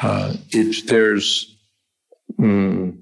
Uh, 0.00 0.34
there's 0.86 1.58
mm, 2.40 2.98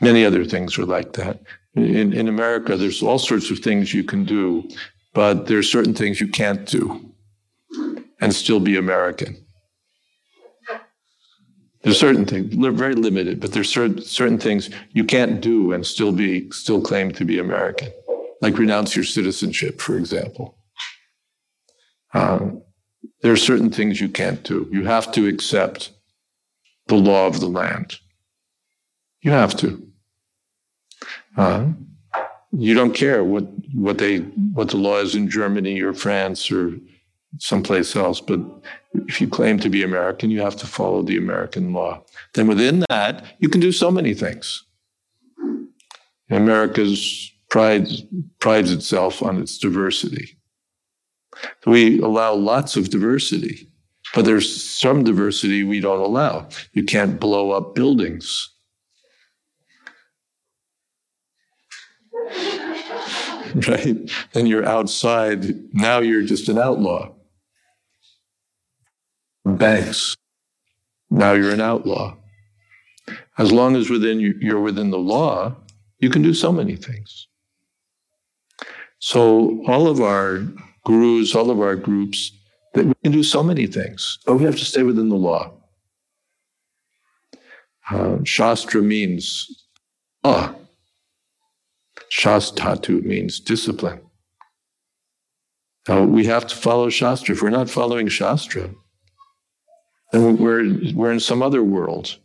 many 0.00 0.24
other 0.24 0.44
things 0.44 0.76
are 0.76 0.86
like 0.86 1.12
that. 1.12 1.40
In, 1.76 2.12
in 2.12 2.26
America, 2.26 2.76
there's 2.76 3.00
all 3.00 3.20
sorts 3.20 3.48
of 3.52 3.60
things 3.60 3.94
you 3.94 4.02
can 4.02 4.24
do, 4.24 4.68
but 5.12 5.46
there's 5.46 5.70
certain 5.70 5.94
things 5.94 6.20
you 6.20 6.28
can't 6.28 6.66
do 6.66 7.12
and 8.20 8.34
still 8.34 8.58
be 8.58 8.76
American. 8.76 9.43
There's 11.84 12.00
certain 12.00 12.24
things, 12.24 12.54
very 12.54 12.94
limited, 12.94 13.40
but 13.40 13.52
there's 13.52 13.68
certain, 13.68 14.00
certain 14.00 14.38
things 14.38 14.70
you 14.92 15.04
can't 15.04 15.42
do 15.42 15.72
and 15.72 15.84
still 15.86 16.12
be 16.12 16.50
still 16.50 16.80
claim 16.80 17.12
to 17.12 17.26
be 17.26 17.38
American, 17.38 17.92
like 18.40 18.56
renounce 18.56 18.96
your 18.96 19.04
citizenship, 19.04 19.82
for 19.82 19.98
example. 19.98 20.56
Um, 22.14 22.62
there 23.20 23.32
are 23.32 23.36
certain 23.36 23.70
things 23.70 24.00
you 24.00 24.08
can't 24.08 24.42
do. 24.42 24.66
You 24.72 24.86
have 24.86 25.12
to 25.12 25.28
accept 25.28 25.92
the 26.86 26.94
law 26.94 27.26
of 27.26 27.40
the 27.40 27.48
land. 27.48 27.98
You 29.20 29.32
have 29.32 29.54
to. 29.58 29.86
Uh, 31.36 31.66
you 32.52 32.72
don't 32.74 32.94
care 32.94 33.24
what 33.24 33.44
what 33.74 33.98
they 33.98 34.18
what 34.18 34.70
the 34.70 34.76
law 34.78 34.98
is 34.98 35.14
in 35.14 35.28
Germany 35.28 35.82
or 35.82 35.92
France 35.92 36.50
or 36.50 36.78
someplace 37.38 37.96
else, 37.96 38.20
but 38.20 38.40
if 38.94 39.20
you 39.20 39.28
claim 39.28 39.58
to 39.58 39.68
be 39.68 39.82
American, 39.82 40.30
you 40.30 40.40
have 40.40 40.56
to 40.56 40.66
follow 40.66 41.02
the 41.02 41.16
American 41.16 41.72
law. 41.72 42.02
Then 42.34 42.46
within 42.46 42.84
that, 42.88 43.24
you 43.38 43.48
can 43.48 43.60
do 43.60 43.72
so 43.72 43.90
many 43.90 44.14
things. 44.14 44.64
America's 46.30 47.32
pride 47.50 47.88
prides 48.40 48.72
itself 48.72 49.22
on 49.22 49.40
its 49.40 49.58
diversity. 49.58 50.38
We 51.66 52.00
allow 52.00 52.34
lots 52.34 52.76
of 52.76 52.90
diversity, 52.90 53.68
but 54.14 54.24
there's 54.24 54.62
some 54.64 55.04
diversity 55.04 55.64
we 55.64 55.80
don't 55.80 56.00
allow. 56.00 56.48
You 56.72 56.84
can't 56.84 57.20
blow 57.20 57.50
up 57.50 57.74
buildings. 57.74 58.50
right? 63.68 64.10
Then 64.32 64.46
you're 64.46 64.66
outside. 64.66 65.54
Now 65.74 65.98
you're 65.98 66.22
just 66.22 66.48
an 66.48 66.58
outlaw. 66.58 67.13
Banks. 69.44 70.16
Now 71.10 71.32
you're 71.32 71.52
an 71.52 71.60
outlaw. 71.60 72.16
As 73.38 73.52
long 73.52 73.76
as 73.76 73.90
within 73.90 74.20
you're 74.40 74.60
within 74.60 74.90
the 74.90 74.98
law, 74.98 75.56
you 75.98 76.10
can 76.10 76.22
do 76.22 76.34
so 76.34 76.52
many 76.52 76.76
things. 76.76 77.28
So 78.98 79.62
all 79.66 79.86
of 79.86 80.00
our 80.00 80.46
gurus, 80.84 81.34
all 81.34 81.50
of 81.50 81.60
our 81.60 81.76
groups, 81.76 82.32
that 82.74 82.86
we 82.86 82.94
can 83.02 83.12
do 83.12 83.22
so 83.22 83.42
many 83.42 83.66
things, 83.66 84.18
but 84.26 84.36
we 84.36 84.44
have 84.44 84.56
to 84.56 84.64
stay 84.64 84.82
within 84.82 85.08
the 85.08 85.16
law. 85.16 85.52
Uh, 87.90 88.18
Shastra 88.24 88.82
means 88.82 89.66
law. 90.24 90.54
Shastatu 92.10 93.04
means 93.04 93.40
discipline. 93.40 94.00
Now, 95.88 96.04
we 96.04 96.24
have 96.24 96.46
to 96.46 96.56
follow 96.56 96.88
Shastra. 96.88 97.34
If 97.34 97.42
we're 97.42 97.50
not 97.50 97.68
following 97.68 98.08
Shastra, 98.08 98.70
then 100.14 100.36
we're, 100.36 100.78
we're 100.94 101.12
in 101.12 101.20
some 101.20 101.42
other 101.42 101.62
world. 101.62 102.16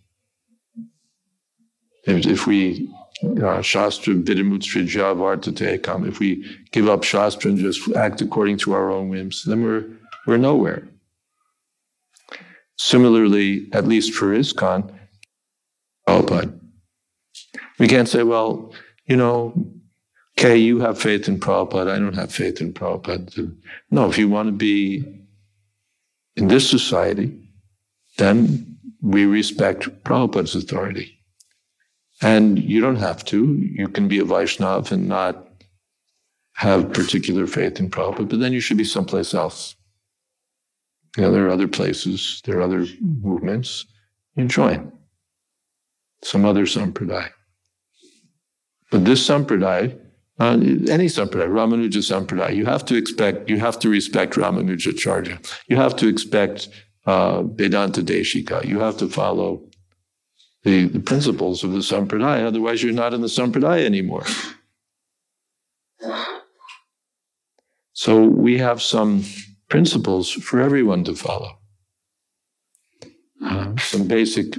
If, 2.06 2.28
if 2.28 2.48
we, 2.48 2.88
uh, 3.24 3.62
Shastra 3.62 4.14
vidimutsri 4.14 4.88
javartate 4.88 6.08
if 6.08 6.20
we 6.20 6.46
give 6.72 6.88
up 6.88 7.04
Shastra 7.04 7.52
and 7.52 7.60
just 7.60 7.92
act 7.96 8.22
according 8.22 8.58
to 8.60 8.74
our 8.74 8.92
own 8.92 9.10
whims, 9.10 9.44
then 9.44 9.64
we're, 9.64 9.86
we're 10.28 10.38
nowhere. 10.38 10.88
Similarly, 12.78 13.68
at 13.74 13.88
least 13.88 14.14
for 14.14 14.28
ISKCON, 14.28 14.94
Prabhupada, 16.08 16.60
we 17.78 17.88
can't 17.88 18.08
say, 18.08 18.24
well, 18.24 18.74
you 19.06 19.18
know, 19.18 19.54
okay, 20.38 20.56
you 20.56 20.80
have 20.80 21.00
faith 21.00 21.28
in 21.28 21.40
Prabhupada, 21.40 21.92
I 21.92 22.00
don't 22.00 22.16
have 22.16 22.32
faith 22.32 22.62
in 22.62 22.74
Prabhupada. 22.74 23.54
No, 23.92 24.10
if 24.10 24.18
you 24.18 24.30
want 24.30 24.48
to 24.48 24.54
be 24.54 25.04
in 26.36 26.48
this 26.48 26.70
society, 26.70 27.49
then 28.20 28.78
we 29.02 29.26
respect 29.26 30.04
Prabhupada's 30.04 30.56
authority. 30.56 31.18
And 32.22 32.60
you 32.60 32.82
don't 32.82 32.98
have 32.98 33.24
to. 33.26 33.56
You 33.58 33.88
can 33.88 34.08
be 34.08 34.20
a 34.20 34.24
Vaishnav 34.24 34.92
and 34.92 35.08
not 35.08 35.48
have 36.56 36.92
particular 36.94 37.48
faith 37.48 37.80
in 37.80 37.90
Prabhupada, 37.90 38.30
but 38.30 38.40
then 38.40 38.52
you 38.52 38.60
should 38.60 38.78
be 38.78 38.84
someplace 38.84 39.34
else. 39.34 39.76
You 41.16 41.24
know, 41.24 41.32
there 41.32 41.46
are 41.46 41.50
other 41.50 41.68
places, 41.68 42.42
there 42.44 42.60
are 42.60 42.62
other 42.62 42.86
movements. 43.02 43.86
You 44.36 44.46
join 44.46 44.92
some 46.24 46.46
other 46.46 46.66
sampradaya. 46.66 47.32
But 48.92 49.06
this 49.06 49.26
sampradaya, 49.26 49.98
uh, 50.40 50.52
any 50.90 51.08
sampradaya, 51.08 51.50
Ramanuja 51.50 52.04
sampradaya, 52.04 52.56
you 52.56 52.66
have 52.66 52.84
to 52.86 52.96
expect, 52.96 53.50
you 53.50 53.60
have 53.60 53.80
to 53.80 53.90
respect 53.90 54.34
Ramanuja 54.34 54.94
Charya. 54.94 55.40
You 55.68 55.78
have 55.78 55.96
to 55.98 56.08
expect 56.08 56.70
uh, 57.06 57.43
Vedanta 57.43 58.02
Deshika. 58.02 58.66
You 58.66 58.80
have 58.80 58.97
to 58.97 59.08
follow 59.08 59.70
the, 60.64 60.86
the 60.88 61.00
principles 61.00 61.64
of 61.64 61.72
the 61.72 61.80
sampradaya. 61.80 62.45
Otherwise, 62.45 62.84
you're 62.84 62.93
not 62.93 63.14
in 63.14 63.22
the 63.22 63.28
sampradaya 63.28 63.86
anymore. 63.86 64.26
So 67.93 68.24
we 68.24 68.58
have 68.60 68.82
some 68.82 69.24
principles 69.68 70.32
for 70.32 70.60
everyone 70.60 71.04
to 71.04 71.16
follow. 71.16 71.60
Uh, 73.43 73.76
some 73.78 74.08
basic 74.08 74.58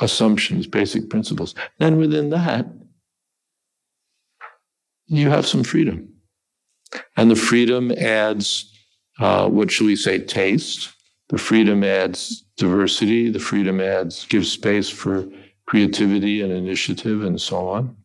assumptions, 0.00 0.66
basic 0.66 1.08
principles. 1.10 1.54
Then 1.78 1.96
within 1.96 2.30
that, 2.30 2.66
you 5.06 5.30
have 5.30 5.46
some 5.46 5.64
freedom. 5.64 6.14
And 7.16 7.30
the 7.30 7.36
freedom 7.36 7.90
adds, 7.92 8.72
uh, 9.18 9.48
what 9.48 9.70
shall 9.70 9.86
we 9.86 9.96
say, 9.96 10.18
taste. 10.18 10.94
The 11.28 11.38
freedom 11.38 11.84
adds 11.84 12.44
diversity. 12.56 13.30
The 13.30 13.38
freedom 13.38 13.80
adds, 13.80 14.26
gives 14.26 14.50
space 14.50 14.88
for 14.88 15.26
creativity 15.66 16.40
and 16.40 16.50
initiative 16.50 17.22
and 17.22 17.40
so 17.40 17.68
on. 17.68 17.96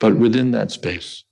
But 0.00 0.16
within 0.16 0.50
that 0.52 0.70
space, 0.70 1.24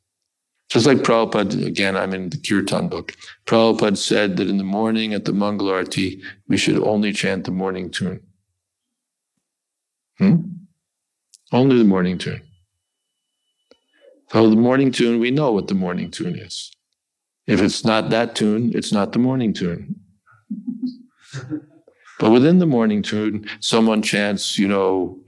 just 0.69 0.87
like 0.87 0.99
Prabhupada, 0.99 1.67
again, 1.67 1.97
I'm 1.97 2.15
in 2.15 2.29
the 2.29 2.37
Kirtan 2.37 2.89
book. 2.89 3.17
Prabhupada 3.47 3.97
said 3.97 4.37
that 4.37 4.49
in 4.49 4.59
the 4.59 4.65
morning 4.65 5.15
at 5.15 5.25
the 5.25 5.33
Mangalarti, 5.33 6.23
we 6.47 6.57
should 6.57 6.79
only 6.79 7.13
chant 7.13 7.45
the 7.45 7.51
morning 7.51 7.91
tune. 7.91 8.21
Hmm? 10.19 10.37
Only 11.51 11.79
the 11.79 11.85
morning 11.85 12.19
tune. 12.19 12.43
So 14.31 14.49
the 14.49 14.55
morning 14.55 14.93
tune, 14.93 15.19
we 15.19 15.33
know 15.33 15.51
what 15.51 15.67
the 15.67 15.75
morning 15.75 16.11
tune 16.11 16.37
is. 16.37 16.71
If 17.49 17.61
it's 17.61 17.85
not 17.85 18.11
that 18.11 18.37
tune, 18.37 18.71
it's 18.73 18.93
not 18.93 19.13
the 19.13 19.19
morning 19.19 19.53
tune. 19.53 20.00
but 22.19 22.31
within 22.31 22.59
the 22.59 22.67
morning 22.67 23.03
tune, 23.03 23.47
someone 23.61 24.03
chants, 24.03 24.59
you 24.59 24.69
know, 24.69 25.19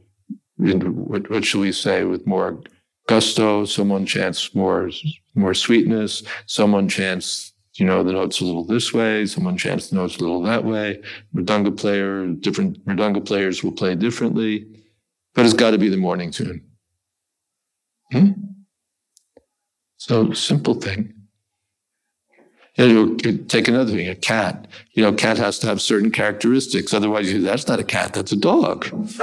what, 0.56 1.30
what 1.30 1.44
shall 1.44 1.60
we 1.60 1.72
say, 1.72 2.04
with 2.04 2.26
more 2.26 2.62
gusto. 3.08 3.64
Someone 3.64 4.06
chants 4.06 4.54
more, 4.54 4.90
more 5.34 5.54
sweetness. 5.54 6.22
Someone 6.46 6.88
chants, 6.88 7.52
you 7.74 7.86
know, 7.86 8.02
the 8.02 8.12
notes 8.12 8.40
a 8.40 8.44
little 8.44 8.64
this 8.64 8.92
way. 8.92 9.26
Someone 9.26 9.56
chants 9.56 9.88
the 9.88 9.96
notes 9.96 10.16
a 10.16 10.20
little 10.20 10.42
that 10.42 10.64
way. 10.64 11.02
Mridanga 11.34 11.76
player, 11.76 12.26
different 12.28 12.84
mridanga 12.86 13.24
players 13.24 13.62
will 13.62 13.72
play 13.72 13.94
differently, 13.94 14.66
but 15.34 15.44
it's 15.44 15.54
got 15.54 15.70
to 15.72 15.78
be 15.78 15.88
the 15.88 15.96
morning 15.96 16.30
tune. 16.30 16.64
Hmm? 18.12 18.30
So 19.96 20.32
simple 20.32 20.74
thing. 20.74 21.14
You 22.76 22.88
know, 22.88 23.16
take 23.48 23.68
another 23.68 23.92
thing, 23.92 24.08
a 24.08 24.14
cat. 24.14 24.66
You 24.92 25.02
know, 25.02 25.12
cat 25.12 25.36
has 25.36 25.58
to 25.58 25.66
have 25.66 25.82
certain 25.82 26.10
characteristics. 26.10 26.94
Otherwise, 26.94 27.30
you, 27.30 27.42
that's 27.42 27.68
not 27.68 27.78
a 27.78 27.84
cat, 27.84 28.14
that's 28.14 28.32
a 28.32 28.36
dog. 28.36 28.86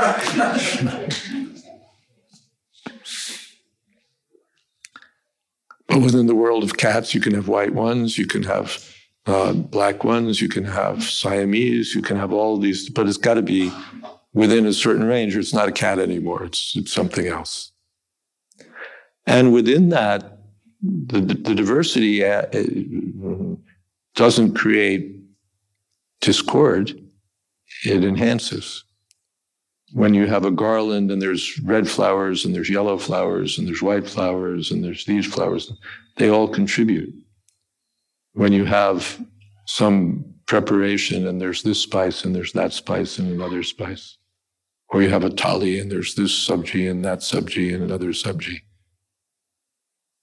but 5.88 6.02
within 6.02 6.28
the 6.28 6.36
world 6.36 6.64
of 6.64 6.78
cats, 6.78 7.16
you 7.16 7.22
can 7.22 7.34
have 7.34 7.48
white 7.48 7.74
ones, 7.74 8.20
you 8.20 8.28
can 8.28 8.44
have 8.44 8.88
uh, 9.26 9.54
black 9.54 10.04
ones, 10.04 10.42
you 10.42 10.50
can 10.50 10.66
have 10.66 11.04
Siamese, 11.04 11.96
you 11.96 12.04
can 12.04 12.18
have 12.18 12.32
all 12.32 12.58
these, 12.58 12.88
but 12.90 13.08
it's 13.08 13.18
got 13.18 13.34
to 13.34 13.42
be 13.42 13.72
within 14.34 14.68
a 14.68 14.74
certain 14.74 15.06
range, 15.06 15.36
or 15.36 15.40
it's 15.40 15.54
not 15.54 15.68
a 15.68 15.72
cat 15.72 15.98
anymore, 15.98 16.44
it's, 16.44 16.76
it's 16.76 16.94
something 16.94 17.26
else. 17.26 17.72
And 19.26 19.54
within 19.54 19.90
that, 19.90 20.39
the, 20.82 21.22
the 21.22 21.56
diversity 21.56 22.24
uh, 22.24 22.46
doesn't 24.16 24.56
create 24.56 25.16
discord, 26.22 26.92
it 27.86 28.04
enhances. 28.04 28.84
When 29.92 30.14
you 30.14 30.28
have 30.28 30.46
a 30.46 30.52
garland 30.52 31.12
and 31.12 31.22
there's 31.22 31.60
red 31.62 31.90
flowers 31.90 32.46
and 32.46 32.54
there's 32.54 32.70
yellow 32.70 32.98
flowers 32.98 33.58
and 33.58 33.68
there's 33.68 33.82
white 33.82 34.08
flowers 34.08 34.72
and 34.72 34.84
there's 34.84 35.06
these 35.06 35.26
flowers, 35.26 35.72
they 36.18 36.30
all 36.30 36.48
contribute. 36.48 37.14
When 38.34 38.54
you 38.54 38.66
have 38.66 39.20
some 39.66 40.26
preparation 40.46 41.28
and 41.28 41.42
there's 41.42 41.64
this 41.64 41.82
spice 41.82 42.24
and 42.24 42.36
there's 42.36 42.54
that 42.54 42.74
spice 42.74 43.18
and 43.18 43.32
another 43.32 43.64
spice, 43.64 44.18
or 44.90 45.02
you 45.02 45.10
have 45.10 45.24
a 45.24 45.30
thali 45.30 45.82
and 45.82 45.92
there's 45.92 46.16
this 46.16 46.32
sabji 46.32 46.90
and 46.90 47.04
that 47.04 47.20
sabji 47.20 47.74
and 47.74 47.84
another 47.84 48.10
sabji 48.10 48.60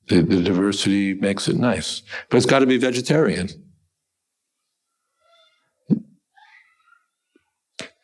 the, 0.08 0.22
the 0.22 0.42
diversity 0.42 1.14
makes 1.14 1.48
it 1.48 1.56
nice. 1.56 2.02
But 2.30 2.36
it's 2.38 2.46
got 2.46 2.60
to 2.60 2.66
be 2.66 2.78
vegetarian. 2.78 3.48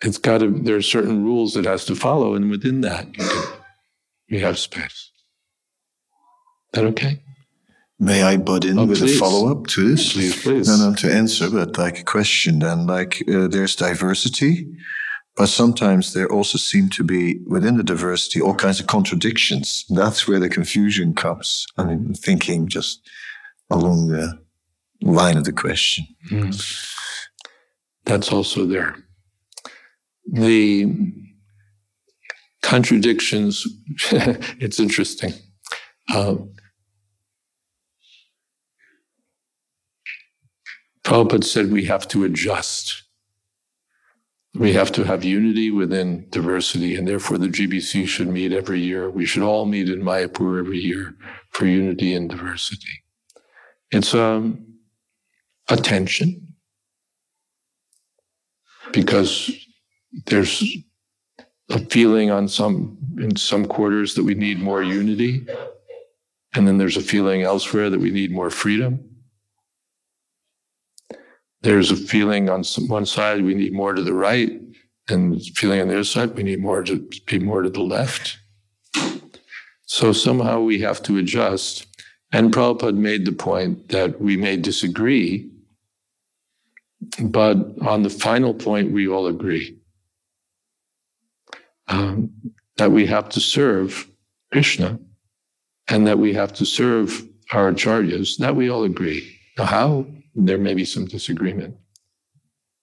It's 0.04 0.18
got 0.18 0.38
to, 0.38 0.50
there 0.50 0.76
are 0.76 0.82
certain 0.82 1.24
rules 1.24 1.56
it 1.56 1.64
has 1.64 1.84
to 1.84 1.94
follow, 1.94 2.34
and 2.34 2.50
within 2.50 2.80
that, 2.80 3.06
you, 3.16 3.24
can, 3.24 3.44
you 4.26 4.40
have 4.40 4.58
space. 4.58 5.10
Is 6.72 6.72
that 6.72 6.84
okay? 6.86 7.22
May 8.00 8.24
I 8.24 8.36
butt 8.36 8.64
in 8.64 8.80
Oh, 8.80 8.84
with 8.86 8.98
please. 8.98 9.16
a 9.16 9.20
follow 9.20 9.48
up 9.52 9.68
to 9.68 9.88
this? 9.90 10.12
Please, 10.14 10.42
please. 10.42 10.66
No, 10.66 10.88
not 10.88 10.98
to 10.98 11.12
answer, 11.14 11.48
but 11.48 11.78
like 11.78 12.00
a 12.00 12.04
question 12.04 12.58
then. 12.58 12.88
Like 12.88 13.22
uh, 13.32 13.46
there's 13.46 13.76
diversity, 13.76 14.66
but 15.36 15.46
sometimes 15.46 16.12
there 16.12 16.30
also 16.30 16.58
seem 16.58 16.90
to 16.90 17.02
be 17.02 17.38
within 17.46 17.76
the 17.76 17.82
diversity 17.82 18.40
all 18.40 18.54
kinds 18.54 18.80
of 18.80 18.86
contradictions. 18.86 19.84
That's 19.88 20.28
where 20.28 20.38
the 20.38 20.48
confusion 20.48 21.14
comes. 21.14 21.66
I 21.78 21.84
mean, 21.84 22.14
thinking 22.14 22.68
just 22.68 23.08
along 23.70 24.08
the 24.08 24.38
line 25.00 25.36
of 25.36 25.44
the 25.44 25.52
question. 25.52 26.06
That's 28.04 28.32
also 28.32 28.66
there. 28.66 28.96
The 30.30 30.92
contradictions, 32.62 33.66
it's 34.60 34.78
interesting. 34.78 35.32
Um, 36.14 36.52
Prabhupada 41.04 41.44
said 41.44 41.72
we 41.72 41.84
have 41.86 42.06
to 42.08 42.24
adjust. 42.24 43.01
We 44.54 44.74
have 44.74 44.92
to 44.92 45.04
have 45.04 45.24
unity 45.24 45.70
within 45.70 46.26
diversity, 46.28 46.94
and 46.94 47.08
therefore 47.08 47.38
the 47.38 47.48
GBC 47.48 48.06
should 48.06 48.28
meet 48.28 48.52
every 48.52 48.80
year. 48.80 49.08
We 49.08 49.24
should 49.24 49.42
all 49.42 49.64
meet 49.64 49.88
in 49.88 50.02
Mayapur 50.02 50.58
every 50.58 50.78
year 50.78 51.14
for 51.50 51.66
unity 51.66 52.14
and 52.14 52.28
diversity. 52.28 53.02
It's 53.90 54.14
um, 54.14 54.66
a 55.68 55.76
tension 55.76 56.54
because 58.92 59.50
there's 60.26 60.62
a 61.70 61.78
feeling 61.86 62.30
on 62.30 62.46
some 62.46 62.98
in 63.18 63.36
some 63.36 63.64
quarters 63.64 64.14
that 64.14 64.24
we 64.24 64.34
need 64.34 64.60
more 64.60 64.82
unity, 64.82 65.46
and 66.54 66.68
then 66.68 66.76
there's 66.76 66.98
a 66.98 67.02
feeling 67.02 67.42
elsewhere 67.42 67.88
that 67.88 68.00
we 68.00 68.10
need 68.10 68.32
more 68.32 68.50
freedom. 68.50 69.11
There's 71.62 71.90
a 71.90 71.96
feeling 71.96 72.48
on 72.48 72.64
some, 72.64 72.88
one 72.88 73.06
side 73.06 73.42
we 73.42 73.54
need 73.54 73.72
more 73.72 73.94
to 73.94 74.02
the 74.02 74.14
right, 74.14 74.60
and 75.08 75.42
feeling 75.56 75.80
on 75.80 75.88
the 75.88 75.94
other 75.94 76.04
side 76.04 76.34
we 76.34 76.42
need 76.42 76.60
more 76.60 76.82
to 76.82 77.08
be 77.26 77.38
more 77.38 77.62
to 77.62 77.70
the 77.70 77.82
left. 77.82 78.38
So 79.86 80.12
somehow 80.12 80.60
we 80.60 80.78
have 80.80 81.02
to 81.04 81.18
adjust. 81.18 81.86
And 82.32 82.52
Prabhupada 82.52 82.96
made 82.96 83.26
the 83.26 83.32
point 83.32 83.88
that 83.90 84.20
we 84.20 84.36
may 84.36 84.56
disagree, 84.56 85.50
but 87.20 87.56
on 87.82 88.02
the 88.02 88.10
final 88.10 88.54
point, 88.54 88.92
we 88.92 89.06
all 89.06 89.26
agree 89.26 89.76
um, 91.88 92.30
that 92.78 92.90
we 92.90 93.06
have 93.06 93.28
to 93.30 93.40
serve 93.40 94.08
Krishna 94.50 94.98
and 95.88 96.06
that 96.06 96.18
we 96.18 96.32
have 96.32 96.52
to 96.54 96.64
serve 96.64 97.22
our 97.52 97.70
acharyas. 97.70 98.38
That 98.38 98.56
we 98.56 98.70
all 98.70 98.84
agree. 98.84 99.38
Now, 99.58 99.64
how? 99.66 100.06
There 100.34 100.58
may 100.58 100.74
be 100.74 100.84
some 100.84 101.04
disagreement, 101.04 101.76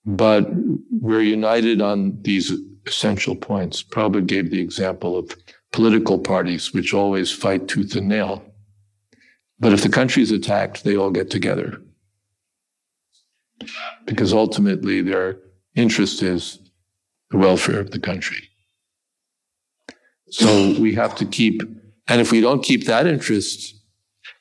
but 0.05 0.47
we're 0.91 1.21
united 1.21 1.81
on 1.81 2.21
these 2.21 2.51
essential 2.85 3.35
points. 3.35 3.81
Prabhupada 3.83 4.27
gave 4.27 4.51
the 4.51 4.61
example 4.61 5.17
of 5.17 5.35
political 5.71 6.19
parties, 6.19 6.73
which 6.73 6.93
always 6.93 7.31
fight 7.31 7.67
tooth 7.67 7.95
and 7.95 8.07
nail. 8.07 8.43
But 9.59 9.73
if 9.73 9.83
the 9.83 9.89
country 9.89 10.23
is 10.23 10.31
attacked, 10.31 10.83
they 10.83 10.95
all 10.95 11.11
get 11.11 11.29
together. 11.29 11.81
Because 14.05 14.31
ultimately, 14.31 15.01
their 15.01 15.37
interest 15.75 16.21
is 16.23 16.59
the 17.29 17.37
welfare 17.37 17.79
of 17.79 17.91
the 17.91 17.99
country. 17.99 18.49
So 20.29 20.79
we 20.79 20.93
have 20.95 21.15
to 21.15 21.25
keep, 21.25 21.61
and 22.07 22.21
if 22.21 22.31
we 22.31 22.41
don't 22.41 22.63
keep 22.63 22.85
that 22.85 23.07
interest, 23.07 23.75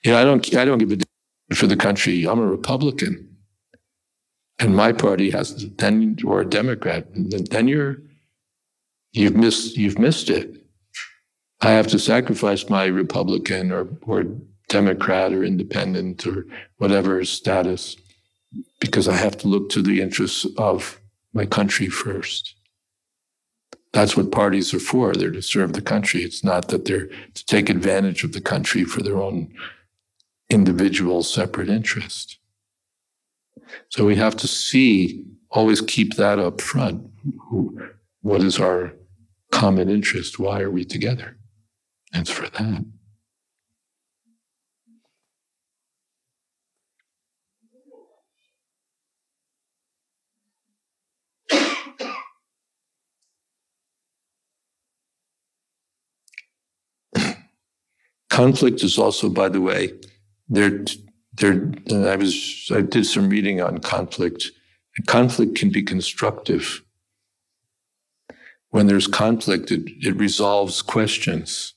you 0.04 0.12
know, 0.12 0.18
I 0.18 0.24
don't, 0.24 0.54
I 0.54 0.64
don't 0.64 0.78
give 0.78 0.92
a 0.92 1.07
for 1.54 1.66
the 1.66 1.76
country. 1.76 2.26
I'm 2.26 2.38
a 2.38 2.46
Republican, 2.46 3.36
and 4.58 4.76
my 4.76 4.92
party 4.92 5.30
has 5.30 5.66
then 5.76 6.16
or 6.24 6.40
a 6.40 6.48
Democrat. 6.48 7.06
Then 7.14 7.68
you're, 7.68 7.98
you've 9.12 9.36
missed, 9.36 9.76
you've 9.76 9.98
missed 9.98 10.30
it. 10.30 10.54
I 11.60 11.70
have 11.70 11.88
to 11.88 11.98
sacrifice 11.98 12.68
my 12.68 12.84
Republican 12.84 13.72
or 13.72 13.88
or 14.02 14.24
Democrat 14.68 15.32
or 15.32 15.42
Independent 15.42 16.26
or 16.26 16.46
whatever 16.76 17.24
status 17.24 17.96
because 18.80 19.08
I 19.08 19.16
have 19.16 19.36
to 19.38 19.48
look 19.48 19.70
to 19.70 19.82
the 19.82 20.00
interests 20.00 20.46
of 20.56 21.00
my 21.32 21.46
country 21.46 21.88
first. 21.88 22.54
That's 23.92 24.16
what 24.16 24.30
parties 24.30 24.72
are 24.74 24.78
for. 24.78 25.14
They're 25.14 25.30
to 25.30 25.42
serve 25.42 25.72
the 25.72 25.82
country. 25.82 26.22
It's 26.22 26.44
not 26.44 26.68
that 26.68 26.84
they're 26.84 27.06
to 27.06 27.46
take 27.46 27.70
advantage 27.70 28.22
of 28.22 28.32
the 28.32 28.40
country 28.40 28.84
for 28.84 29.02
their 29.02 29.16
own 29.16 29.52
individual 30.50 31.22
separate 31.22 31.68
interest. 31.68 32.38
So 33.90 34.04
we 34.04 34.16
have 34.16 34.36
to 34.36 34.48
see, 34.48 35.24
always 35.50 35.80
keep 35.80 36.14
that 36.16 36.38
up 36.38 36.60
front. 36.60 37.10
What 38.22 38.42
is 38.42 38.58
our 38.58 38.92
common 39.50 39.88
interest? 39.88 40.38
Why 40.38 40.60
are 40.60 40.70
we 40.70 40.84
together? 40.84 41.36
It's 42.14 42.30
for 42.30 42.48
that. 42.48 42.84
conflict 58.30 58.82
is 58.82 58.98
also, 58.98 59.28
by 59.28 59.48
the 59.48 59.60
way, 59.60 59.92
there, 60.48 60.84
there. 61.34 61.72
I 61.90 62.16
was 62.16 62.70
I 62.74 62.80
did 62.80 63.06
some 63.06 63.28
reading 63.28 63.60
on 63.60 63.78
conflict. 63.78 64.50
Conflict 65.06 65.54
can 65.54 65.70
be 65.70 65.82
constructive. 65.82 66.82
When 68.70 68.86
there's 68.86 69.06
conflict, 69.06 69.70
it, 69.70 69.82
it 70.00 70.16
resolves 70.16 70.82
questions. 70.82 71.74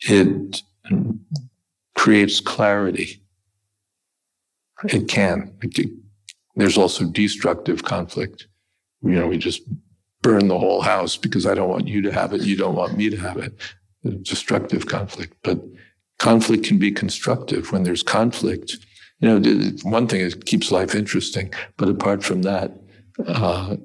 It 0.00 0.62
creates 1.94 2.40
clarity. 2.40 3.22
It 4.84 5.08
can. 5.08 5.54
It, 5.62 5.90
there's 6.54 6.76
also 6.76 7.06
destructive 7.06 7.84
conflict. 7.84 8.46
You 9.02 9.12
know, 9.12 9.26
we 9.26 9.38
just 9.38 9.62
burn 10.22 10.48
the 10.48 10.58
whole 10.58 10.82
house 10.82 11.16
because 11.16 11.46
I 11.46 11.54
don't 11.54 11.70
want 11.70 11.88
you 11.88 12.02
to 12.02 12.12
have 12.12 12.32
it. 12.32 12.42
You 12.42 12.56
don't 12.56 12.76
want 12.76 12.96
me 12.96 13.08
to 13.10 13.16
have 13.16 13.38
it 13.38 13.54
destructive 14.22 14.86
conflict. 14.86 15.34
But 15.42 15.60
conflict 16.18 16.64
can 16.64 16.78
be 16.78 16.90
constructive 16.90 17.72
when 17.72 17.82
there's 17.82 18.02
conflict. 18.02 18.76
You 19.20 19.38
know, 19.38 19.70
one 19.82 20.06
thing 20.06 20.20
is 20.20 20.34
it 20.34 20.46
keeps 20.46 20.70
life 20.70 20.94
interesting, 20.94 21.52
but 21.76 21.88
apart 21.88 22.22
from 22.22 22.42
that, 22.42 22.72
uh, 23.26 23.76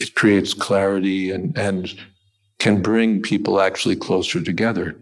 it 0.00 0.14
creates 0.14 0.54
clarity 0.54 1.30
and, 1.30 1.56
and 1.56 1.94
can 2.58 2.82
bring 2.82 3.22
people 3.22 3.60
actually 3.60 3.96
closer 3.96 4.42
together. 4.42 4.96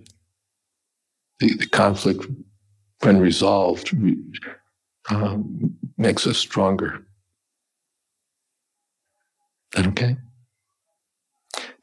The, 1.38 1.54
the 1.54 1.66
conflict, 1.66 2.26
when 3.00 3.18
resolved, 3.18 3.96
um, 5.10 5.76
makes 5.96 6.26
us 6.26 6.38
stronger. 6.38 7.06
Is 9.74 9.82
that 9.82 9.86
okay? 9.88 10.16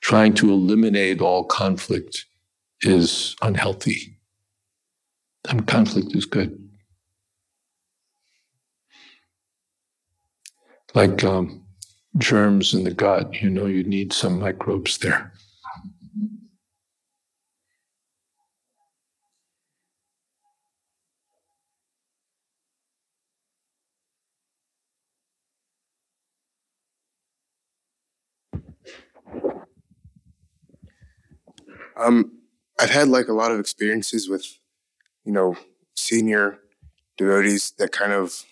Trying 0.01 0.33
to 0.35 0.51
eliminate 0.51 1.21
all 1.21 1.43
conflict 1.43 2.25
is 2.81 3.35
unhealthy. 3.41 4.08
And 5.47 5.65
conflict 5.67 6.15
is 6.15 6.25
good. 6.25 6.57
Like 10.93 11.23
um, 11.23 11.63
germs 12.17 12.73
in 12.73 12.83
the 12.83 12.93
gut, 12.93 13.41
you 13.41 13.49
know, 13.49 13.65
you 13.67 13.83
need 13.83 14.11
some 14.11 14.39
microbes 14.39 14.97
there. 14.97 15.33
Um, 31.97 32.31
I've 32.79 32.89
had 32.89 33.09
like 33.09 33.27
a 33.27 33.33
lot 33.33 33.51
of 33.51 33.59
experiences 33.59 34.29
with, 34.29 34.58
you 35.29 35.35
know, 35.35 35.55
senior 35.95 36.57
devotees 37.15 37.73
that 37.77 37.91
kind 37.91 38.13
of, 38.13 38.45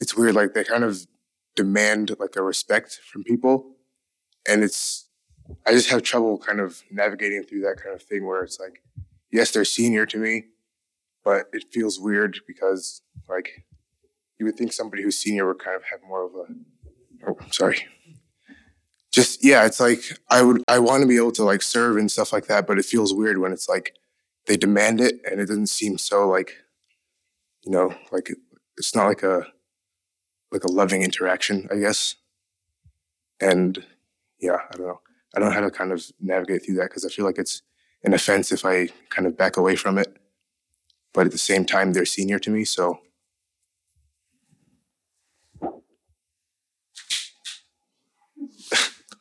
it's 0.00 0.16
weird, 0.16 0.36
like 0.36 0.54
they 0.54 0.62
kind 0.62 0.84
of 0.84 1.08
demand 1.56 2.14
like 2.20 2.36
a 2.36 2.42
respect 2.42 3.00
from 3.10 3.24
people. 3.24 3.74
And 4.48 4.62
it's, 4.62 5.08
I 5.66 5.72
just 5.72 5.90
have 5.90 6.04
trouble 6.04 6.38
kind 6.38 6.60
of 6.60 6.84
navigating 6.88 7.42
through 7.42 7.62
that 7.62 7.78
kind 7.82 7.96
of 7.96 8.00
thing 8.00 8.24
where 8.24 8.44
it's 8.44 8.60
like, 8.60 8.80
yes, 9.32 9.50
they're 9.50 9.64
senior 9.64 10.06
to 10.06 10.18
me, 10.18 10.44
but 11.24 11.46
it 11.52 11.64
feels 11.72 11.98
weird 11.98 12.38
because 12.46 13.02
like 13.28 13.64
you 14.38 14.46
would 14.46 14.54
think 14.54 14.72
somebody 14.72 15.02
who's 15.02 15.18
senior 15.18 15.48
would 15.48 15.58
kind 15.58 15.74
of 15.74 15.82
have 15.90 15.98
more 16.06 16.26
of 16.26 16.32
a, 16.36 16.44
oh, 17.26 17.36
sorry 17.50 17.86
just 19.12 19.44
yeah, 19.44 19.66
it's 19.66 19.80
like 19.80 20.04
I 20.28 20.40
would 20.40 20.62
I 20.68 20.78
want 20.78 21.00
to 21.00 21.08
be 21.08 21.16
able 21.16 21.32
to 21.32 21.42
like 21.42 21.62
serve 21.62 21.96
and 21.96 22.08
stuff 22.08 22.32
like 22.32 22.46
that, 22.46 22.68
but 22.68 22.78
it 22.78 22.84
feels 22.84 23.12
weird 23.12 23.38
when 23.38 23.52
it's 23.52 23.68
like 23.68 23.96
they 24.50 24.56
demand 24.56 25.00
it 25.00 25.20
and 25.30 25.40
it 25.40 25.46
doesn't 25.46 25.68
seem 25.68 25.96
so 25.96 26.28
like 26.28 26.56
you 27.64 27.70
know 27.70 27.94
like 28.10 28.28
it's 28.76 28.96
not 28.96 29.06
like 29.06 29.22
a 29.22 29.46
like 30.50 30.64
a 30.64 30.72
loving 30.72 31.02
interaction, 31.02 31.68
I 31.70 31.76
guess. 31.76 32.16
And 33.40 33.86
yeah, 34.40 34.56
I 34.68 34.76
don't 34.76 34.88
know. 34.88 35.00
I 35.36 35.38
don't 35.38 35.50
know 35.50 35.54
how 35.54 35.60
to 35.60 35.70
kind 35.70 35.92
of 35.92 36.04
navigate 36.20 36.66
through 36.66 36.74
that 36.76 36.88
because 36.88 37.04
I 37.04 37.10
feel 37.10 37.24
like 37.24 37.38
it's 37.38 37.62
an 38.02 38.12
offense 38.12 38.50
if 38.50 38.64
I 38.64 38.88
kind 39.10 39.28
of 39.28 39.36
back 39.36 39.56
away 39.56 39.76
from 39.76 39.98
it. 39.98 40.16
But 41.14 41.26
at 41.26 41.32
the 41.32 41.38
same 41.38 41.64
time, 41.64 41.92
they're 41.92 42.04
senior 42.04 42.40
to 42.40 42.50
me, 42.50 42.64
so 42.64 42.98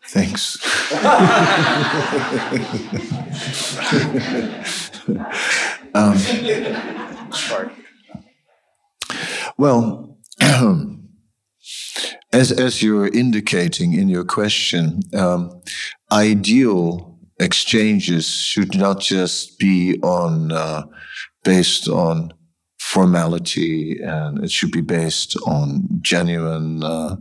Thanks. 0.07 0.57
um, 5.93 6.17
well, 9.57 10.17
as 12.31 12.51
as 12.51 12.83
you're 12.83 13.07
indicating 13.07 13.93
in 13.93 14.09
your 14.09 14.23
question, 14.23 15.01
um, 15.13 15.61
ideal 16.11 17.17
exchanges 17.39 18.27
should 18.27 18.75
not 18.75 18.99
just 18.99 19.57
be 19.59 19.97
on 20.01 20.51
uh, 20.51 20.83
based 21.43 21.87
on 21.87 22.33
formality 22.79 23.99
and 24.01 24.43
it 24.43 24.51
should 24.51 24.71
be 24.71 24.81
based 24.81 25.37
on 25.45 25.87
genuine 26.01 26.83
uh, 26.83 27.15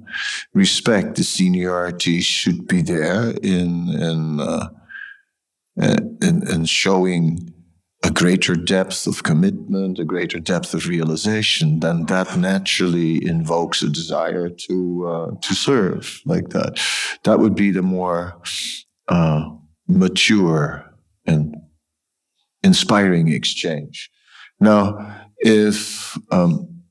respect. 0.55 1.17
The 1.17 1.25
seniority 1.25 2.21
should 2.21 2.67
be 2.67 2.83
there 2.83 3.31
in 3.43 3.89
in, 3.89 4.41
uh, 4.41 4.69
in 5.77 6.49
in 6.49 6.65
showing 6.65 7.53
a 8.05 8.11
greater 8.11 8.55
depth 8.55 9.07
of 9.07 9.23
commitment, 9.23 9.99
a 9.99 10.05
greater 10.05 10.39
depth 10.39 10.73
of 10.73 10.87
realization, 10.87 11.81
then 11.81 12.07
that 12.07 12.37
naturally 12.37 13.25
invokes 13.27 13.83
a 13.83 13.89
desire 13.89 14.49
to 14.49 15.09
uh, 15.09 15.31
to 15.41 15.55
serve 15.55 16.21
like 16.25 16.51
that. 16.51 16.81
That 17.25 17.41
would 17.41 17.55
be 17.55 17.73
the 17.73 17.83
more 17.83 18.41
uh, 19.09 19.51
mature 19.89 20.85
and 21.27 21.57
inspiring 22.63 23.29
exchange. 23.29 24.11
Now, 24.61 25.27
if 25.39 26.17
um, 26.31 26.83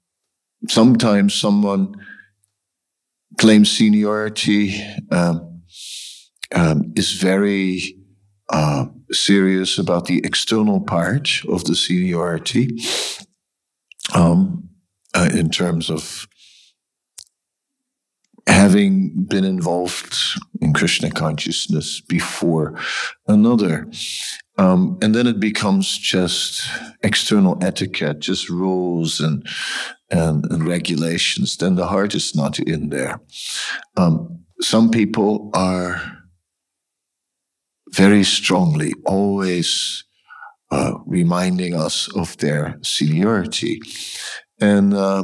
sometimes 0.68 1.34
someone 1.34 1.96
claims 3.38 3.72
seniority, 3.72 4.82
um, 5.12 5.58
um, 6.56 6.94
is 6.96 7.14
very 7.14 7.98
uh, 8.50 8.86
serious 9.12 9.78
about 9.78 10.06
the 10.06 10.20
external 10.24 10.82
part 10.82 11.30
of 11.48 11.64
the 11.66 11.76
seniority 11.76 12.78
um, 14.14 14.70
uh, 15.14 15.30
in 15.34 15.50
terms 15.50 15.90
of 15.90 16.28
having 18.48 19.26
been 19.26 19.44
involved 19.44 20.18
in 20.62 20.74
Krishna 20.74 21.12
consciousness 21.12 22.02
before 22.02 22.80
another. 23.28 23.88
Um, 24.58 24.98
and 25.02 25.14
then 25.14 25.28
it 25.28 25.40
becomes 25.40 25.98
just 25.98 26.68
external 27.04 27.58
etiquette, 27.62 28.20
just 28.20 28.50
rules 28.50 29.20
and, 29.20 29.48
and, 30.10 30.46
and 30.52 30.68
regulations. 30.68 31.58
Then 31.58 31.76
the 31.76 31.88
heart 31.88 32.16
is 32.16 32.36
not 32.36 32.58
in 32.60 32.90
there. 32.90 33.20
Um, 33.98 34.46
some 34.62 34.90
people 34.90 35.52
are 35.54 36.17
very 37.98 38.24
strongly 38.24 38.94
always 39.06 40.04
uh, 40.72 40.94
reminding 41.06 41.74
us 41.74 42.08
of 42.16 42.38
their 42.38 42.78
seniority. 42.82 43.80
And 44.60 44.94
uh, 44.94 45.24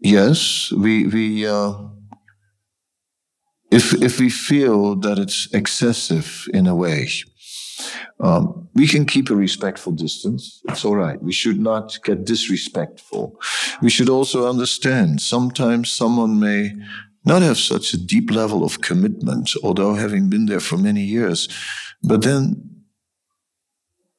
yes, 0.00 0.72
we, 0.72 1.06
we 1.06 1.46
uh, 1.46 1.74
if, 3.70 3.94
if 4.02 4.18
we 4.18 4.30
feel 4.30 4.96
that 4.96 5.18
it's 5.18 5.52
excessive 5.52 6.46
in 6.52 6.66
a 6.66 6.74
way, 6.74 7.08
um, 8.20 8.68
we 8.74 8.86
can 8.86 9.04
keep 9.04 9.30
a 9.30 9.36
respectful 9.36 9.92
distance. 9.92 10.60
It's 10.68 10.84
all 10.84 10.96
right. 10.96 11.22
We 11.22 11.32
should 11.32 11.60
not 11.60 11.98
get 12.04 12.24
disrespectful. 12.24 13.38
We 13.82 13.90
should 13.90 14.08
also 14.08 14.48
understand 14.48 15.20
sometimes 15.20 15.90
someone 15.90 16.40
may 16.40 16.72
not 17.26 17.42
have 17.42 17.58
such 17.58 17.92
a 17.92 17.98
deep 17.98 18.30
level 18.30 18.64
of 18.64 18.80
commitment, 18.80 19.50
although 19.62 19.94
having 19.94 20.30
been 20.30 20.46
there 20.46 20.60
for 20.60 20.78
many 20.78 21.02
years. 21.02 21.48
But 22.02 22.22
then, 22.22 22.84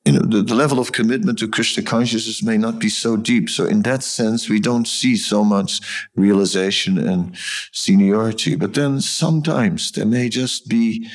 you 0.05 0.11
know, 0.13 0.25
the, 0.25 0.41
the 0.41 0.55
level 0.55 0.77
of 0.77 0.91
commitment 0.91 1.39
to 1.39 1.47
Krishna 1.47 1.83
consciousness 1.83 2.43
may 2.43 2.57
not 2.57 2.79
be 2.79 2.89
so 2.89 3.15
deep. 3.15 3.49
So 3.49 3.65
in 3.65 3.81
that 3.83 4.03
sense, 4.03 4.49
we 4.49 4.59
don't 4.59 4.87
see 4.87 5.15
so 5.15 5.43
much 5.43 5.79
realization 6.15 6.97
and 6.97 7.35
seniority. 7.71 8.55
But 8.55 8.73
then 8.73 8.99
sometimes 9.01 9.91
there 9.91 10.05
may 10.05 10.27
just 10.27 10.67
be 10.67 11.09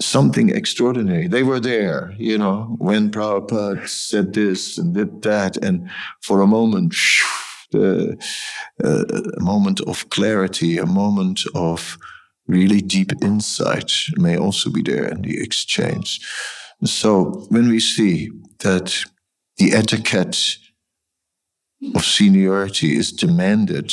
something 0.00 0.50
extraordinary. 0.50 1.28
They 1.28 1.42
were 1.42 1.60
there, 1.60 2.14
you 2.18 2.38
know, 2.38 2.76
when 2.78 3.10
Prabhupada 3.10 3.86
said 3.88 4.32
this 4.32 4.78
and 4.78 4.94
did 4.94 5.22
that. 5.22 5.56
And 5.58 5.90
for 6.22 6.40
a 6.40 6.46
moment, 6.46 6.94
uh, 7.74 8.14
a 8.84 9.40
moment 9.40 9.80
of 9.80 10.08
clarity, 10.10 10.78
a 10.78 10.86
moment 10.86 11.42
of 11.54 11.98
really 12.46 12.80
deep 12.80 13.12
insight 13.22 13.92
may 14.16 14.36
also 14.36 14.70
be 14.70 14.82
there 14.82 15.06
in 15.06 15.22
the 15.22 15.40
exchange. 15.40 16.20
So 16.84 17.46
when 17.48 17.68
we 17.68 17.80
see 17.80 18.30
that 18.58 19.04
the 19.56 19.72
etiquette 19.72 20.56
of 21.94 22.04
seniority 22.04 22.96
is 22.96 23.12
demanded, 23.12 23.92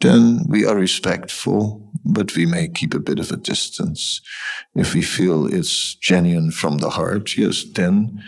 then 0.00 0.40
we 0.48 0.64
are 0.64 0.76
respectful, 0.76 1.92
but 2.04 2.34
we 2.34 2.46
may 2.46 2.68
keep 2.68 2.94
a 2.94 3.00
bit 3.00 3.18
of 3.18 3.30
a 3.30 3.36
distance. 3.36 4.20
If 4.74 4.94
we 4.94 5.02
feel 5.02 5.46
it's 5.46 5.94
genuine 5.94 6.50
from 6.50 6.78
the 6.78 6.90
heart, 6.90 7.36
yes, 7.36 7.64
then 7.64 8.22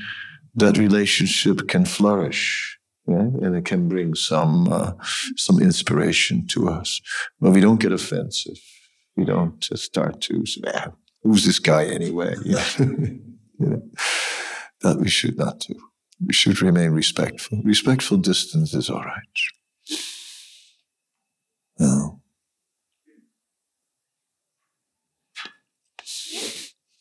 that 0.55 0.77
relationship 0.77 1.69
can 1.69 1.87
flourish 1.87 2.72
yeah, 3.07 3.19
and 3.43 3.57
it 3.57 3.65
can 3.65 3.89
bring 3.89 4.15
some 4.15 4.73
uh, 4.73 4.93
some 5.37 5.61
inspiration 5.61 6.47
to 6.49 6.69
us. 6.69 7.01
But 7.41 7.53
we 7.53 7.61
don't 7.61 7.81
get 7.81 7.93
offensive. 7.93 8.59
We 9.17 9.25
don't 9.25 9.63
start 9.65 10.21
to 10.23 10.47
say, 10.47 10.61
ah, 10.75 10.93
"Who's 11.23 11.45
this 11.45 11.59
guy 11.59 11.85
anyway?" 11.87 12.35
Yeah. 12.45 12.65
you 12.79 13.69
know, 13.71 13.83
that 14.83 14.99
we 14.99 15.09
should 15.09 15.37
not 15.39 15.61
do. 15.61 15.75
We 16.27 16.33
should 16.33 16.63
remain 16.63 16.91
respectful. 16.91 17.61
Respectful 17.65 18.19
distance 18.19 18.75
is 18.75 18.91
all 18.91 19.05
right. 19.05 19.39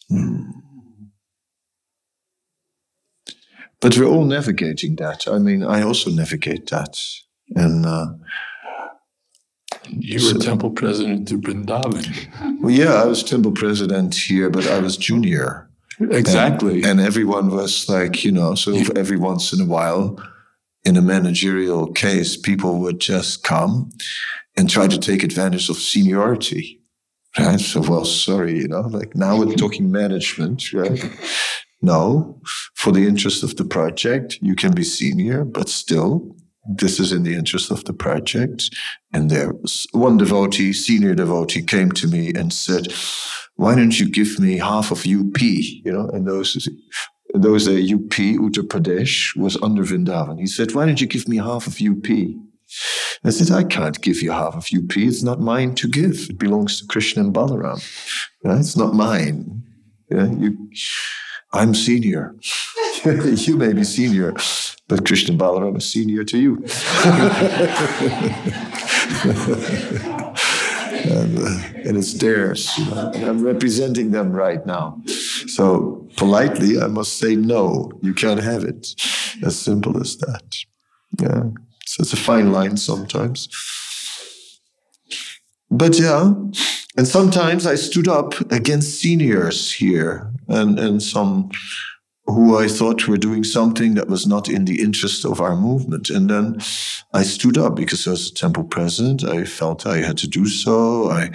Hmm. 0.09 0.40
But 3.81 3.97
we're 3.97 4.05
all 4.05 4.25
navigating 4.25 4.95
that. 4.97 5.27
I 5.27 5.39
mean, 5.39 5.63
I 5.63 5.81
also 5.81 6.11
navigate 6.11 6.67
that. 6.69 6.97
And 7.55 7.85
uh, 7.85 8.13
you 9.89 10.15
were 10.15 10.39
so, 10.39 10.39
temple 10.39 10.69
president 10.69 11.27
to 11.29 11.37
Vrindavan. 11.39 12.61
Well, 12.61 12.71
yeah, 12.71 12.93
I 12.93 13.05
was 13.05 13.23
temple 13.23 13.51
president 13.51 14.15
here, 14.15 14.49
but 14.49 14.67
I 14.67 14.79
was 14.79 14.97
junior. 14.97 15.67
Exactly. 15.99 16.77
And, 16.77 16.85
and 16.85 17.01
everyone 17.01 17.49
was 17.49 17.89
like, 17.89 18.23
you 18.23 18.31
know, 18.31 18.55
so 18.55 18.73
every 18.95 19.17
once 19.17 19.51
in 19.51 19.61
a 19.61 19.65
while, 19.65 20.17
in 20.83 20.95
a 20.95 21.01
managerial 21.01 21.91
case, 21.91 22.37
people 22.37 22.79
would 22.79 22.99
just 22.99 23.43
come 23.43 23.91
and 24.55 24.69
try 24.69 24.87
to 24.87 24.97
take 24.97 25.23
advantage 25.23 25.69
of 25.69 25.77
seniority. 25.77 26.79
Right. 27.37 27.59
So, 27.59 27.81
well, 27.81 28.05
sorry, 28.05 28.57
you 28.57 28.67
know, 28.67 28.81
like 28.81 29.15
now 29.15 29.37
we're 29.37 29.55
talking 29.55 29.91
management, 29.91 30.73
right? 30.73 31.03
No, 31.81 32.39
for 32.75 32.91
the 32.91 33.07
interest 33.07 33.43
of 33.43 33.55
the 33.55 33.65
project, 33.65 34.37
you 34.41 34.55
can 34.55 34.71
be 34.71 34.83
senior, 34.83 35.43
but 35.43 35.67
still, 35.67 36.35
this 36.67 36.99
is 36.99 37.11
in 37.11 37.23
the 37.23 37.33
interest 37.33 37.71
of 37.71 37.85
the 37.85 37.93
project. 37.93 38.69
And 39.13 39.29
there 39.29 39.53
was 39.53 39.87
one 39.91 40.17
devotee, 40.17 40.73
senior 40.73 41.15
devotee, 41.15 41.63
came 41.63 41.91
to 41.93 42.07
me 42.07 42.33
and 42.33 42.53
said, 42.53 42.93
why 43.55 43.75
don't 43.75 43.99
you 43.99 44.09
give 44.09 44.39
me 44.39 44.57
half 44.57 44.91
of 44.91 44.99
UP? 44.99 45.41
You 45.41 45.91
know, 45.91 46.07
and 46.09 46.27
those, 46.27 46.69
those 47.33 47.67
uh, 47.67 47.71
UP, 47.71 48.13
Uttar 48.45 48.67
Pradesh, 48.67 49.35
was 49.35 49.57
under 49.61 49.83
Vrindavan. 49.83 50.39
He 50.39 50.47
said, 50.47 50.73
why 50.73 50.85
don't 50.85 51.01
you 51.01 51.07
give 51.07 51.27
me 51.27 51.37
half 51.37 51.67
of 51.67 51.81
UP? 51.81 52.07
I 53.23 53.29
said, 53.29 53.51
I 53.51 53.63
can't 53.63 53.99
give 54.01 54.21
you 54.21 54.31
half 54.31 54.55
of 54.55 54.67
UP. 54.75 54.95
It's 54.97 55.23
not 55.23 55.41
mine 55.41 55.75
to 55.75 55.87
give. 55.87 56.27
It 56.29 56.39
belongs 56.39 56.79
to 56.79 56.87
Krishna 56.87 57.23
and 57.23 57.33
Balaram. 57.33 57.83
It's 58.43 58.77
not 58.77 58.93
mine. 58.93 59.63
You, 60.09 60.57
I'm 61.53 61.73
senior. 61.75 62.35
you 63.05 63.57
may 63.57 63.73
be 63.73 63.83
senior, 63.83 64.33
but 64.87 65.05
Krishna 65.05 65.35
Balaram 65.35 65.77
is 65.77 65.91
senior 65.91 66.23
to 66.23 66.37
you. 66.37 66.55
and, 71.03 71.37
uh, 71.39 71.59
and, 71.87 71.97
it's 71.97 72.13
theirs. 72.13 72.71
And 72.77 73.23
I'm 73.25 73.43
representing 73.43 74.11
them 74.11 74.31
right 74.31 74.65
now. 74.65 75.01
So 75.47 76.07
politely, 76.15 76.79
I 76.79 76.87
must 76.87 77.17
say 77.17 77.35
no. 77.35 77.91
You 78.01 78.13
can't 78.13 78.41
have 78.41 78.63
it. 78.63 78.95
As 79.43 79.59
simple 79.59 79.99
as 79.99 80.17
that. 80.17 80.55
Yeah. 81.19 81.43
So 81.85 82.01
it's 82.01 82.13
a 82.13 82.17
fine 82.17 82.51
line 82.51 82.77
sometimes. 82.77 83.49
But 85.69 85.97
yeah, 85.97 86.33
and 86.97 87.07
sometimes 87.07 87.65
I 87.65 87.75
stood 87.75 88.07
up 88.07 88.39
against 88.51 88.99
seniors 88.99 89.71
here 89.71 90.31
and, 90.47 90.77
and 90.79 91.01
some 91.01 91.51
who 92.25 92.57
I 92.57 92.67
thought 92.67 93.07
were 93.07 93.17
doing 93.17 93.43
something 93.43 93.95
that 93.95 94.07
was 94.07 94.27
not 94.27 94.47
in 94.49 94.65
the 94.65 94.81
interest 94.81 95.25
of 95.25 95.41
our 95.41 95.55
movement. 95.55 96.09
And 96.09 96.29
then 96.29 96.59
I 97.13 97.23
stood 97.23 97.57
up 97.57 97.75
because 97.75 98.07
I 98.07 98.11
was 98.11 98.29
a 98.29 98.33
temple 98.33 98.63
president. 98.63 99.23
I 99.23 99.43
felt 99.45 99.85
I 99.85 99.97
had 99.97 100.17
to 100.19 100.27
do 100.27 100.45
so. 100.47 101.09
I, 101.09 101.31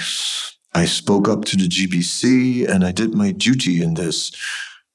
I 0.75 0.85
spoke 0.85 1.29
up 1.29 1.45
to 1.47 1.57
the 1.57 1.69
GBC 1.69 2.69
and 2.69 2.85
I 2.85 2.93
did 2.93 3.15
my 3.15 3.33
duty 3.33 3.83
in 3.83 3.95
this. 3.95 4.33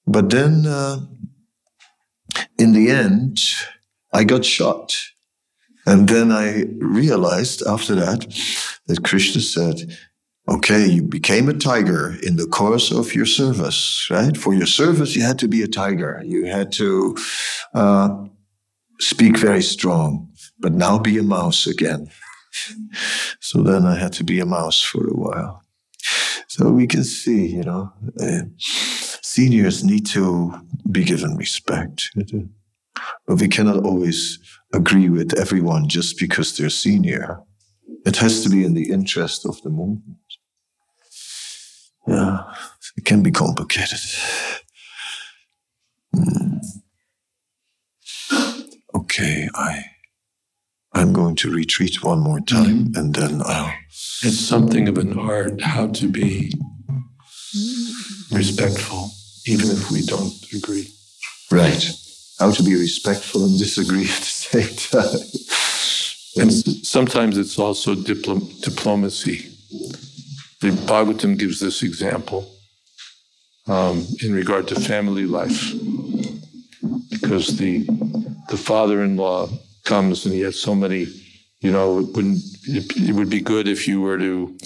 But 0.08 0.30
then, 0.30 0.66
uh, 0.66 1.00
in 2.58 2.74
the 2.74 2.90
end, 2.90 3.40
I 4.14 4.24
got 4.24 4.46
shot 4.46 4.96
And 5.86 6.08
then 6.08 6.32
I 6.32 6.66
realized 6.80 7.64
after 7.66 7.96
that 7.96 8.28
that 8.88 9.04
Krishna 9.04 9.42
said, 9.42 9.98
okay, 10.48 10.86
you 10.86 11.04
became 11.04 11.50
a 11.50 11.54
tiger 11.54 12.16
in 12.24 12.36
the 12.36 12.46
course 12.46 12.92
of 12.92 13.14
your 13.14 13.26
service, 13.26 14.08
right? 14.10 14.36
For 14.36 14.54
your 14.54 14.68
service, 14.68 15.16
you 15.16 15.24
had 15.24 15.40
to 15.40 15.48
be 15.48 15.62
a 15.62 15.68
tiger. 15.68 16.22
You 16.26 16.46
had 16.46 16.72
to 16.74 17.18
uh, 17.74 18.26
speak 19.00 19.38
very 19.38 19.62
strong, 19.62 20.30
but 20.60 20.74
now 20.74 21.00
be 21.00 21.18
a 21.18 21.24
mouse 21.24 21.68
again. 21.68 22.10
so 23.40 23.62
then 23.62 23.86
I 23.86 23.96
had 23.96 24.14
to 24.14 24.24
be 24.24 24.40
a 24.40 24.46
mouse 24.46 24.82
for 24.82 25.08
a 25.08 25.14
while. 25.14 25.64
So 26.48 26.70
we 26.70 26.86
can 26.86 27.04
see, 27.04 27.48
you 27.48 27.64
know, 27.64 27.94
uh, 28.20 28.42
seniors 28.60 29.84
need 29.84 30.06
to 30.08 30.54
be 30.92 31.04
given 31.04 31.38
respect. 31.38 32.10
But 33.26 33.40
we 33.40 33.48
cannot 33.48 33.86
always 33.86 34.38
agree 34.74 35.10
with 35.10 35.38
everyone 35.40 35.88
just 35.88 36.20
because 36.20 36.58
they're 36.58 36.70
senior. 36.70 37.40
It 38.06 38.18
has 38.18 38.44
to 38.44 38.50
be 38.50 38.66
in 38.66 38.74
the 38.74 38.90
interest 38.90 39.46
of 39.46 39.62
the 39.62 39.70
movement. 39.70 40.18
Yeah, 42.12 42.44
it 42.98 43.06
can 43.06 43.24
be 43.24 43.32
complicated. 43.32 44.00
Hmm. 46.14 46.58
Okay, 48.94 49.48
I 49.56 49.86
I'm 50.94 51.14
going 51.14 51.36
to 51.38 51.50
retreat 51.50 52.04
one 52.04 52.20
more 52.20 52.42
time 52.42 52.86
mm-hmm. 52.86 53.00
and 53.00 53.16
then 53.16 53.42
I'll 53.46 53.74
It's 54.24 54.40
something 54.40 54.90
of 54.90 54.98
an 54.98 55.18
art 55.18 55.62
how 55.62 55.88
to 55.88 56.08
be 56.10 56.52
respectful, 58.32 59.12
even 59.46 59.70
if 59.72 59.90
we 59.90 60.02
don't 60.02 60.34
agree. 60.54 60.90
Right. 61.50 61.92
How 62.40 62.52
to 62.52 62.64
be 62.64 62.76
respectful 62.76 63.46
and 63.46 63.58
disagree 63.58 64.04
at 64.04 64.08
the 64.08 64.36
same 64.52 64.76
time. 64.92 66.44
and 66.44 66.52
sometimes 66.86 67.38
it's 67.38 67.58
also 67.58 67.96
diplomacy. 67.96 69.48
The 70.62 70.70
Bhagavatam 70.70 71.40
gives 71.40 71.60
this 71.60 71.82
example 71.82 72.48
um, 73.68 74.06
in 74.24 74.32
regard 74.34 74.68
to 74.68 74.76
family 74.80 75.26
life, 75.26 75.74
because 77.10 77.58
the 77.58 77.86
the 78.50 78.58
father-in-law 78.58 79.50
comes 79.86 80.26
and 80.26 80.34
he 80.34 80.42
has 80.42 80.60
so 80.60 80.76
many, 80.76 81.08
you 81.62 81.72
know, 81.72 82.00
it 82.00 82.08
wouldn't 82.14 82.40
it, 82.64 82.96
it 83.10 83.14
would 83.14 83.30
be 83.30 83.42
good 83.42 83.68
if 83.68 83.88
you 83.88 84.02
were 84.02 84.18
to 84.18 84.58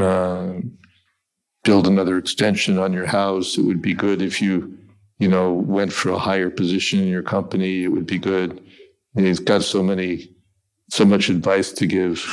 uh, 0.00 0.52
build 1.64 1.86
another 1.88 2.16
extension 2.18 2.78
on 2.78 2.92
your 2.92 3.06
house. 3.06 3.58
It 3.58 3.62
would 3.62 3.82
be 3.82 3.94
good 3.94 4.22
if 4.22 4.40
you, 4.40 4.78
you 5.18 5.28
know, 5.28 5.52
went 5.52 5.92
for 5.92 6.10
a 6.10 6.18
higher 6.18 6.50
position 6.50 7.00
in 7.00 7.08
your 7.08 7.22
company. 7.22 7.82
It 7.82 7.88
would 7.88 8.06
be 8.06 8.18
good. 8.18 8.60
And 9.16 9.26
he's 9.26 9.40
got 9.40 9.62
so 9.62 9.82
many, 9.82 10.28
so 10.90 11.04
much 11.04 11.28
advice 11.28 11.72
to 11.72 11.86
give 11.86 12.24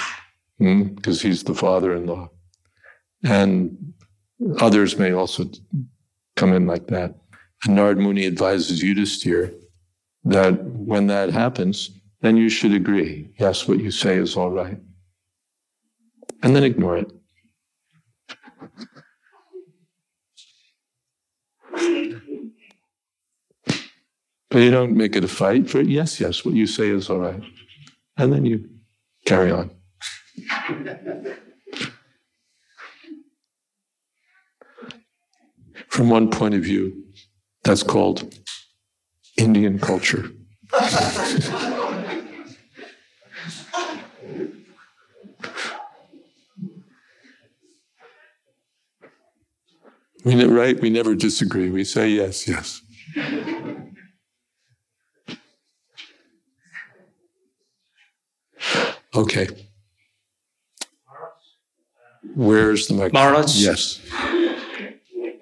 because 0.60 1.22
hmm, 1.22 1.28
he's 1.28 1.44
the 1.44 1.56
father-in-law. 1.56 2.30
And 3.23 3.94
others 4.60 4.98
may 4.98 5.11
also 5.11 5.45
come 6.36 6.53
in 6.53 6.68
like 6.68 6.88
that. 6.88 7.15
And 7.65 7.78
Narad 7.78 7.98
Muni 7.98 8.26
advises 8.26 8.84
Yudhisthira 8.84 9.53
that 10.23 10.64
when 10.64 11.07
that 11.07 11.30
happens, 11.32 11.90
then 12.22 12.38
you 12.38 12.49
should 12.49 12.73
agree. 12.73 13.30
Yes, 13.40 13.68
what 13.68 13.80
you 13.80 13.91
say 13.91 14.15
is 14.15 14.36
all 14.36 14.52
right. 14.52 14.78
And 16.44 16.56
then 16.56 16.64
ignore 16.64 16.98
it. 16.98 17.11
But 24.52 24.60
you 24.60 24.69
don't 24.69 24.98
make 24.98 25.15
it 25.15 25.23
a 25.23 25.30
fight 25.30 25.69
for 25.69 25.80
it. 25.80 25.88
yes, 25.88 26.19
yes, 26.19 26.44
what 26.44 26.53
you 26.53 26.68
say 26.68 26.90
is 26.90 27.10
all 27.10 27.19
right. 27.19 27.41
And 28.18 28.34
then 28.34 28.45
you 28.45 28.69
carry 29.26 29.49
on. 29.49 29.72
From 35.88 36.10
one 36.10 36.30
point 36.30 36.53
of 36.56 36.62
view, 36.62 37.03
that's 37.64 37.84
called 37.84 38.34
Indian 39.38 39.80
culture. 39.80 40.32
We 50.24 50.36
right? 50.45 50.80
We 50.80 50.90
never 50.91 51.16
disagree. 51.16 51.70
We 51.72 51.84
say 51.84 52.10
yes, 52.10 52.48
yes. 52.48 52.82
Okay. 59.16 59.48
Where's 62.36 62.88
the 62.88 62.94
microphone? 62.94 63.14
Maharaj? 63.14 63.56
Yes. 63.56 63.99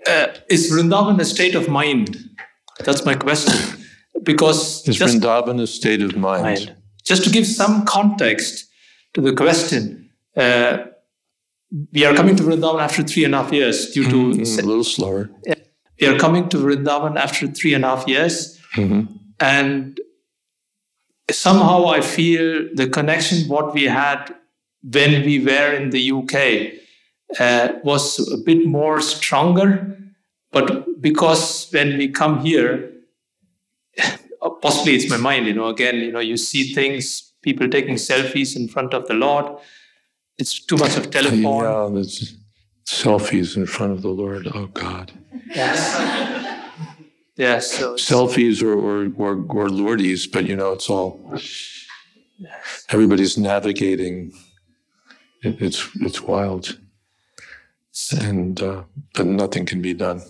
Uh, 0.07 0.28
is 0.49 0.72
Vrindavan 0.72 1.20
a 1.20 1.26
state 1.26 1.56
of 1.56 1.70
mind? 1.70 2.18
That's 2.80 3.06
my 3.06 3.16
question. 3.16 3.53
Because 4.24 4.88
is 4.88 4.98
Vrindavan 4.98 5.61
a 5.61 5.68
state 5.68 6.02
of 6.02 6.16
mind? 6.16 6.44
mind? 6.44 6.76
Just 7.03 7.24
to 7.24 7.30
give 7.30 7.45
some 7.45 7.86
context 7.86 8.70
to 9.14 9.22
the 9.22 9.34
question, 9.34 10.10
uh, 10.36 10.78
we 11.94 12.06
are 12.06 12.16
coming 12.16 12.36
to 12.36 12.44
Vrindavan 12.44 12.82
after 12.82 13.03
three 13.03 13.24
and 13.24 13.36
a 13.36 13.44
half 13.44 13.52
years 13.52 13.91
due 13.91 14.06
to 14.06 14.16
mm-hmm. 14.16 14.60
a 14.60 14.68
little 14.68 14.84
slower. 14.84 15.30
We 16.02 16.07
are 16.07 16.18
coming 16.18 16.49
to 16.49 16.57
Vrindavan 16.57 17.18
after 17.18 17.48
three 17.48 17.74
and 17.74 17.84
a 17.84 17.90
half 17.95 18.07
years, 18.07 18.60
mm-hmm. 18.76 19.14
and 19.40 19.99
somehow 21.30 21.88
I 21.88 22.02
feel 22.02 22.70
the 22.74 22.88
connection 22.88 23.48
what 23.49 23.74
we 23.74 23.84
had 23.84 24.34
when 24.84 25.26
we 25.26 25.43
were 25.43 25.73
in 25.73 25.89
the 25.89 26.11
UK 26.11 26.80
uh, 27.39 27.73
was 27.84 28.19
a 28.31 28.38
bit 28.38 28.65
more 28.65 29.01
stronger. 29.01 29.97
But 30.51 31.01
because 31.01 31.69
when 31.72 31.97
we 31.97 32.10
come 32.10 32.39
here, 32.39 32.91
possibly 34.61 34.95
it's 34.95 35.10
my 35.10 35.18
mind, 35.18 35.45
you 35.45 35.53
know, 35.53 35.68
again, 35.68 35.95
you 35.97 36.11
know, 36.11 36.19
you 36.19 36.38
see 36.38 36.73
things, 36.73 37.34
people 37.41 37.69
taking 37.69 37.95
selfies 37.95 38.56
in 38.56 38.68
front 38.68 38.93
of 38.93 39.07
the 39.07 39.14
Lord. 39.14 39.60
It's 40.38 40.60
too 40.65 40.77
much 40.77 40.97
of 40.97 41.11
telephone. 41.11 41.43
Yeah, 41.43 42.03
selfies 42.88 43.56
in 43.56 43.68
front 43.68 43.91
of 43.91 44.01
the 44.01 44.10
Lord. 44.10 44.47
Oh, 44.53 44.68
God. 44.68 45.11
Yes. 45.53 46.72
yes. 47.35 47.72
So 47.73 47.93
selfies 47.95 48.64
or, 48.64 48.73
or, 48.73 49.11
or, 49.18 49.34
or 49.49 49.68
Lordies, 49.68 50.31
but, 50.31 50.47
you 50.47 50.56
know, 50.56 50.72
it's 50.72 50.89
all, 50.89 51.19
everybody's 52.89 53.38
navigating 53.38 54.31
it, 55.41 55.61
it's 55.61 55.90
it's 55.95 56.22
wild, 56.22 56.80
and 58.20 58.61
uh, 58.61 58.84
but 59.14 59.26
nothing 59.26 59.66
can 59.66 59.82
be 59.82 59.94
done. 59.94 60.22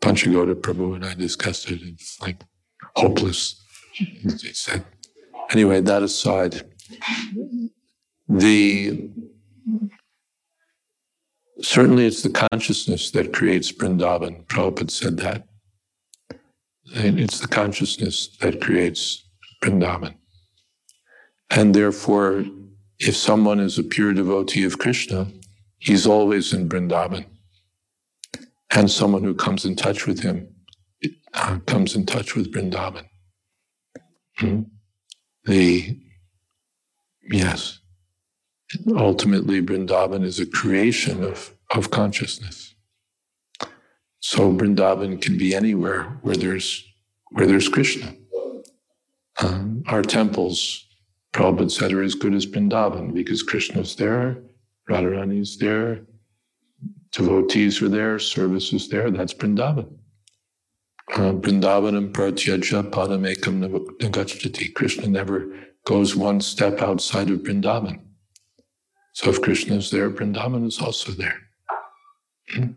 Panchagoda 0.00 0.54
Prabhu 0.54 0.94
and 0.94 1.04
I 1.04 1.14
discussed 1.14 1.70
it. 1.70 1.80
It's 1.82 2.20
like 2.20 2.42
hopeless. 2.96 3.62
He 3.92 4.52
said. 4.52 4.84
Anyway, 5.50 5.80
that 5.80 6.02
aside, 6.02 6.62
the 8.28 9.10
certainly 11.60 12.06
it's 12.06 12.22
the 12.22 12.30
consciousness 12.30 13.10
that 13.10 13.32
creates 13.32 13.70
Vrindavan. 13.70 14.46
Prabhupada 14.46 14.90
said 14.90 15.18
that. 15.18 15.46
It's 16.92 17.40
the 17.40 17.48
consciousness 17.48 18.36
that 18.40 18.60
creates 18.60 19.28
Vrindavan. 19.62 20.14
And 21.50 21.74
therefore, 21.74 22.44
if 23.00 23.16
someone 23.16 23.58
is 23.58 23.78
a 23.78 23.82
pure 23.82 24.12
devotee 24.12 24.64
of 24.64 24.78
Krishna, 24.78 25.26
he's 25.78 26.06
always 26.06 26.52
in 26.52 26.68
Vrindavan. 26.68 27.24
And 28.70 28.90
someone 28.90 29.24
who 29.24 29.34
comes 29.34 29.64
in 29.64 29.74
touch 29.74 30.06
with 30.06 30.20
him 30.20 30.54
uh, 31.32 31.58
comes 31.66 31.96
in 31.96 32.06
touch 32.06 32.36
with 32.36 32.52
Vrindavan. 32.52 33.06
Hmm? 34.36 34.62
The, 35.44 35.98
yes, 37.32 37.80
ultimately, 38.94 39.62
Vrindavan 39.62 40.22
is 40.22 40.38
a 40.38 40.46
creation 40.46 41.24
of, 41.24 41.56
of 41.70 41.90
consciousness. 41.90 42.74
So 44.20 44.52
Vrindavan 44.52 45.22
can 45.22 45.38
be 45.38 45.54
anywhere 45.54 46.18
where 46.20 46.36
there's, 46.36 46.86
where 47.30 47.46
there's 47.46 47.68
Krishna. 47.68 48.14
Um, 49.42 49.82
our 49.86 50.02
temples 50.02 50.86
Prabhupada 51.32 51.70
said 51.70 51.92
are 51.92 52.02
as 52.02 52.14
good 52.14 52.34
as 52.34 52.46
Vrindavan 52.46 53.14
because 53.14 53.42
Krishna's 53.42 53.94
there, 53.96 54.42
Radharani's 54.88 55.58
there, 55.58 56.00
devotees 57.12 57.80
are 57.82 57.88
there, 57.88 58.18
service 58.18 58.72
is 58.72 58.88
there. 58.88 59.10
That's 59.10 59.34
Vrindavan. 59.34 59.96
Uh, 61.12 61.32
Vrindavanam 61.32 62.12
pratyaja 62.12 62.88
padamekam 62.90 63.68
nagachati. 63.98 64.74
Krishna 64.74 65.08
never 65.08 65.52
goes 65.84 66.14
one 66.14 66.40
step 66.40 66.80
outside 66.80 67.30
of 67.30 67.40
Vrindavan. 67.40 68.00
So 69.12 69.30
if 69.30 69.42
Krishna 69.42 69.76
is 69.76 69.90
there, 69.90 70.10
Vrindavan 70.10 70.66
is 70.66 70.80
also 70.80 71.12
there. 71.12 71.40
Hmm? 72.50 72.72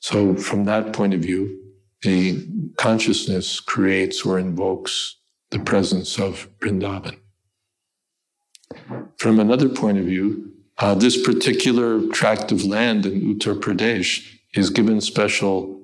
So 0.00 0.34
from 0.34 0.64
that 0.64 0.92
point 0.92 1.14
of 1.14 1.20
view, 1.20 1.58
the 2.02 2.46
consciousness 2.78 3.60
creates 3.60 4.24
or 4.24 4.38
invokes 4.38 5.16
the 5.50 5.58
presence 5.58 6.18
of 6.18 6.48
Vrindavan. 6.60 7.19
From 9.16 9.38
another 9.38 9.68
point 9.68 9.98
of 9.98 10.04
view, 10.04 10.52
uh, 10.78 10.94
this 10.94 11.20
particular 11.22 12.06
tract 12.08 12.52
of 12.52 12.64
land 12.64 13.04
in 13.04 13.20
Uttar 13.20 13.54
Pradesh 13.54 14.26
is 14.54 14.70
given 14.70 15.00
special 15.00 15.80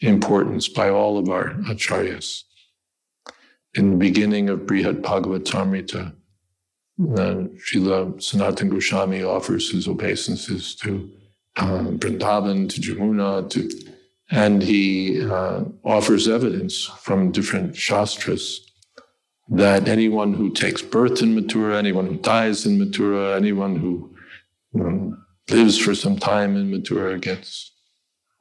importance 0.00 0.68
by 0.68 0.88
all 0.88 1.18
of 1.18 1.28
our 1.28 1.54
acharyas. 1.68 2.44
In 3.74 3.90
the 3.90 3.96
beginning 3.96 4.48
of 4.48 4.60
Brihad 4.60 5.02
Bhagavatamrita, 5.02 6.14
uh, 7.00 7.34
Srila 7.66 8.22
Sanatan 8.22 8.68
Goswami 8.68 9.22
offers 9.22 9.70
his 9.70 9.88
obeisances 9.88 10.74
to 10.76 11.10
uh, 11.56 11.84
Vrindavan, 11.98 12.68
to 12.68 12.80
Jamuna, 12.80 13.48
to, 13.50 13.70
and 14.30 14.62
he 14.62 15.22
uh, 15.22 15.64
offers 15.84 16.28
evidence 16.28 16.84
from 16.84 17.32
different 17.32 17.74
shastras 17.76 18.69
that 19.50 19.88
anyone 19.88 20.32
who 20.32 20.50
takes 20.50 20.80
birth 20.80 21.22
in 21.22 21.34
Mathura, 21.34 21.76
anyone 21.76 22.06
who 22.06 22.16
dies 22.16 22.66
in 22.66 22.78
Mathura, 22.78 23.36
anyone 23.36 23.76
who 23.76 24.14
um, 24.74 25.26
lives 25.50 25.76
for 25.78 25.94
some 25.94 26.16
time 26.16 26.56
in 26.56 26.70
Mathura 26.70 27.20
gets 27.20 27.72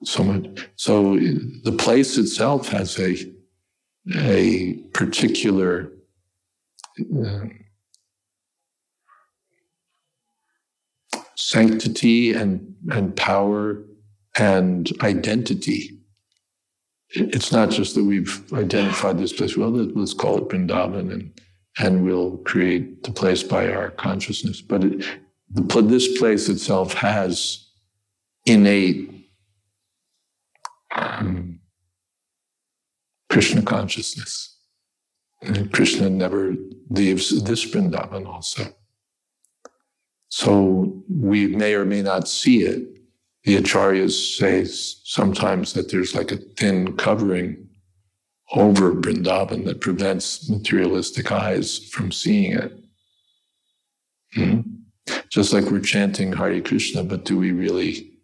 so 0.03 0.23
much. 0.23 0.69
So 0.75 1.17
the 1.17 1.75
place 1.77 2.17
itself 2.17 2.69
has 2.69 2.99
a 2.99 3.15
a 4.15 4.73
particular 4.93 5.91
uh, 7.23 7.45
sanctity 11.35 12.33
and, 12.33 12.75
and 12.91 13.15
power 13.15 13.83
and 14.37 14.91
identity. 15.01 15.98
It's 17.11 17.51
not 17.51 17.71
just 17.71 17.95
that 17.95 18.03
we've 18.03 18.53
identified 18.53 19.17
this 19.17 19.33
place, 19.33 19.57
well, 19.57 19.71
let's 19.71 20.13
call 20.13 20.37
it 20.37 20.49
Vrindavan 20.49 21.11
and, 21.11 21.41
and 21.79 22.03
we'll 22.03 22.37
create 22.37 23.03
the 23.03 23.11
place 23.11 23.41
by 23.41 23.71
our 23.71 23.89
consciousness. 23.89 24.61
But 24.61 24.83
it, 24.83 25.05
the, 25.49 25.81
this 25.81 26.19
place 26.19 26.49
itself 26.49 26.93
has 26.93 27.67
innate 28.45 29.09
um, 30.95 31.59
Krishna 33.29 33.63
consciousness. 33.63 34.57
And 35.41 35.71
Krishna 35.71 36.09
never 36.09 36.55
leaves 36.89 37.43
this 37.43 37.65
Vrindavan 37.65 38.27
also. 38.27 38.65
So 40.27 41.03
we 41.09 41.47
may 41.47 41.73
or 41.73 41.85
may 41.85 42.01
not 42.01 42.27
see 42.27 42.63
it. 42.63 42.98
The 43.49 43.57
acharyas 43.57 44.37
say 44.37 44.63
sometimes 44.63 45.73
that 45.73 45.89
there's 45.89 46.13
like 46.13 46.31
a 46.31 46.37
thin 46.37 46.95
covering 46.97 47.67
over 48.51 48.93
Vrindavan 48.93 49.65
that 49.65 49.81
prevents 49.81 50.47
materialistic 50.47 51.31
eyes 51.31 51.89
from 51.89 52.11
seeing 52.11 52.51
it. 52.53 52.71
hmm 54.35 54.59
Just 55.31 55.51
like 55.51 55.65
we're 55.65 55.79
chanting 55.79 56.31
Hare 56.31 56.61
Krishna, 56.61 57.03
but 57.03 57.25
do 57.25 57.39
we 57.39 57.51
really, 57.51 58.19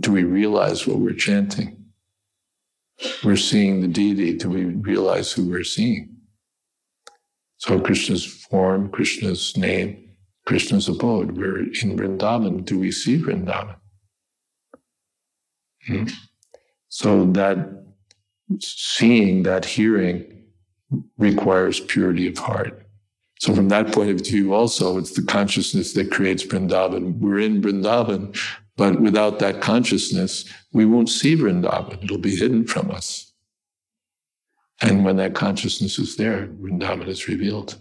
do 0.00 0.10
we 0.10 0.24
realize 0.24 0.84
what 0.84 0.98
we're 0.98 1.14
chanting? 1.14 1.84
We're 3.22 3.36
seeing 3.36 3.82
the 3.82 3.86
deity. 3.86 4.36
Do 4.36 4.48
we 4.50 4.64
realize 4.64 5.30
who 5.30 5.48
we're 5.48 5.62
seeing? 5.62 6.16
So 7.58 7.78
Krishna's 7.78 8.26
form, 8.26 8.90
Krishna's 8.90 9.56
name, 9.56 10.16
Krishna's 10.44 10.88
abode. 10.88 11.36
We're 11.38 11.60
in 11.60 11.96
Vrindavan. 11.96 12.64
Do 12.64 12.80
we 12.80 12.90
see 12.90 13.16
Vrindavan? 13.16 13.76
Hmm? 15.86 16.04
So 16.88 17.26
that 17.32 17.84
seeing, 18.60 19.42
that 19.42 19.64
hearing 19.64 20.44
requires 21.18 21.80
purity 21.80 22.28
of 22.28 22.38
heart. 22.38 22.86
So 23.38 23.54
from 23.54 23.68
that 23.68 23.92
point 23.92 24.10
of 24.10 24.26
view, 24.26 24.54
also, 24.54 24.98
it's 24.98 25.12
the 25.12 25.22
consciousness 25.22 25.92
that 25.92 26.10
creates 26.10 26.44
Vrindavan. 26.44 27.18
We're 27.18 27.40
in 27.40 27.60
Vrindavan, 27.60 28.38
but 28.76 29.00
without 29.00 29.40
that 29.40 29.60
consciousness, 29.60 30.50
we 30.72 30.86
won't 30.86 31.10
see 31.10 31.36
Vrindavan. 31.36 32.02
It'll 32.02 32.18
be 32.18 32.36
hidden 32.36 32.66
from 32.66 32.90
us. 32.90 33.32
And 34.80 35.04
when 35.04 35.16
that 35.16 35.34
consciousness 35.34 35.98
is 35.98 36.16
there, 36.16 36.46
Vrindavan 36.46 37.08
is 37.08 37.28
revealed. 37.28 37.76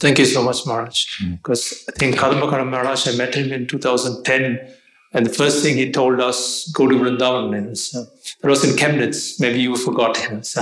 Thank 0.00 0.18
you 0.20 0.26
so 0.26 0.42
much, 0.42 0.64
Maharaj. 0.64 1.06
Because 1.32 1.72
mm. 1.72 1.92
I 1.92 1.98
think 1.98 2.16
Kadamba 2.16 2.48
Kanana 2.50 2.70
Maharaj, 2.70 3.08
I 3.08 3.16
met 3.16 3.34
him 3.34 3.52
in 3.52 3.66
2010, 3.66 4.74
and 5.12 5.24
the 5.24 5.32
first 5.32 5.62
thing 5.62 5.76
he 5.76 5.90
told 5.90 6.20
us, 6.20 6.70
go 6.72 6.86
to 6.86 6.94
Vrindavan. 6.94 7.56
And 7.56 7.78
so 7.78 8.04
that 8.42 8.48
was 8.48 8.64
in 8.64 8.76
Chemnitz. 8.76 9.40
Maybe 9.40 9.60
you 9.60 9.76
forgot 9.76 10.16
him. 10.16 10.42
So. 10.42 10.60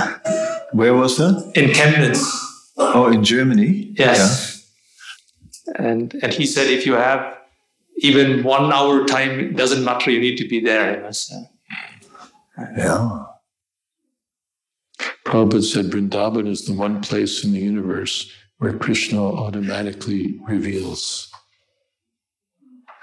Where 0.73 0.95
was 0.95 1.17
that? 1.19 1.53
In 1.55 1.71
Chemnitz. 1.71 2.25
Oh, 2.77 3.11
in 3.11 3.25
Germany? 3.25 3.93
Yes. 3.97 4.69
Yeah. 5.67 5.87
And, 5.87 6.15
and 6.23 6.33
he 6.33 6.47
said, 6.47 6.69
if 6.69 6.87
you 6.87 6.93
have 6.93 7.39
even 7.99 8.45
one 8.45 8.73
hour 8.73 9.05
time, 9.05 9.41
it 9.41 9.57
doesn't 9.57 9.85
matter, 9.85 10.11
you 10.11 10.21
need 10.21 10.37
to 10.37 10.47
be 10.47 10.61
there. 10.61 11.13
So. 11.13 11.35
Yeah. 12.77 13.25
Prabhupada 15.25 15.65
said 15.65 15.87
Vrindavan 15.87 16.47
is 16.47 16.67
the 16.67 16.73
one 16.73 17.01
place 17.03 17.43
in 17.43 17.53
the 17.53 17.59
universe 17.59 18.31
where 18.59 18.73
Krishna 18.73 19.23
automatically 19.23 20.39
reveals. 20.47 21.31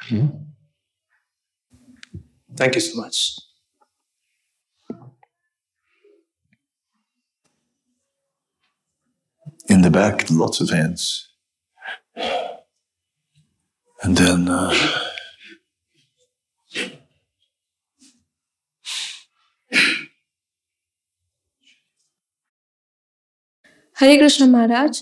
Hmm? 0.04 0.28
Thank 2.56 2.76
you 2.76 2.82
so 2.82 3.02
much. 3.02 3.40
In 9.70 9.82
the 9.82 9.90
back, 9.90 10.30
lots 10.30 10.62
of 10.62 10.70
hands. 10.70 11.30
And 12.16 14.18
then. 14.18 14.50
Uh, 14.50 14.74
Hare 23.96 24.18
Krishna 24.18 24.48
Maharaj. 24.48 25.02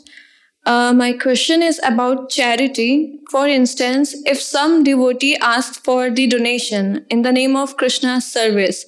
Uh, 0.63 0.93
my 0.93 1.11
question 1.11 1.63
is 1.63 1.79
about 1.83 2.29
charity. 2.29 3.19
For 3.31 3.47
instance, 3.47 4.15
if 4.25 4.39
some 4.39 4.83
devotee 4.83 5.35
asks 5.37 5.77
for 5.77 6.11
the 6.11 6.27
donation 6.27 7.05
in 7.09 7.23
the 7.23 7.31
name 7.31 7.55
of 7.55 7.77
Krishna's 7.77 8.25
service, 8.31 8.85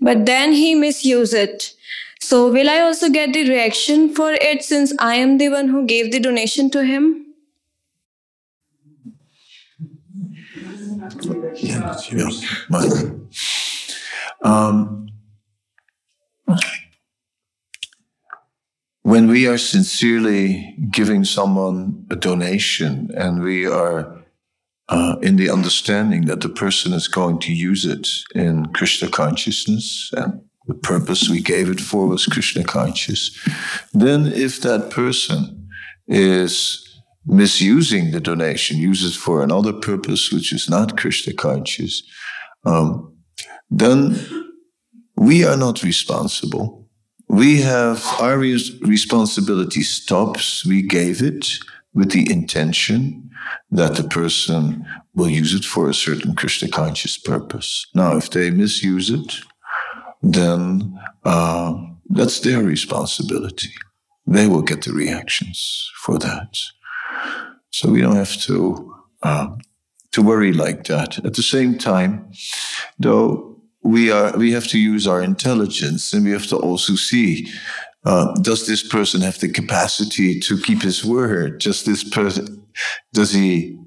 but 0.00 0.24
then 0.24 0.52
he 0.52 0.74
misuse 0.74 1.34
it, 1.34 1.74
so 2.20 2.50
will 2.50 2.68
I 2.68 2.80
also 2.80 3.08
get 3.08 3.32
the 3.32 3.48
reaction 3.48 4.14
for 4.14 4.32
it 4.32 4.64
since 4.64 4.92
I 4.98 5.16
am 5.16 5.38
the 5.38 5.48
one 5.48 5.68
who 5.68 5.84
gave 5.86 6.12
the 6.12 6.20
donation 6.20 6.70
to 6.70 6.84
him? 6.84 7.22
Um, 14.42 15.08
when 19.06 19.28
we 19.28 19.46
are 19.46 19.56
sincerely 19.56 20.74
giving 20.90 21.22
someone 21.22 22.04
a 22.10 22.16
donation 22.16 23.08
and 23.16 23.40
we 23.40 23.64
are 23.64 24.20
uh, 24.88 25.14
in 25.22 25.36
the 25.36 25.48
understanding 25.48 26.24
that 26.24 26.40
the 26.40 26.48
person 26.48 26.92
is 26.92 27.06
going 27.06 27.38
to 27.38 27.52
use 27.52 27.84
it 27.84 28.08
in 28.34 28.66
Krishna 28.72 29.08
consciousness 29.08 30.10
and 30.16 30.40
the 30.66 30.74
purpose 30.74 31.28
we 31.28 31.40
gave 31.40 31.70
it 31.70 31.80
for 31.80 32.08
was 32.08 32.26
Krishna 32.26 32.64
conscious, 32.64 33.30
then 33.92 34.26
if 34.26 34.60
that 34.62 34.90
person 34.90 35.68
is 36.08 36.82
misusing 37.24 38.10
the 38.10 38.20
donation, 38.20 38.76
uses 38.76 39.14
it 39.14 39.18
for 39.20 39.40
another 39.40 39.72
purpose 39.72 40.32
which 40.32 40.52
is 40.52 40.68
not 40.68 40.98
Krishna 40.98 41.32
conscious, 41.32 42.02
um, 42.64 43.16
then 43.70 44.18
we 45.16 45.44
are 45.44 45.56
not 45.56 45.84
responsible 45.84 46.85
we 47.36 47.60
have 47.60 48.02
our 48.18 48.38
responsibility 48.38 49.82
stops. 49.82 50.64
We 50.64 50.80
gave 50.80 51.20
it 51.20 51.46
with 51.92 52.10
the 52.12 52.26
intention 52.32 53.30
that 53.70 53.96
the 53.96 54.04
person 54.04 54.86
will 55.14 55.28
use 55.28 55.52
it 55.52 55.64
for 55.64 55.90
a 55.90 55.94
certain 55.94 56.34
Krishna 56.34 56.68
conscious 56.68 57.18
purpose. 57.18 57.86
Now, 57.94 58.16
if 58.16 58.30
they 58.30 58.50
misuse 58.50 59.10
it, 59.10 59.34
then 60.22 60.98
uh, 61.24 61.74
that's 62.08 62.40
their 62.40 62.62
responsibility. 62.62 63.72
They 64.26 64.46
will 64.46 64.62
get 64.62 64.84
the 64.84 64.92
reactions 64.92 65.90
for 65.96 66.18
that. 66.18 66.56
So 67.70 67.90
we 67.90 68.00
don't 68.00 68.16
have 68.16 68.40
to 68.42 68.94
uh, 69.22 69.48
to 70.12 70.22
worry 70.22 70.54
like 70.54 70.84
that. 70.84 71.18
At 71.24 71.34
the 71.34 71.42
same 71.42 71.76
time, 71.76 72.30
though, 72.98 73.55
we 73.86 74.10
are 74.10 74.36
we 74.36 74.52
have 74.52 74.66
to 74.66 74.78
use 74.78 75.06
our 75.06 75.22
intelligence 75.22 76.12
and 76.12 76.24
we 76.24 76.32
have 76.32 76.46
to 76.46 76.56
also 76.56 76.94
see 76.94 77.48
uh, 78.04 78.32
does 78.42 78.66
this 78.66 78.86
person 78.86 79.20
have 79.20 79.38
the 79.40 79.48
capacity 79.48 80.38
to 80.40 80.58
keep 80.58 80.82
his 80.82 81.04
word 81.04 81.60
does 81.60 81.84
this 81.84 82.04
person 82.04 82.62
does 83.12 83.32
he 83.32 83.78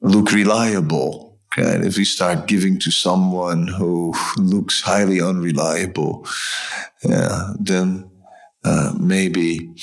look 0.00 0.32
reliable 0.32 1.38
and 1.56 1.84
if 1.84 1.96
we 1.96 2.04
start 2.04 2.48
giving 2.48 2.80
to 2.80 2.90
someone 2.90 3.68
who 3.68 4.12
looks 4.36 4.80
highly 4.80 5.20
unreliable 5.20 6.26
yeah, 7.04 7.52
then 7.60 8.10
uh, 8.64 8.94
maybe 8.98 9.74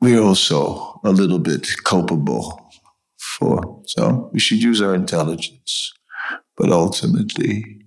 we're 0.00 0.20
also 0.20 1.00
a 1.04 1.10
little 1.10 1.38
bit 1.38 1.68
culpable 1.84 2.70
for. 3.18 3.82
So 3.86 4.30
we 4.32 4.40
should 4.40 4.62
use 4.62 4.82
our 4.82 4.94
intelligence. 4.94 5.92
But 6.56 6.70
ultimately, 6.70 7.81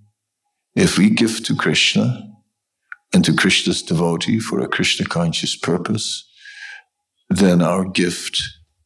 if 0.76 0.98
we 0.98 1.08
give 1.08 1.42
to 1.44 1.56
Krishna 1.56 2.22
and 3.14 3.24
to 3.24 3.34
Krishna's 3.34 3.82
devotee 3.82 4.38
for 4.38 4.60
a 4.60 4.68
Krishna 4.68 5.06
conscious 5.06 5.56
purpose, 5.56 6.28
then 7.30 7.62
our 7.62 7.84
gift 7.84 8.42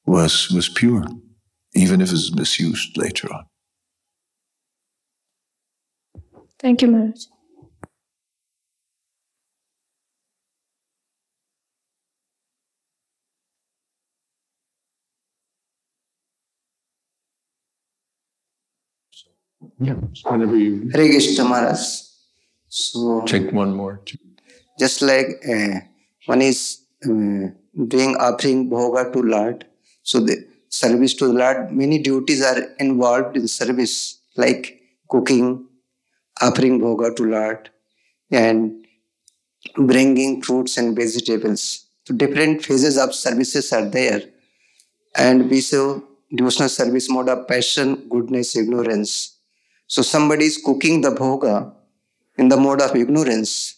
was, 0.06 0.48
was 0.50 0.68
pure, 0.68 1.04
even 1.74 2.00
if 2.00 2.12
it's 2.12 2.32
misused 2.32 2.96
later 2.96 3.28
on. 3.32 3.44
Thank 6.60 6.82
you, 6.82 6.88
Maharaj. 6.88 7.24
Yeah, 19.80 19.94
whenever 20.24 20.56
you 20.56 20.90
Hare 20.92 21.08
Krishna 21.08 21.44
Maharaj. 21.44 21.80
So 22.68 23.22
take 23.26 23.50
one 23.52 23.74
more. 23.74 24.00
just 24.78 25.02
like 25.02 25.28
uh, 25.48 25.80
one 26.26 26.42
is 26.42 26.82
uh, 27.04 27.48
doing 27.94 28.16
offering 28.16 28.68
bhoga 28.70 29.12
to 29.12 29.22
Lord, 29.22 29.66
so 30.02 30.20
the 30.20 30.46
service 30.68 31.14
to 31.14 31.26
the 31.28 31.32
Lord, 31.32 31.72
many 31.72 31.98
duties 31.98 32.42
are 32.42 32.60
involved 32.78 33.36
in 33.36 33.48
service, 33.48 34.20
like 34.36 34.80
cooking, 35.08 35.66
offering 36.40 36.80
bhoga 36.80 37.14
to 37.16 37.24
Lord, 37.24 37.70
and 38.30 38.86
bringing 39.76 40.42
fruits 40.42 40.76
and 40.76 40.94
vegetables. 40.96 41.86
So 42.06 42.14
different 42.14 42.64
phases 42.64 42.98
of 42.98 43.14
services 43.14 43.72
are 43.72 43.88
there, 43.88 44.22
and 45.16 45.50
we 45.50 45.60
show 45.60 46.04
devotional 46.34 46.68
service 46.68 47.10
mode 47.10 47.28
of 47.28 47.48
passion, 47.48 48.08
goodness, 48.08 48.56
ignorance. 48.56 49.38
So 49.94 50.02
somebody 50.02 50.44
is 50.44 50.56
cooking 50.56 51.00
the 51.00 51.10
bhoga 51.10 51.72
in 52.38 52.48
the 52.48 52.56
mode 52.56 52.80
of 52.80 52.94
ignorance 52.94 53.74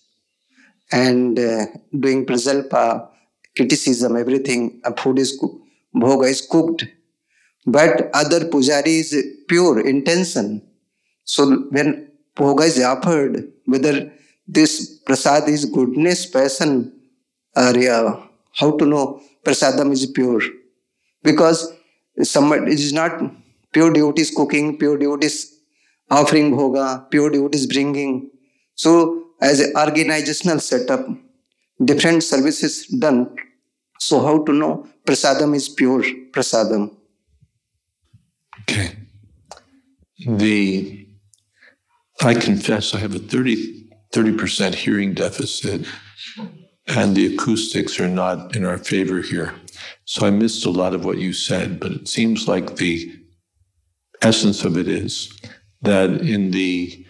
and 0.93 1.39
uh, 1.39 1.65
doing 1.99 2.27
prajalpa, 2.27 3.09
criticism, 3.57 4.17
everything. 4.19 4.83
A 4.85 4.95
food 4.95 5.19
is 5.19 5.35
cooked, 5.41 5.65
bhoga 5.97 6.29
is 6.29 6.43
cooked. 6.43 6.85
But 7.65 8.11
other 8.13 8.41
pujari 8.41 8.95
is 9.01 9.17
pure 9.49 9.81
intention. 9.81 10.61
So 11.25 11.63
when 11.71 12.11
bhoga 12.37 12.65
is 12.67 12.79
offered, 12.79 13.51
whether 13.65 14.13
this 14.47 14.99
prasad 15.07 15.49
is 15.49 15.65
goodness, 15.65 16.27
passion, 16.27 16.93
or 17.57 17.75
uh, 17.89 18.21
how 18.53 18.77
to 18.77 18.85
know 18.85 19.23
prasadam 19.43 19.91
is 19.93 20.05
pure? 20.05 20.43
Because 21.23 21.73
somebody 22.23 22.73
it 22.75 22.81
is 22.81 22.93
not 22.93 23.19
pure 23.73 23.91
devotees 23.91 24.31
cooking, 24.31 24.77
pure 24.77 24.99
devotees 24.99 25.53
offering 26.13 26.53
bhoga, 26.53 27.11
pure 27.11 27.31
devotees 27.31 27.67
bringing. 27.67 28.31
So 28.75 29.25
as 29.41 29.61
an 29.61 29.73
organizational 29.77 30.61
setup, 30.61 31.07
different 31.85 32.23
services 32.23 32.87
done. 32.87 33.35
So 33.99 34.21
how 34.21 34.45
to 34.45 34.53
know 34.53 34.87
prasadam 35.07 35.55
is 35.57 35.69
pure 35.69 36.03
prasadam? 36.31 36.95
Okay. 38.63 38.97
The 40.27 41.09
I 42.21 42.35
confess 42.35 42.95
I 42.95 42.99
have 42.99 43.15
a 43.15 43.19
30 43.19 44.37
percent 44.37 44.75
hearing 44.75 45.15
deficit, 45.15 45.87
and 46.87 47.17
the 47.17 47.35
acoustics 47.35 47.99
are 47.99 48.09
not 48.09 48.55
in 48.55 48.65
our 48.65 48.79
favor 48.79 49.21
here. 49.21 49.55
So 50.05 50.27
I 50.27 50.31
missed 50.31 50.65
a 50.67 50.71
lot 50.71 50.95
of 50.95 51.05
what 51.05 51.19
you 51.19 51.33
said, 51.33 51.81
but 51.81 51.93
it 51.93 52.07
seems 52.07 52.47
like 52.47 52.77
the 52.77 53.11
essence 54.21 54.65
of 54.65 54.77
it 54.77 54.87
is 54.87 55.33
that 55.83 56.11
in 56.21 56.51
the 56.51 57.05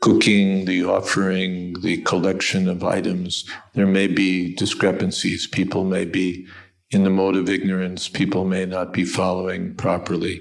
cooking, 0.00 0.64
the 0.66 0.84
offering, 0.84 1.80
the 1.80 1.96
collection 2.02 2.68
of 2.68 2.84
items, 2.84 3.48
there 3.74 3.86
may 3.86 4.06
be 4.06 4.54
discrepancies. 4.54 5.46
People 5.46 5.84
may 5.84 6.04
be 6.04 6.46
in 6.90 7.04
the 7.04 7.10
mode 7.10 7.36
of 7.36 7.48
ignorance, 7.48 8.08
people 8.08 8.44
may 8.44 8.66
not 8.66 8.92
be 8.92 9.04
following 9.04 9.74
properly. 9.74 10.40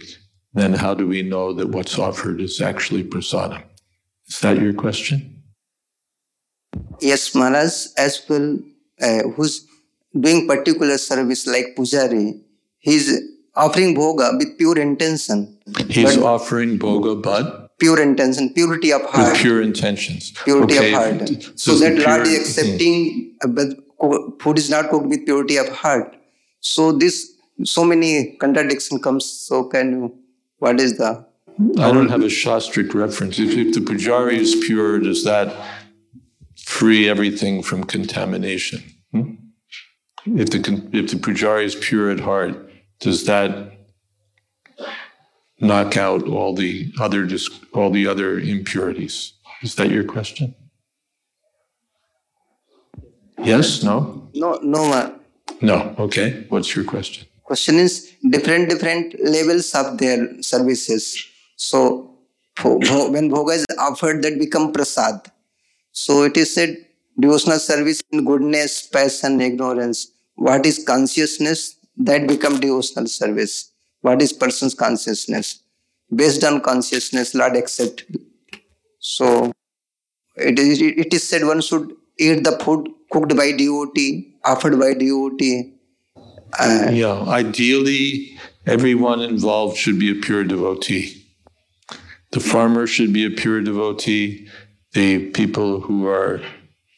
Then 0.54 0.74
how 0.74 0.94
do 0.94 1.08
we 1.08 1.24
know 1.24 1.54
that 1.54 1.70
what's 1.70 1.98
offered 1.98 2.40
is 2.42 2.62
actually 2.62 3.04
prasadam? 3.04 3.64
Is 4.28 4.40
that 4.42 4.60
your 4.60 4.74
question? 4.74 5.42
Yes, 7.00 7.34
Maharaj, 7.34 7.88
as 7.98 8.22
well, 8.30 8.60
uh, 9.02 9.24
who's 9.36 9.66
doing 10.20 10.48
particular 10.48 10.98
service 10.98 11.48
like 11.48 11.76
pujari, 11.76 12.40
he's 12.80 13.20
offering 13.56 13.96
bhoga 13.96 14.38
with 14.38 14.58
pure 14.58 14.78
intention. 14.78 15.58
He's 15.90 16.18
offering 16.18 16.78
bhoga, 16.78 17.22
but 17.22 17.63
pure 17.80 18.02
intention, 18.02 18.54
purity 18.54 18.92
of 18.92 19.02
heart. 19.04 19.34
with 19.34 19.42
pure 19.42 19.62
intentions. 19.62 20.32
Purity 20.44 20.78
Okay. 20.78 20.94
of 20.94 21.00
heart. 21.00 21.30
So 21.56 21.72
Does 21.72 21.80
the 21.82 21.90
that 21.90 22.08
Lord 22.08 22.28
is 22.28 22.58
accepting, 22.58 23.36
uh, 23.44 23.48
but 23.48 23.68
food 24.42 24.58
is 24.58 24.70
not 24.70 24.90
cooked 24.90 25.08
with 25.08 25.26
purity 25.26 25.58
of 25.58 25.70
heart. 25.70 26.16
So 26.60 26.92
this, 26.92 27.32
so 27.64 27.84
many 27.84 28.38
contradiction 28.40 29.00
comes. 29.00 29.26
So 29.26 29.66
can 29.66 29.92
you, 29.92 30.16
what 30.60 30.80
is 30.80 30.98
the? 30.98 31.26
I 31.78 31.92
don't 31.92 32.10
have 32.10 32.22
a 32.22 32.28
Shastric 32.28 32.94
reference. 32.94 33.38
If, 33.38 33.52
if 33.56 33.74
the 33.76 33.80
pujari 33.80 34.38
is 34.38 34.56
pure, 34.66 35.00
does 35.00 35.24
that 35.24 35.54
free 36.66 37.08
everything 37.08 37.62
from 37.62 37.84
contamination? 37.84 38.82
Hmm? 39.12 39.34
If 40.26 40.50
the 40.50 40.60
if 40.94 41.12
the 41.12 41.18
pujari 41.18 41.66
is 41.66 41.76
pure 41.76 42.10
at 42.10 42.22
heart, 42.22 42.72
does 43.02 43.26
that 43.26 43.73
knock 45.64 45.98
out 45.98 46.28
all 46.28 46.54
the 46.56 46.92
other 47.00 47.28
all 47.74 47.90
the 47.90 48.08
other 48.08 48.40
impurities? 48.40 49.34
Is 49.62 49.76
that 49.76 49.90
your 49.90 50.04
question? 50.04 50.56
Yes. 53.40 53.84
No. 53.84 54.30
No, 54.34 54.60
no. 54.62 54.86
ma- 54.90 55.12
No. 55.62 55.96
Okay. 56.00 56.46
What's 56.50 56.76
your 56.76 56.86
question? 56.86 57.28
Question 57.44 57.76
is 57.76 58.12
different, 58.30 58.70
different 58.70 59.16
levels 59.24 59.74
of 59.76 59.98
their 59.98 60.42
services. 60.42 61.04
So 61.58 62.16
when 62.64 63.30
bhoga 63.30 63.56
is 63.56 63.66
offered, 63.80 64.22
that 64.24 64.40
become 64.40 64.72
prasad. 64.72 65.32
So 65.92 66.24
it 66.24 66.38
is 66.38 66.54
said 66.54 66.78
devotional 67.20 67.60
service 67.60 68.02
in 68.12 68.24
goodness, 68.26 68.88
passion, 68.88 69.42
ignorance. 69.42 70.12
What 70.36 70.66
is 70.66 70.84
consciousness? 70.86 71.76
That 71.98 72.28
become 72.28 72.60
devotional 72.60 73.08
service. 73.08 73.72
What 74.04 74.22
is 74.22 74.34
person's 74.34 74.74
consciousness? 74.74 75.64
Based 76.14 76.44
on 76.44 76.60
consciousness, 76.62 77.34
Lord 77.34 77.56
accept. 77.56 78.04
So 79.00 79.54
it 80.36 80.60
is, 80.60 80.82
it 80.82 81.14
is 81.14 81.28
said 81.28 81.46
one 81.46 81.62
should 81.62 81.96
eat 82.20 82.44
the 82.44 82.60
food 82.60 82.90
cooked 83.10 83.36
by 83.38 83.54
devotee, 83.54 84.36
offered 84.44 84.78
by 84.78 84.94
devotee. 84.94 85.74
Uh, 86.60 86.90
yeah. 86.92 87.22
Ideally, 87.28 88.38
everyone 88.66 89.22
involved 89.22 89.78
should 89.78 89.98
be 89.98 90.12
a 90.12 90.22
pure 90.22 90.44
devotee. 90.44 91.24
The 92.32 92.42
farmer 92.42 92.86
should 92.86 93.14
be 93.14 93.26
a 93.26 93.32
pure 93.32 93.62
devotee. 93.62 94.50
The 94.92 95.30
people 95.32 95.80
who 95.80 96.08
are 96.08 96.42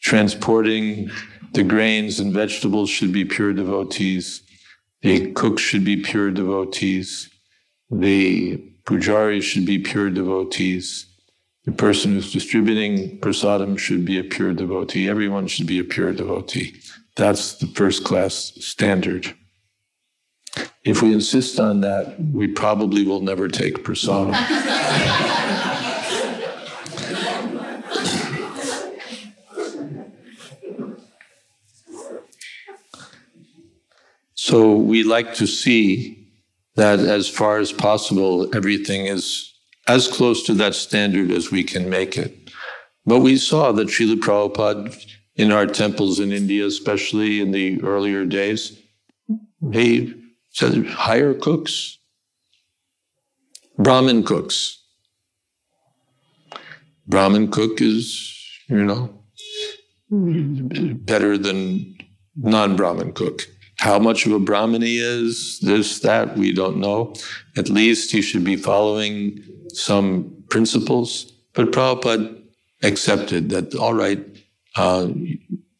transporting 0.02 1.12
the 1.54 1.64
grains 1.64 2.20
and 2.20 2.34
vegetables 2.34 2.90
should 2.90 3.14
be 3.14 3.26
pure 3.26 3.54
devotees. 3.54 4.42
The 5.06 5.32
cooks 5.34 5.62
should 5.62 5.86
be 5.86 5.98
pure 5.98 6.32
devotees. 6.32 7.30
The 7.92 8.58
pujaris 8.86 9.44
should 9.44 9.68
be 9.68 9.78
pure 9.78 10.10
devotees. 10.10 11.06
The 11.66 11.74
person 11.74 12.14
who's 12.14 12.34
distributing 12.34 13.20
prasadam 13.20 13.78
should 13.78 14.04
be 14.04 14.18
a 14.18 14.24
pure 14.24 14.56
devotee. 14.56 15.08
Everyone 15.08 15.46
should 15.46 15.68
be 15.68 15.78
a 15.78 15.84
pure 15.84 16.12
devotee. 16.12 16.74
That's 17.16 17.54
the 17.54 17.68
first 17.68 18.04
class 18.04 18.54
standard. 18.60 19.36
If 20.84 21.04
we 21.04 21.14
insist 21.14 21.60
on 21.60 21.82
that, 21.82 22.20
we 22.20 22.48
probably 22.48 23.06
will 23.06 23.22
never 23.22 23.48
take 23.48 23.84
prasadam. 23.84 24.34
So 34.46 34.76
we 34.76 35.02
like 35.02 35.34
to 35.42 35.48
see 35.48 36.30
that 36.76 37.00
as 37.00 37.28
far 37.28 37.58
as 37.58 37.72
possible, 37.72 38.56
everything 38.56 39.08
is 39.08 39.52
as 39.88 40.08
close 40.08 40.44
to 40.44 40.54
that 40.54 40.76
standard 40.76 41.32
as 41.32 41.50
we 41.50 41.64
can 41.64 41.90
make 41.90 42.16
it. 42.16 42.52
But 43.08 43.22
we 43.22 43.38
saw 43.38 43.72
that 43.72 43.88
Srila 43.88 44.18
Prabhupada 44.20 44.96
in 45.36 45.52
our 45.52 45.66
temples 45.66 46.20
in 46.20 46.32
India, 46.32 46.64
especially 46.68 47.42
in 47.42 47.50
the 47.50 47.82
earlier 47.82 48.24
days, 48.24 48.80
he 49.72 50.14
said, 50.52 50.86
hire 50.86 51.34
cooks, 51.34 51.98
Brahmin 53.80 54.22
cooks. 54.22 54.80
Brahmin 57.08 57.50
cook 57.50 57.82
is, 57.82 58.32
you 58.68 58.86
know, 58.86 59.10
better 60.12 61.36
than 61.36 61.98
non-Brahmin 62.36 63.14
cook. 63.14 63.48
How 63.86 64.00
much 64.00 64.26
of 64.26 64.32
a 64.32 64.40
Brahmin 64.40 64.82
he 64.82 64.98
is, 64.98 65.60
this, 65.60 66.00
that, 66.00 66.36
we 66.36 66.52
don't 66.52 66.78
know. 66.78 67.14
At 67.56 67.70
least 67.70 68.12
he 68.12 68.24
should 68.24 68.44
be 68.44 68.56
following 68.56 69.44
some 69.68 70.44
principles. 70.50 71.32
But 71.54 71.72
Prabhupada 71.72 72.42
accepted 72.82 73.50
that, 73.50 73.76
all 73.76 73.94
right, 73.94 74.26
uh, 74.76 75.10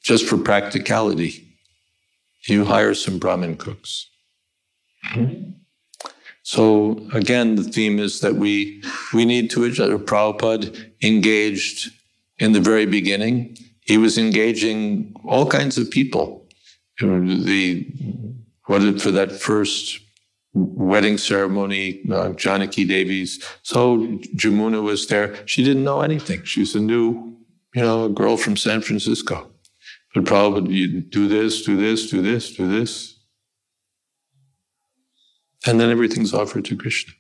just 0.04 0.28
for 0.28 0.38
practicality, 0.38 1.48
you 2.48 2.64
hire 2.66 2.94
some 2.94 3.18
Brahmin 3.18 3.58
cooks. 3.58 4.08
So 6.44 7.08
again, 7.12 7.56
the 7.56 7.64
theme 7.64 7.98
is 7.98 8.20
that 8.20 8.36
we 8.36 8.84
we 9.16 9.26
need 9.26 9.50
to 9.50 9.64
adjust. 9.64 10.06
Prabhupada 10.06 10.68
engaged 11.02 11.90
in 12.38 12.52
the 12.52 12.62
very 12.62 12.86
beginning. 12.86 13.58
He 13.82 13.98
was 13.98 14.20
engaging 14.20 15.16
all 15.26 15.48
kinds 15.48 15.80
of 15.80 15.90
people. 15.90 16.45
You 17.00 17.08
know, 17.08 17.44
the 17.44 17.88
what 18.66 19.02
for 19.02 19.12
that 19.12 19.32
first 19.32 20.00
wedding 20.54 21.18
ceremony, 21.18 22.02
uh, 22.12 22.30
Janaki 22.30 22.86
Devi's. 22.86 23.44
So 23.62 23.98
Jamuna 24.36 24.82
was 24.82 25.08
there. 25.08 25.36
She 25.46 25.64
didn't 25.64 25.84
know 25.84 26.02
anything. 26.02 26.44
She 26.44 26.62
was 26.62 26.74
a 26.76 26.80
new, 26.80 27.38
you 27.76 27.82
know, 27.82 28.06
a 28.06 28.10
girl 28.10 28.38
from 28.38 28.56
San 28.56 28.82
Francisco. 28.82 29.52
But 30.14 30.24
Prabhupada, 30.24 30.74
you 30.74 31.02
do 31.02 31.28
this, 31.28 31.64
do 31.64 31.76
this, 31.76 32.10
do 32.10 32.22
this, 32.22 32.56
do 32.56 32.68
this. 32.68 33.20
And 35.68 35.80
then 35.80 35.90
everything's 35.90 36.34
offered 36.34 36.64
to 36.66 36.78
Krishna. 36.78 37.14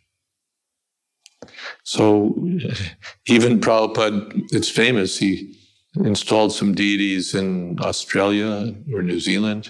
So 1.83 2.33
even 3.27 3.59
Prabhupada, 3.59 4.31
it's 4.51 4.69
famous, 4.69 5.17
he 5.17 5.57
installed 6.03 6.53
some 6.53 6.73
deities 6.73 7.33
in 7.35 7.79
Australia 7.79 8.73
or 8.93 9.01
New 9.01 9.19
Zealand. 9.19 9.69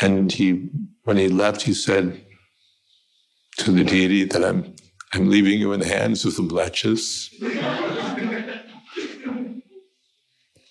And 0.00 0.30
he, 0.30 0.68
when 1.04 1.16
he 1.16 1.28
left, 1.28 1.62
he 1.62 1.74
said 1.74 2.24
to 3.58 3.72
the 3.72 3.84
deity 3.84 4.24
that 4.24 4.44
I'm, 4.44 4.74
I'm 5.12 5.28
leaving 5.28 5.58
you 5.58 5.72
in 5.72 5.80
the 5.80 5.86
hands 5.86 6.24
of 6.24 6.36
the 6.36 6.42
mlecchas. 6.42 7.32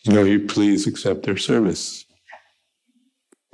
you 0.03 0.13
know, 0.13 0.23
you 0.23 0.45
please 0.45 0.87
accept 0.87 1.23
their 1.23 1.37
service. 1.37 2.05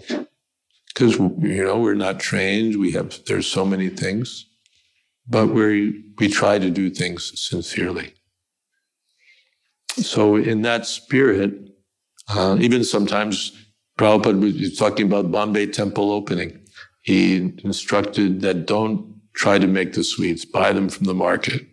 Because, 0.08 1.18
you 1.18 1.64
know, 1.64 1.80
we're 1.80 1.96
not 1.96 2.20
trained, 2.20 2.80
we 2.80 2.92
have, 2.92 3.20
there's 3.26 3.48
so 3.48 3.66
many 3.66 3.90
things, 3.90 4.46
but 5.28 5.48
we 5.48 6.04
we 6.20 6.28
try 6.28 6.60
to 6.60 6.70
do 6.70 6.90
things 6.90 7.32
sincerely. 7.40 8.14
So, 9.95 10.36
in 10.36 10.64
that 10.64 10.86
spirit, 10.86 11.53
uh, 12.30 12.57
even 12.60 12.84
sometimes 12.84 13.52
Prabhupada 13.98 14.40
was 14.41 14.78
talking 14.78 15.06
about 15.06 15.32
Bombay 15.32 15.68
temple 15.68 16.11
opening. 16.11 16.60
He 17.02 17.53
instructed 17.64 18.41
that 18.41 18.65
don't 18.65 19.22
try 19.34 19.60
to 19.60 19.68
make 19.68 19.94
the 19.94 20.03
sweets, 20.03 20.45
buy 20.45 20.72
them 20.74 20.90
from 20.90 21.06
the 21.06 21.14
market. 21.14 21.68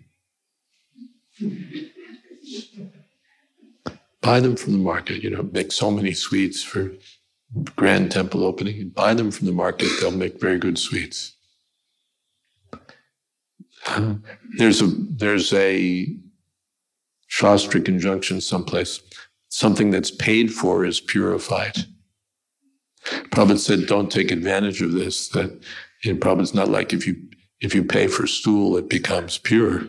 buy 4.21 4.41
them 4.41 4.57
from 4.57 4.73
the 4.73 4.79
market, 4.79 5.23
you 5.23 5.31
know, 5.31 5.43
make 5.53 5.73
so 5.73 5.91
many 5.91 6.13
sweets 6.13 6.63
for 6.63 6.93
grand 7.77 8.13
temple 8.13 8.45
opening. 8.45 8.91
Buy 8.91 9.15
them 9.15 9.31
from 9.31 9.47
the 9.47 9.53
market, 9.53 9.89
they'll 10.01 10.11
make 10.11 10.41
very 10.41 10.59
good 10.59 10.79
sweets. 10.79 11.35
There's 14.59 14.83
a 14.83 14.87
there's 14.87 15.53
a 15.55 16.17
Shastric 17.31 17.89
injunction 17.89 18.41
someplace. 18.41 19.01
Something 19.49 19.91
that's 19.91 20.11
paid 20.11 20.53
for 20.53 20.85
is 20.85 21.01
purified. 21.01 21.77
Prabhupada 23.05 23.59
said, 23.59 23.87
don't 23.87 24.11
take 24.11 24.31
advantage 24.31 24.83
of 24.83 24.93
this. 24.93 25.29
That 25.29 25.63
you 26.05 26.13
know, 26.13 26.19
Prabhupada's 26.19 26.55
not 26.55 26.69
like 26.69 26.93
if 26.93 27.07
you 27.07 27.17
if 27.61 27.75
you 27.75 27.85
pay 27.85 28.07
for 28.07 28.27
stool, 28.27 28.77
it 28.77 28.89
becomes 28.89 29.39
pure. 29.39 29.85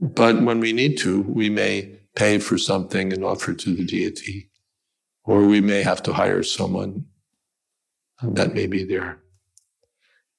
but 0.00 0.42
when 0.42 0.60
we 0.60 0.72
need 0.72 0.96
to, 0.98 1.20
we 1.22 1.50
may 1.50 1.98
pay 2.16 2.38
for 2.38 2.56
something 2.56 3.12
and 3.12 3.22
offer 3.24 3.52
to 3.52 3.74
the 3.74 3.84
deity, 3.84 4.50
or 5.24 5.44
we 5.44 5.60
may 5.60 5.82
have 5.82 6.02
to 6.04 6.12
hire 6.12 6.42
someone 6.42 7.04
that 8.22 8.54
may 8.54 8.66
be 8.66 8.84
there. 8.84 9.18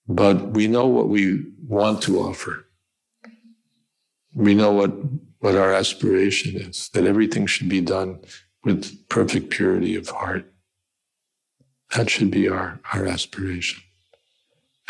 But 0.08 0.52
we 0.52 0.68
know 0.68 0.88
what 0.88 1.10
we 1.10 1.46
want 1.68 2.02
to 2.04 2.20
offer. 2.20 2.66
We 4.34 4.54
know 4.54 4.72
what, 4.72 4.92
what 5.40 5.56
our 5.56 5.74
aspiration 5.74 6.56
is, 6.56 6.90
that 6.94 7.06
everything 7.06 7.46
should 7.46 7.70
be 7.70 7.82
done 7.82 8.20
with 8.64 9.08
perfect 9.10 9.50
purity 9.50 9.96
of 9.96 10.08
heart. 10.10 10.52
That 11.96 12.10
should 12.10 12.32
be 12.32 12.48
our, 12.48 12.80
our 12.94 13.06
aspiration. 13.06 13.84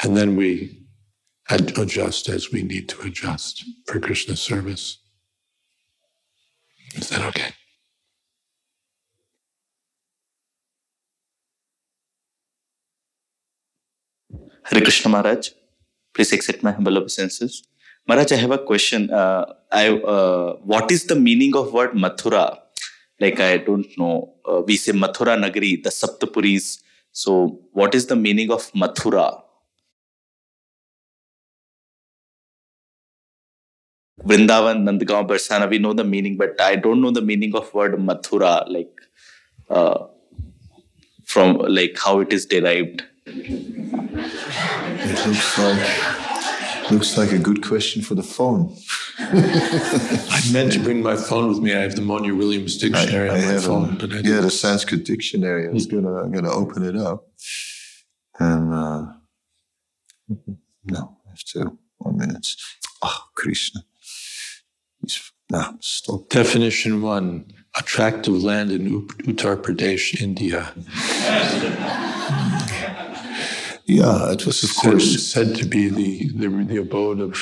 And 0.03 0.15
then 0.15 0.35
we 0.35 0.81
adjust 1.49 2.29
as 2.29 2.51
we 2.51 2.63
need 2.63 2.87
to 2.89 3.01
adjust 3.01 3.65
for 3.87 3.99
Krishna 3.99 4.35
service. 4.35 4.99
Is 6.95 7.09
that 7.09 7.21
okay? 7.21 7.53
Hare 14.63 14.81
Krishna 14.81 15.09
Maharaj, 15.09 15.49
please 16.13 16.31
accept 16.31 16.63
my 16.63 16.71
humble 16.71 16.97
obeisances. 16.97 17.63
Maharaj, 18.11 18.31
I 18.33 18.35
have 18.35 18.51
a 18.51 18.57
question. 18.57 19.09
Uh, 19.09 19.45
I, 19.71 19.87
uh, 19.87 20.55
what 20.71 20.91
is 20.91 21.05
the 21.05 21.15
meaning 21.15 21.55
of 21.55 21.71
word 21.71 21.91
Mathura? 21.91 22.59
Like 23.21 23.39
I 23.39 23.55
don't 23.55 23.87
know. 23.97 24.33
Uh, 24.45 24.63
we 24.67 24.75
say 24.75 24.91
Mathura 24.91 25.37
Nagari, 25.43 25.81
the 25.81 25.89
Saptapuris. 25.89 26.81
So, 27.13 27.61
what 27.71 27.95
is 27.95 28.07
the 28.07 28.17
meaning 28.17 28.51
of 28.51 28.69
Mathura? 28.73 29.41
Vrindavan, 34.25 34.83
Nandgaon, 34.89 35.25
Barsana, 35.25 35.69
we 35.69 35.79
know 35.79 35.93
the 35.93 36.03
meaning, 36.03 36.35
but 36.35 36.59
I 36.59 36.75
don't 36.75 36.99
know 36.99 37.11
the 37.11 37.21
meaning 37.21 37.55
of 37.55 37.73
word 37.73 37.93
Mathura, 37.93 38.65
like 38.67 38.99
uh, 39.69 40.07
from 41.23 41.59
like 41.59 41.97
how 41.97 42.19
it 42.19 42.33
is 42.33 42.45
derived. 42.45 43.05
It 43.25 43.65
looks 45.25 45.57
like 45.57 46.30
looks 46.91 47.17
like 47.17 47.31
a 47.31 47.39
good 47.39 47.63
question 47.63 48.01
for 48.01 48.15
the 48.15 48.23
phone. 48.23 48.75
I 49.19 50.41
meant 50.51 50.73
to 50.73 50.79
bring 50.79 51.01
my 51.01 51.15
phone 51.15 51.49
with 51.49 51.59
me. 51.59 51.73
I 51.73 51.79
have 51.79 51.95
the 51.95 52.01
Monier 52.01 52.35
Williams 52.35 52.77
dictionary 52.77 53.29
I, 53.29 53.33
on 53.35 53.41
my 53.41 53.51
have 53.53 53.63
phone, 53.63 53.89
a, 53.91 53.93
but 53.93 54.11
I 54.11 54.15
yeah, 54.17 54.21
didn't. 54.21 54.41
the 54.43 54.51
Sanskrit 54.51 55.05
dictionary. 55.05 55.67
I 55.67 55.71
was 55.71 55.85
gonna 55.87 56.13
I'm 56.13 56.31
gonna 56.31 56.51
open 56.51 56.83
it 56.83 56.95
up, 56.95 57.27
and 58.39 58.73
uh, 58.73 59.05
no, 60.85 61.17
I 61.25 61.29
have 61.29 61.43
to 61.53 61.77
one 61.97 62.17
minute. 62.17 62.47
Oh, 63.01 63.23
Krishna. 63.35 63.81
He's, 65.01 65.31
no, 65.49 65.77
stop. 65.79 66.29
Definition 66.29 67.01
one: 67.01 67.51
a 67.77 67.83
tract 67.83 68.27
of 68.27 68.43
land 68.43 68.71
in 68.71 69.07
Uttar 69.07 69.55
Pradesh, 69.57 70.21
India. 70.21 70.73
Yeah, 73.99 74.31
it 74.31 74.45
was 74.45 74.63
of 74.63 74.69
said, 74.69 74.91
course 74.91 75.09
said 75.33 75.49
to 75.59 75.65
be 75.65 75.89
the, 75.99 76.09
the 76.41 76.47
the 76.71 76.77
abode 76.85 77.19
of 77.19 77.33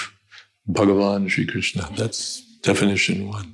Bhagavan 0.78 1.30
Sri 1.30 1.46
Krishna. 1.46 1.84
That's 2.00 2.42
definition 2.70 3.28
one. 3.30 3.48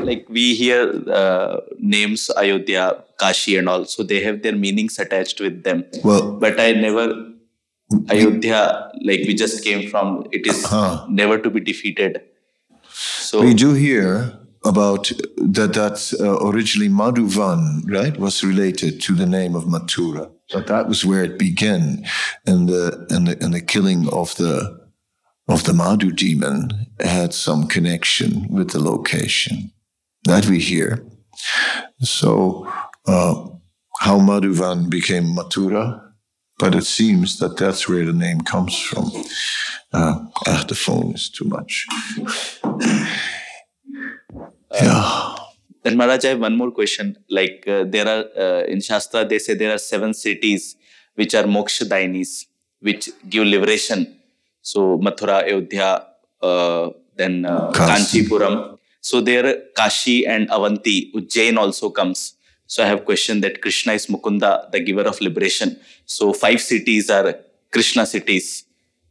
Like 0.00 0.26
we 0.28 0.54
hear 0.54 0.80
uh, 1.20 1.60
names 1.78 2.30
Ayodhya, 2.36 3.04
Kashi, 3.18 3.56
and 3.58 3.68
all, 3.68 3.84
so 3.84 4.02
they 4.02 4.20
have 4.24 4.42
their 4.42 4.56
meanings 4.64 4.98
attached 4.98 5.40
with 5.40 5.62
them. 5.64 5.84
Well, 6.02 6.32
but 6.44 6.58
I 6.60 6.72
never 6.72 7.06
Ayodhya. 8.10 8.90
Like 9.02 9.20
we 9.28 9.34
just 9.34 9.64
came 9.64 9.88
from. 9.90 10.26
It 10.32 10.46
is 10.46 10.64
Uh-huh. 10.64 11.06
never 11.08 11.38
to 11.38 11.50
be 11.50 11.60
defeated. 11.60 12.20
So 13.30 13.42
we 13.42 13.54
do 13.54 13.74
hear 13.74 14.38
about 14.64 15.12
that 15.56 15.72
that 15.80 15.96
uh, 16.20 16.48
originally 16.48 16.88
Madhuvan, 16.88 17.84
right, 17.98 18.16
was 18.16 18.42
related 18.42 19.00
to 19.06 19.14
the 19.14 19.26
name 19.26 19.54
of 19.54 19.64
Mathura. 19.64 20.30
But 20.52 20.66
that 20.66 20.88
was 20.88 21.04
where 21.04 21.24
it 21.24 21.38
began, 21.38 22.04
and 22.46 22.68
the 22.68 23.06
and 23.10 23.28
the, 23.28 23.42
and 23.42 23.54
the 23.54 23.62
killing 23.62 24.08
of 24.10 24.34
the 24.36 24.84
of 25.48 25.64
the 25.64 25.72
Madhu 25.72 26.12
demon 26.12 26.86
had 27.00 27.32
some 27.34 27.66
connection 27.66 28.46
with 28.48 28.70
the 28.70 28.78
location. 28.80 29.72
That 30.24 30.46
we 30.46 30.58
hear. 30.58 31.04
So 32.00 32.66
uh, 33.06 33.48
how 34.00 34.18
Madhuvan 34.18 34.90
became 34.90 35.34
Mathura, 35.34 36.00
but 36.58 36.74
it 36.74 36.84
seems 36.84 37.38
that 37.38 37.56
that's 37.56 37.88
where 37.88 38.04
the 38.04 38.12
name 38.12 38.40
comes 38.40 38.78
from. 38.78 39.10
Uh, 39.92 40.24
ah, 40.46 40.64
the 40.68 40.74
phone 40.74 41.12
is 41.14 41.28
too 41.28 41.44
much. 41.44 41.86
yeah. 44.72 45.34
Then 45.84 45.98
Maharaj, 45.98 46.24
I 46.24 46.28
have 46.30 46.40
one 46.40 46.56
more 46.56 46.70
question. 46.70 47.18
Like 47.28 47.64
uh, 47.68 47.84
there 47.86 48.08
are 48.08 48.24
uh, 48.36 48.64
in 48.64 48.80
Shastra, 48.80 49.24
they 49.24 49.38
say 49.38 49.52
there 49.54 49.74
are 49.74 49.78
seven 49.78 50.14
cities 50.14 50.76
which 51.14 51.34
are 51.34 51.44
moksha 51.44 51.86
dainis, 51.86 52.46
which 52.80 53.10
give 53.28 53.46
liberation. 53.46 54.18
So 54.62 54.98
Mathura, 54.98 55.44
Ayodhya, 55.44 56.06
uh, 56.40 56.88
then 57.16 57.44
uh, 57.44 57.70
Kanchipuram. 57.72 58.78
So 59.02 59.20
there, 59.20 59.60
Kashi 59.76 60.26
and 60.26 60.48
Avanti, 60.50 61.12
Ujjain 61.14 61.58
also 61.58 61.90
comes. 61.90 62.34
So 62.66 62.82
I 62.82 62.86
have 62.86 63.04
question 63.04 63.42
that 63.42 63.60
Krishna 63.60 63.92
is 63.92 64.06
Mukunda, 64.06 64.70
the 64.72 64.80
giver 64.80 65.02
of 65.02 65.20
liberation. 65.20 65.78
So 66.06 66.32
five 66.32 66.62
cities 66.62 67.10
are 67.10 67.34
Krishna 67.70 68.06
cities, 68.06 68.64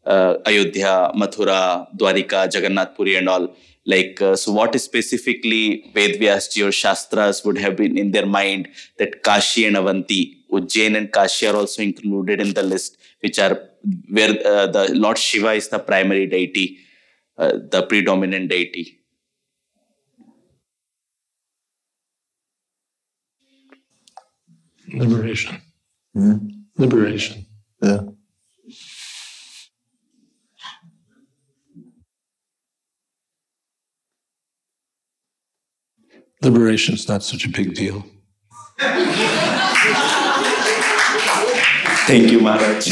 uh, 0.06 0.38
Ayodhya, 0.48 1.12
Mathura, 1.16 1.88
Dwarika, 1.96 2.52
Jagannath 2.52 2.96
Puri 2.96 3.18
and 3.18 3.30
all. 3.30 3.56
Like, 3.86 4.22
uh, 4.22 4.36
so 4.36 4.54
what 4.54 4.80
specifically 4.80 5.92
Ved 5.94 6.20
Vyasji 6.20 6.66
or 6.66 6.72
Shastras 6.72 7.44
would 7.44 7.58
have 7.58 7.76
been 7.76 7.98
in 7.98 8.12
their 8.12 8.26
mind 8.26 8.70
that 8.98 9.24
Kashi 9.24 9.66
and 9.66 9.76
Avanti, 9.76 10.46
Ujjain 10.52 10.96
and 10.96 11.12
Kashi 11.12 11.48
are 11.48 11.56
also 11.56 11.82
included 11.82 12.40
in 12.40 12.54
the 12.54 12.64
list, 12.64 12.98
which 13.22 13.40
are 13.40 13.60
where 14.10 14.36
uh, 14.46 14.68
the 14.68 14.94
Lord 14.94 15.18
Shiva 15.18 15.52
is 15.52 15.68
the 15.68 15.80
primary 15.80 16.28
deity, 16.28 16.78
uh, 17.38 17.58
the 17.70 17.86
predominant 17.86 18.50
deity. 18.50 19.00
Liberation. 24.94 25.62
Hmm? 26.14 26.38
Liberation. 26.78 27.46
Yeah. 27.82 28.02
Liberation 36.44 36.96
is 36.96 37.08
not 37.08 37.24
such 37.24 37.46
a 37.46 37.50
big 37.50 37.74
deal. 37.74 38.06
Thank 42.06 42.32
you, 42.32 42.42
Maharaj. 42.42 42.88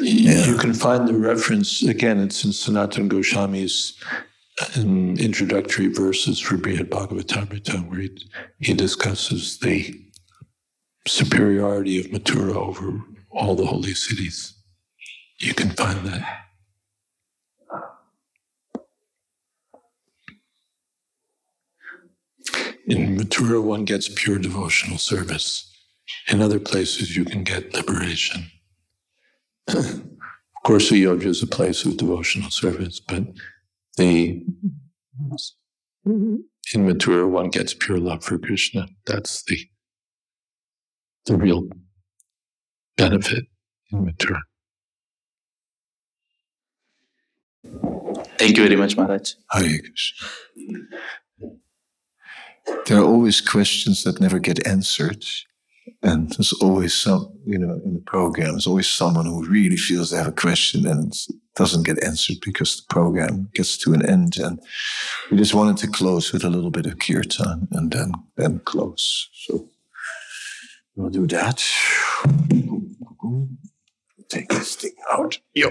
You 0.00 0.56
can 0.56 0.74
find 0.74 1.06
the 1.06 1.14
reference 1.14 1.82
again. 1.82 2.18
It's 2.20 2.44
in 2.44 2.52
Sanatan 2.52 3.08
Goswami's 3.08 3.94
um, 4.76 5.16
introductory 5.16 5.86
verses 5.88 6.40
for 6.40 6.56
Brihad 6.56 6.88
Bhagavatamrita, 6.88 7.88
where 7.88 8.00
he, 8.00 8.10
he 8.58 8.74
discusses 8.74 9.58
the 9.58 9.94
superiority 11.06 12.00
of 12.00 12.06
Mathura 12.06 12.56
over 12.56 13.00
all 13.30 13.54
the 13.54 13.66
holy 13.66 13.94
cities. 13.94 14.54
You 15.38 15.54
can 15.54 15.70
find 15.70 16.06
that. 16.06 16.43
In 22.86 23.16
Mathura, 23.16 23.62
one 23.62 23.84
gets 23.84 24.08
pure 24.08 24.38
devotional 24.38 24.98
service. 24.98 25.70
In 26.28 26.42
other 26.42 26.60
places, 26.60 27.16
you 27.16 27.24
can 27.24 27.42
get 27.42 27.72
liberation. 27.74 28.50
of 29.68 30.02
course, 30.64 30.92
Ayodhya 30.92 31.30
is 31.30 31.42
a 31.42 31.46
place 31.46 31.84
of 31.84 31.96
devotional 31.96 32.50
service, 32.50 33.00
but 33.00 33.24
the 33.96 34.44
in 36.06 36.86
Mathura, 36.86 37.28
one 37.28 37.48
gets 37.48 37.72
pure 37.72 37.98
love 37.98 38.22
for 38.22 38.38
Krishna. 38.38 38.86
That's 39.06 39.42
the 39.44 39.58
the 41.24 41.36
real 41.38 41.68
benefit 42.98 43.44
in 43.90 44.04
Mathura. 44.04 44.40
Thank 48.38 48.58
you 48.58 48.64
very 48.64 48.76
much, 48.76 48.96
Maharaj. 48.96 49.32
Hare 49.50 49.78
Krishna. 49.78 50.28
There 52.86 52.98
are 52.98 53.04
always 53.04 53.40
questions 53.40 54.04
that 54.04 54.20
never 54.20 54.38
get 54.38 54.66
answered. 54.66 55.24
And 56.02 56.30
there's 56.30 56.52
always 56.54 56.94
some, 56.94 57.32
you 57.46 57.58
know, 57.58 57.80
in 57.84 57.94
the 57.94 58.02
program, 58.06 58.52
there's 58.52 58.66
always 58.66 58.88
someone 58.88 59.26
who 59.26 59.44
really 59.44 59.76
feels 59.76 60.10
they 60.10 60.16
have 60.18 60.26
a 60.26 60.32
question 60.32 60.86
and 60.86 61.12
it 61.12 61.34
doesn't 61.56 61.86
get 61.86 62.02
answered 62.02 62.38
because 62.44 62.76
the 62.76 62.94
program 62.94 63.48
gets 63.54 63.76
to 63.78 63.92
an 63.92 64.04
end. 64.04 64.36
And 64.38 64.60
we 65.30 65.36
just 65.36 65.54
wanted 65.54 65.76
to 65.78 65.88
close 65.88 66.32
with 66.32 66.44
a 66.44 66.50
little 66.50 66.70
bit 66.70 66.86
of 66.86 66.98
kirtan 66.98 67.68
and 67.72 67.90
then, 67.90 68.12
then 68.36 68.60
close. 68.60 69.28
So 69.46 69.68
we'll 70.96 71.10
do 71.10 71.26
that. 71.28 71.62
Take 74.28 74.48
this 74.48 74.76
thing 74.76 74.94
out. 75.10 75.38
Yo. 75.54 75.70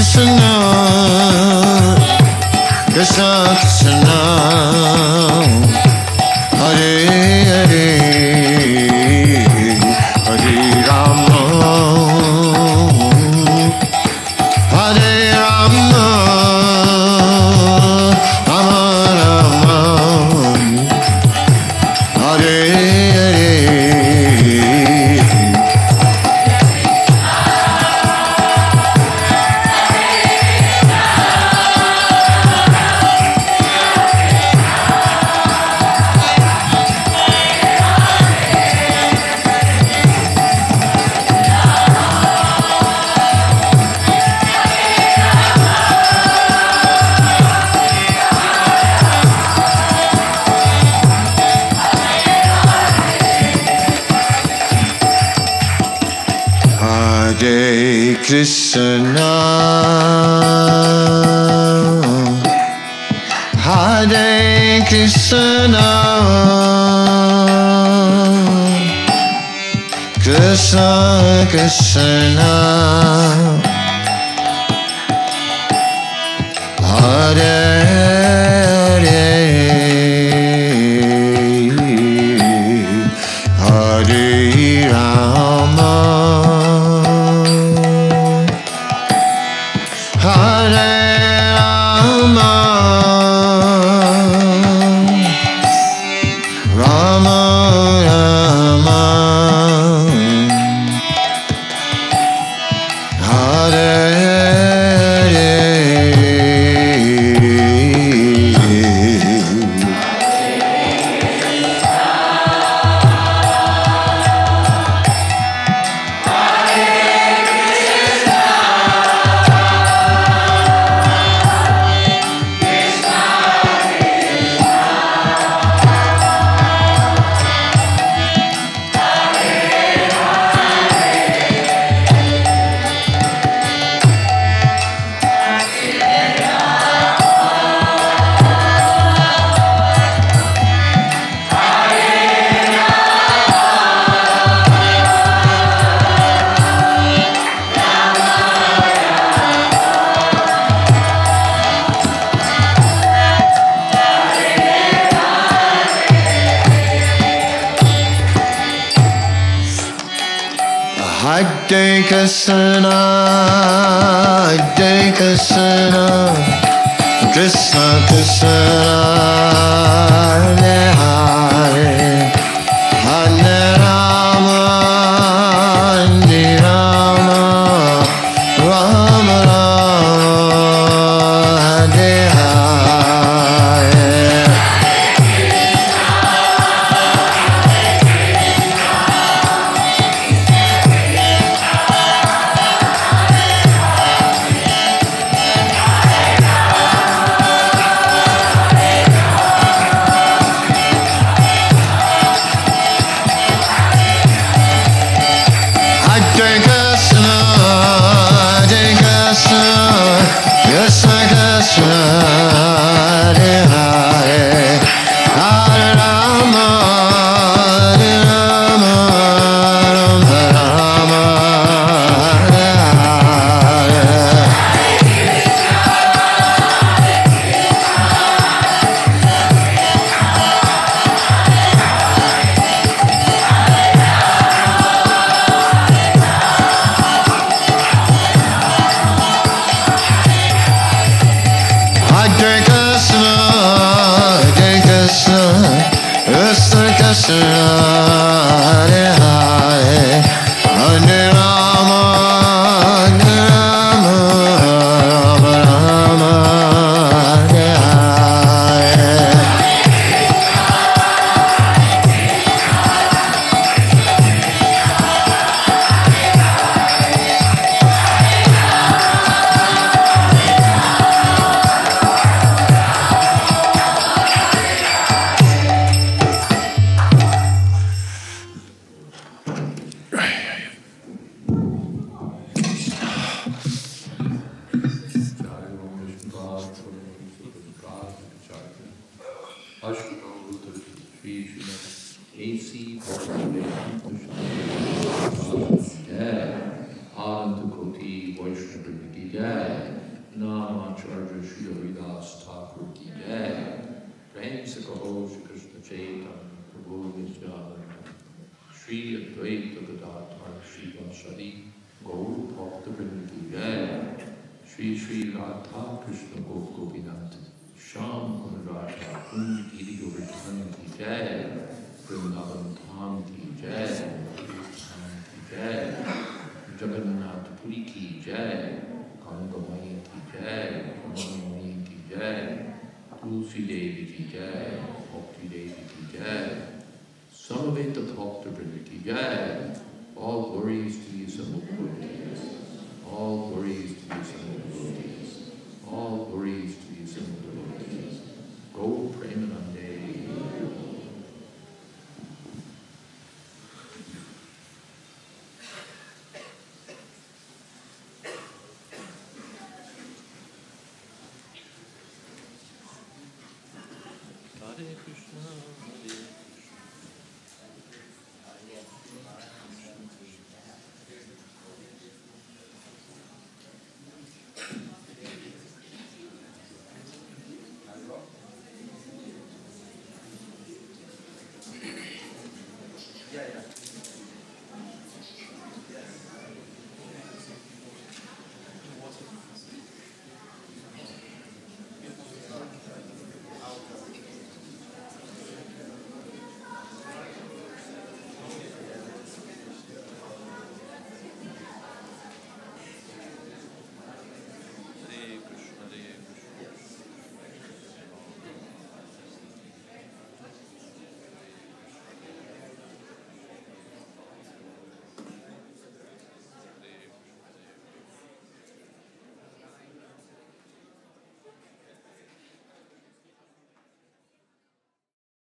Krishna, 0.00 0.54
Krishna 2.94 4.19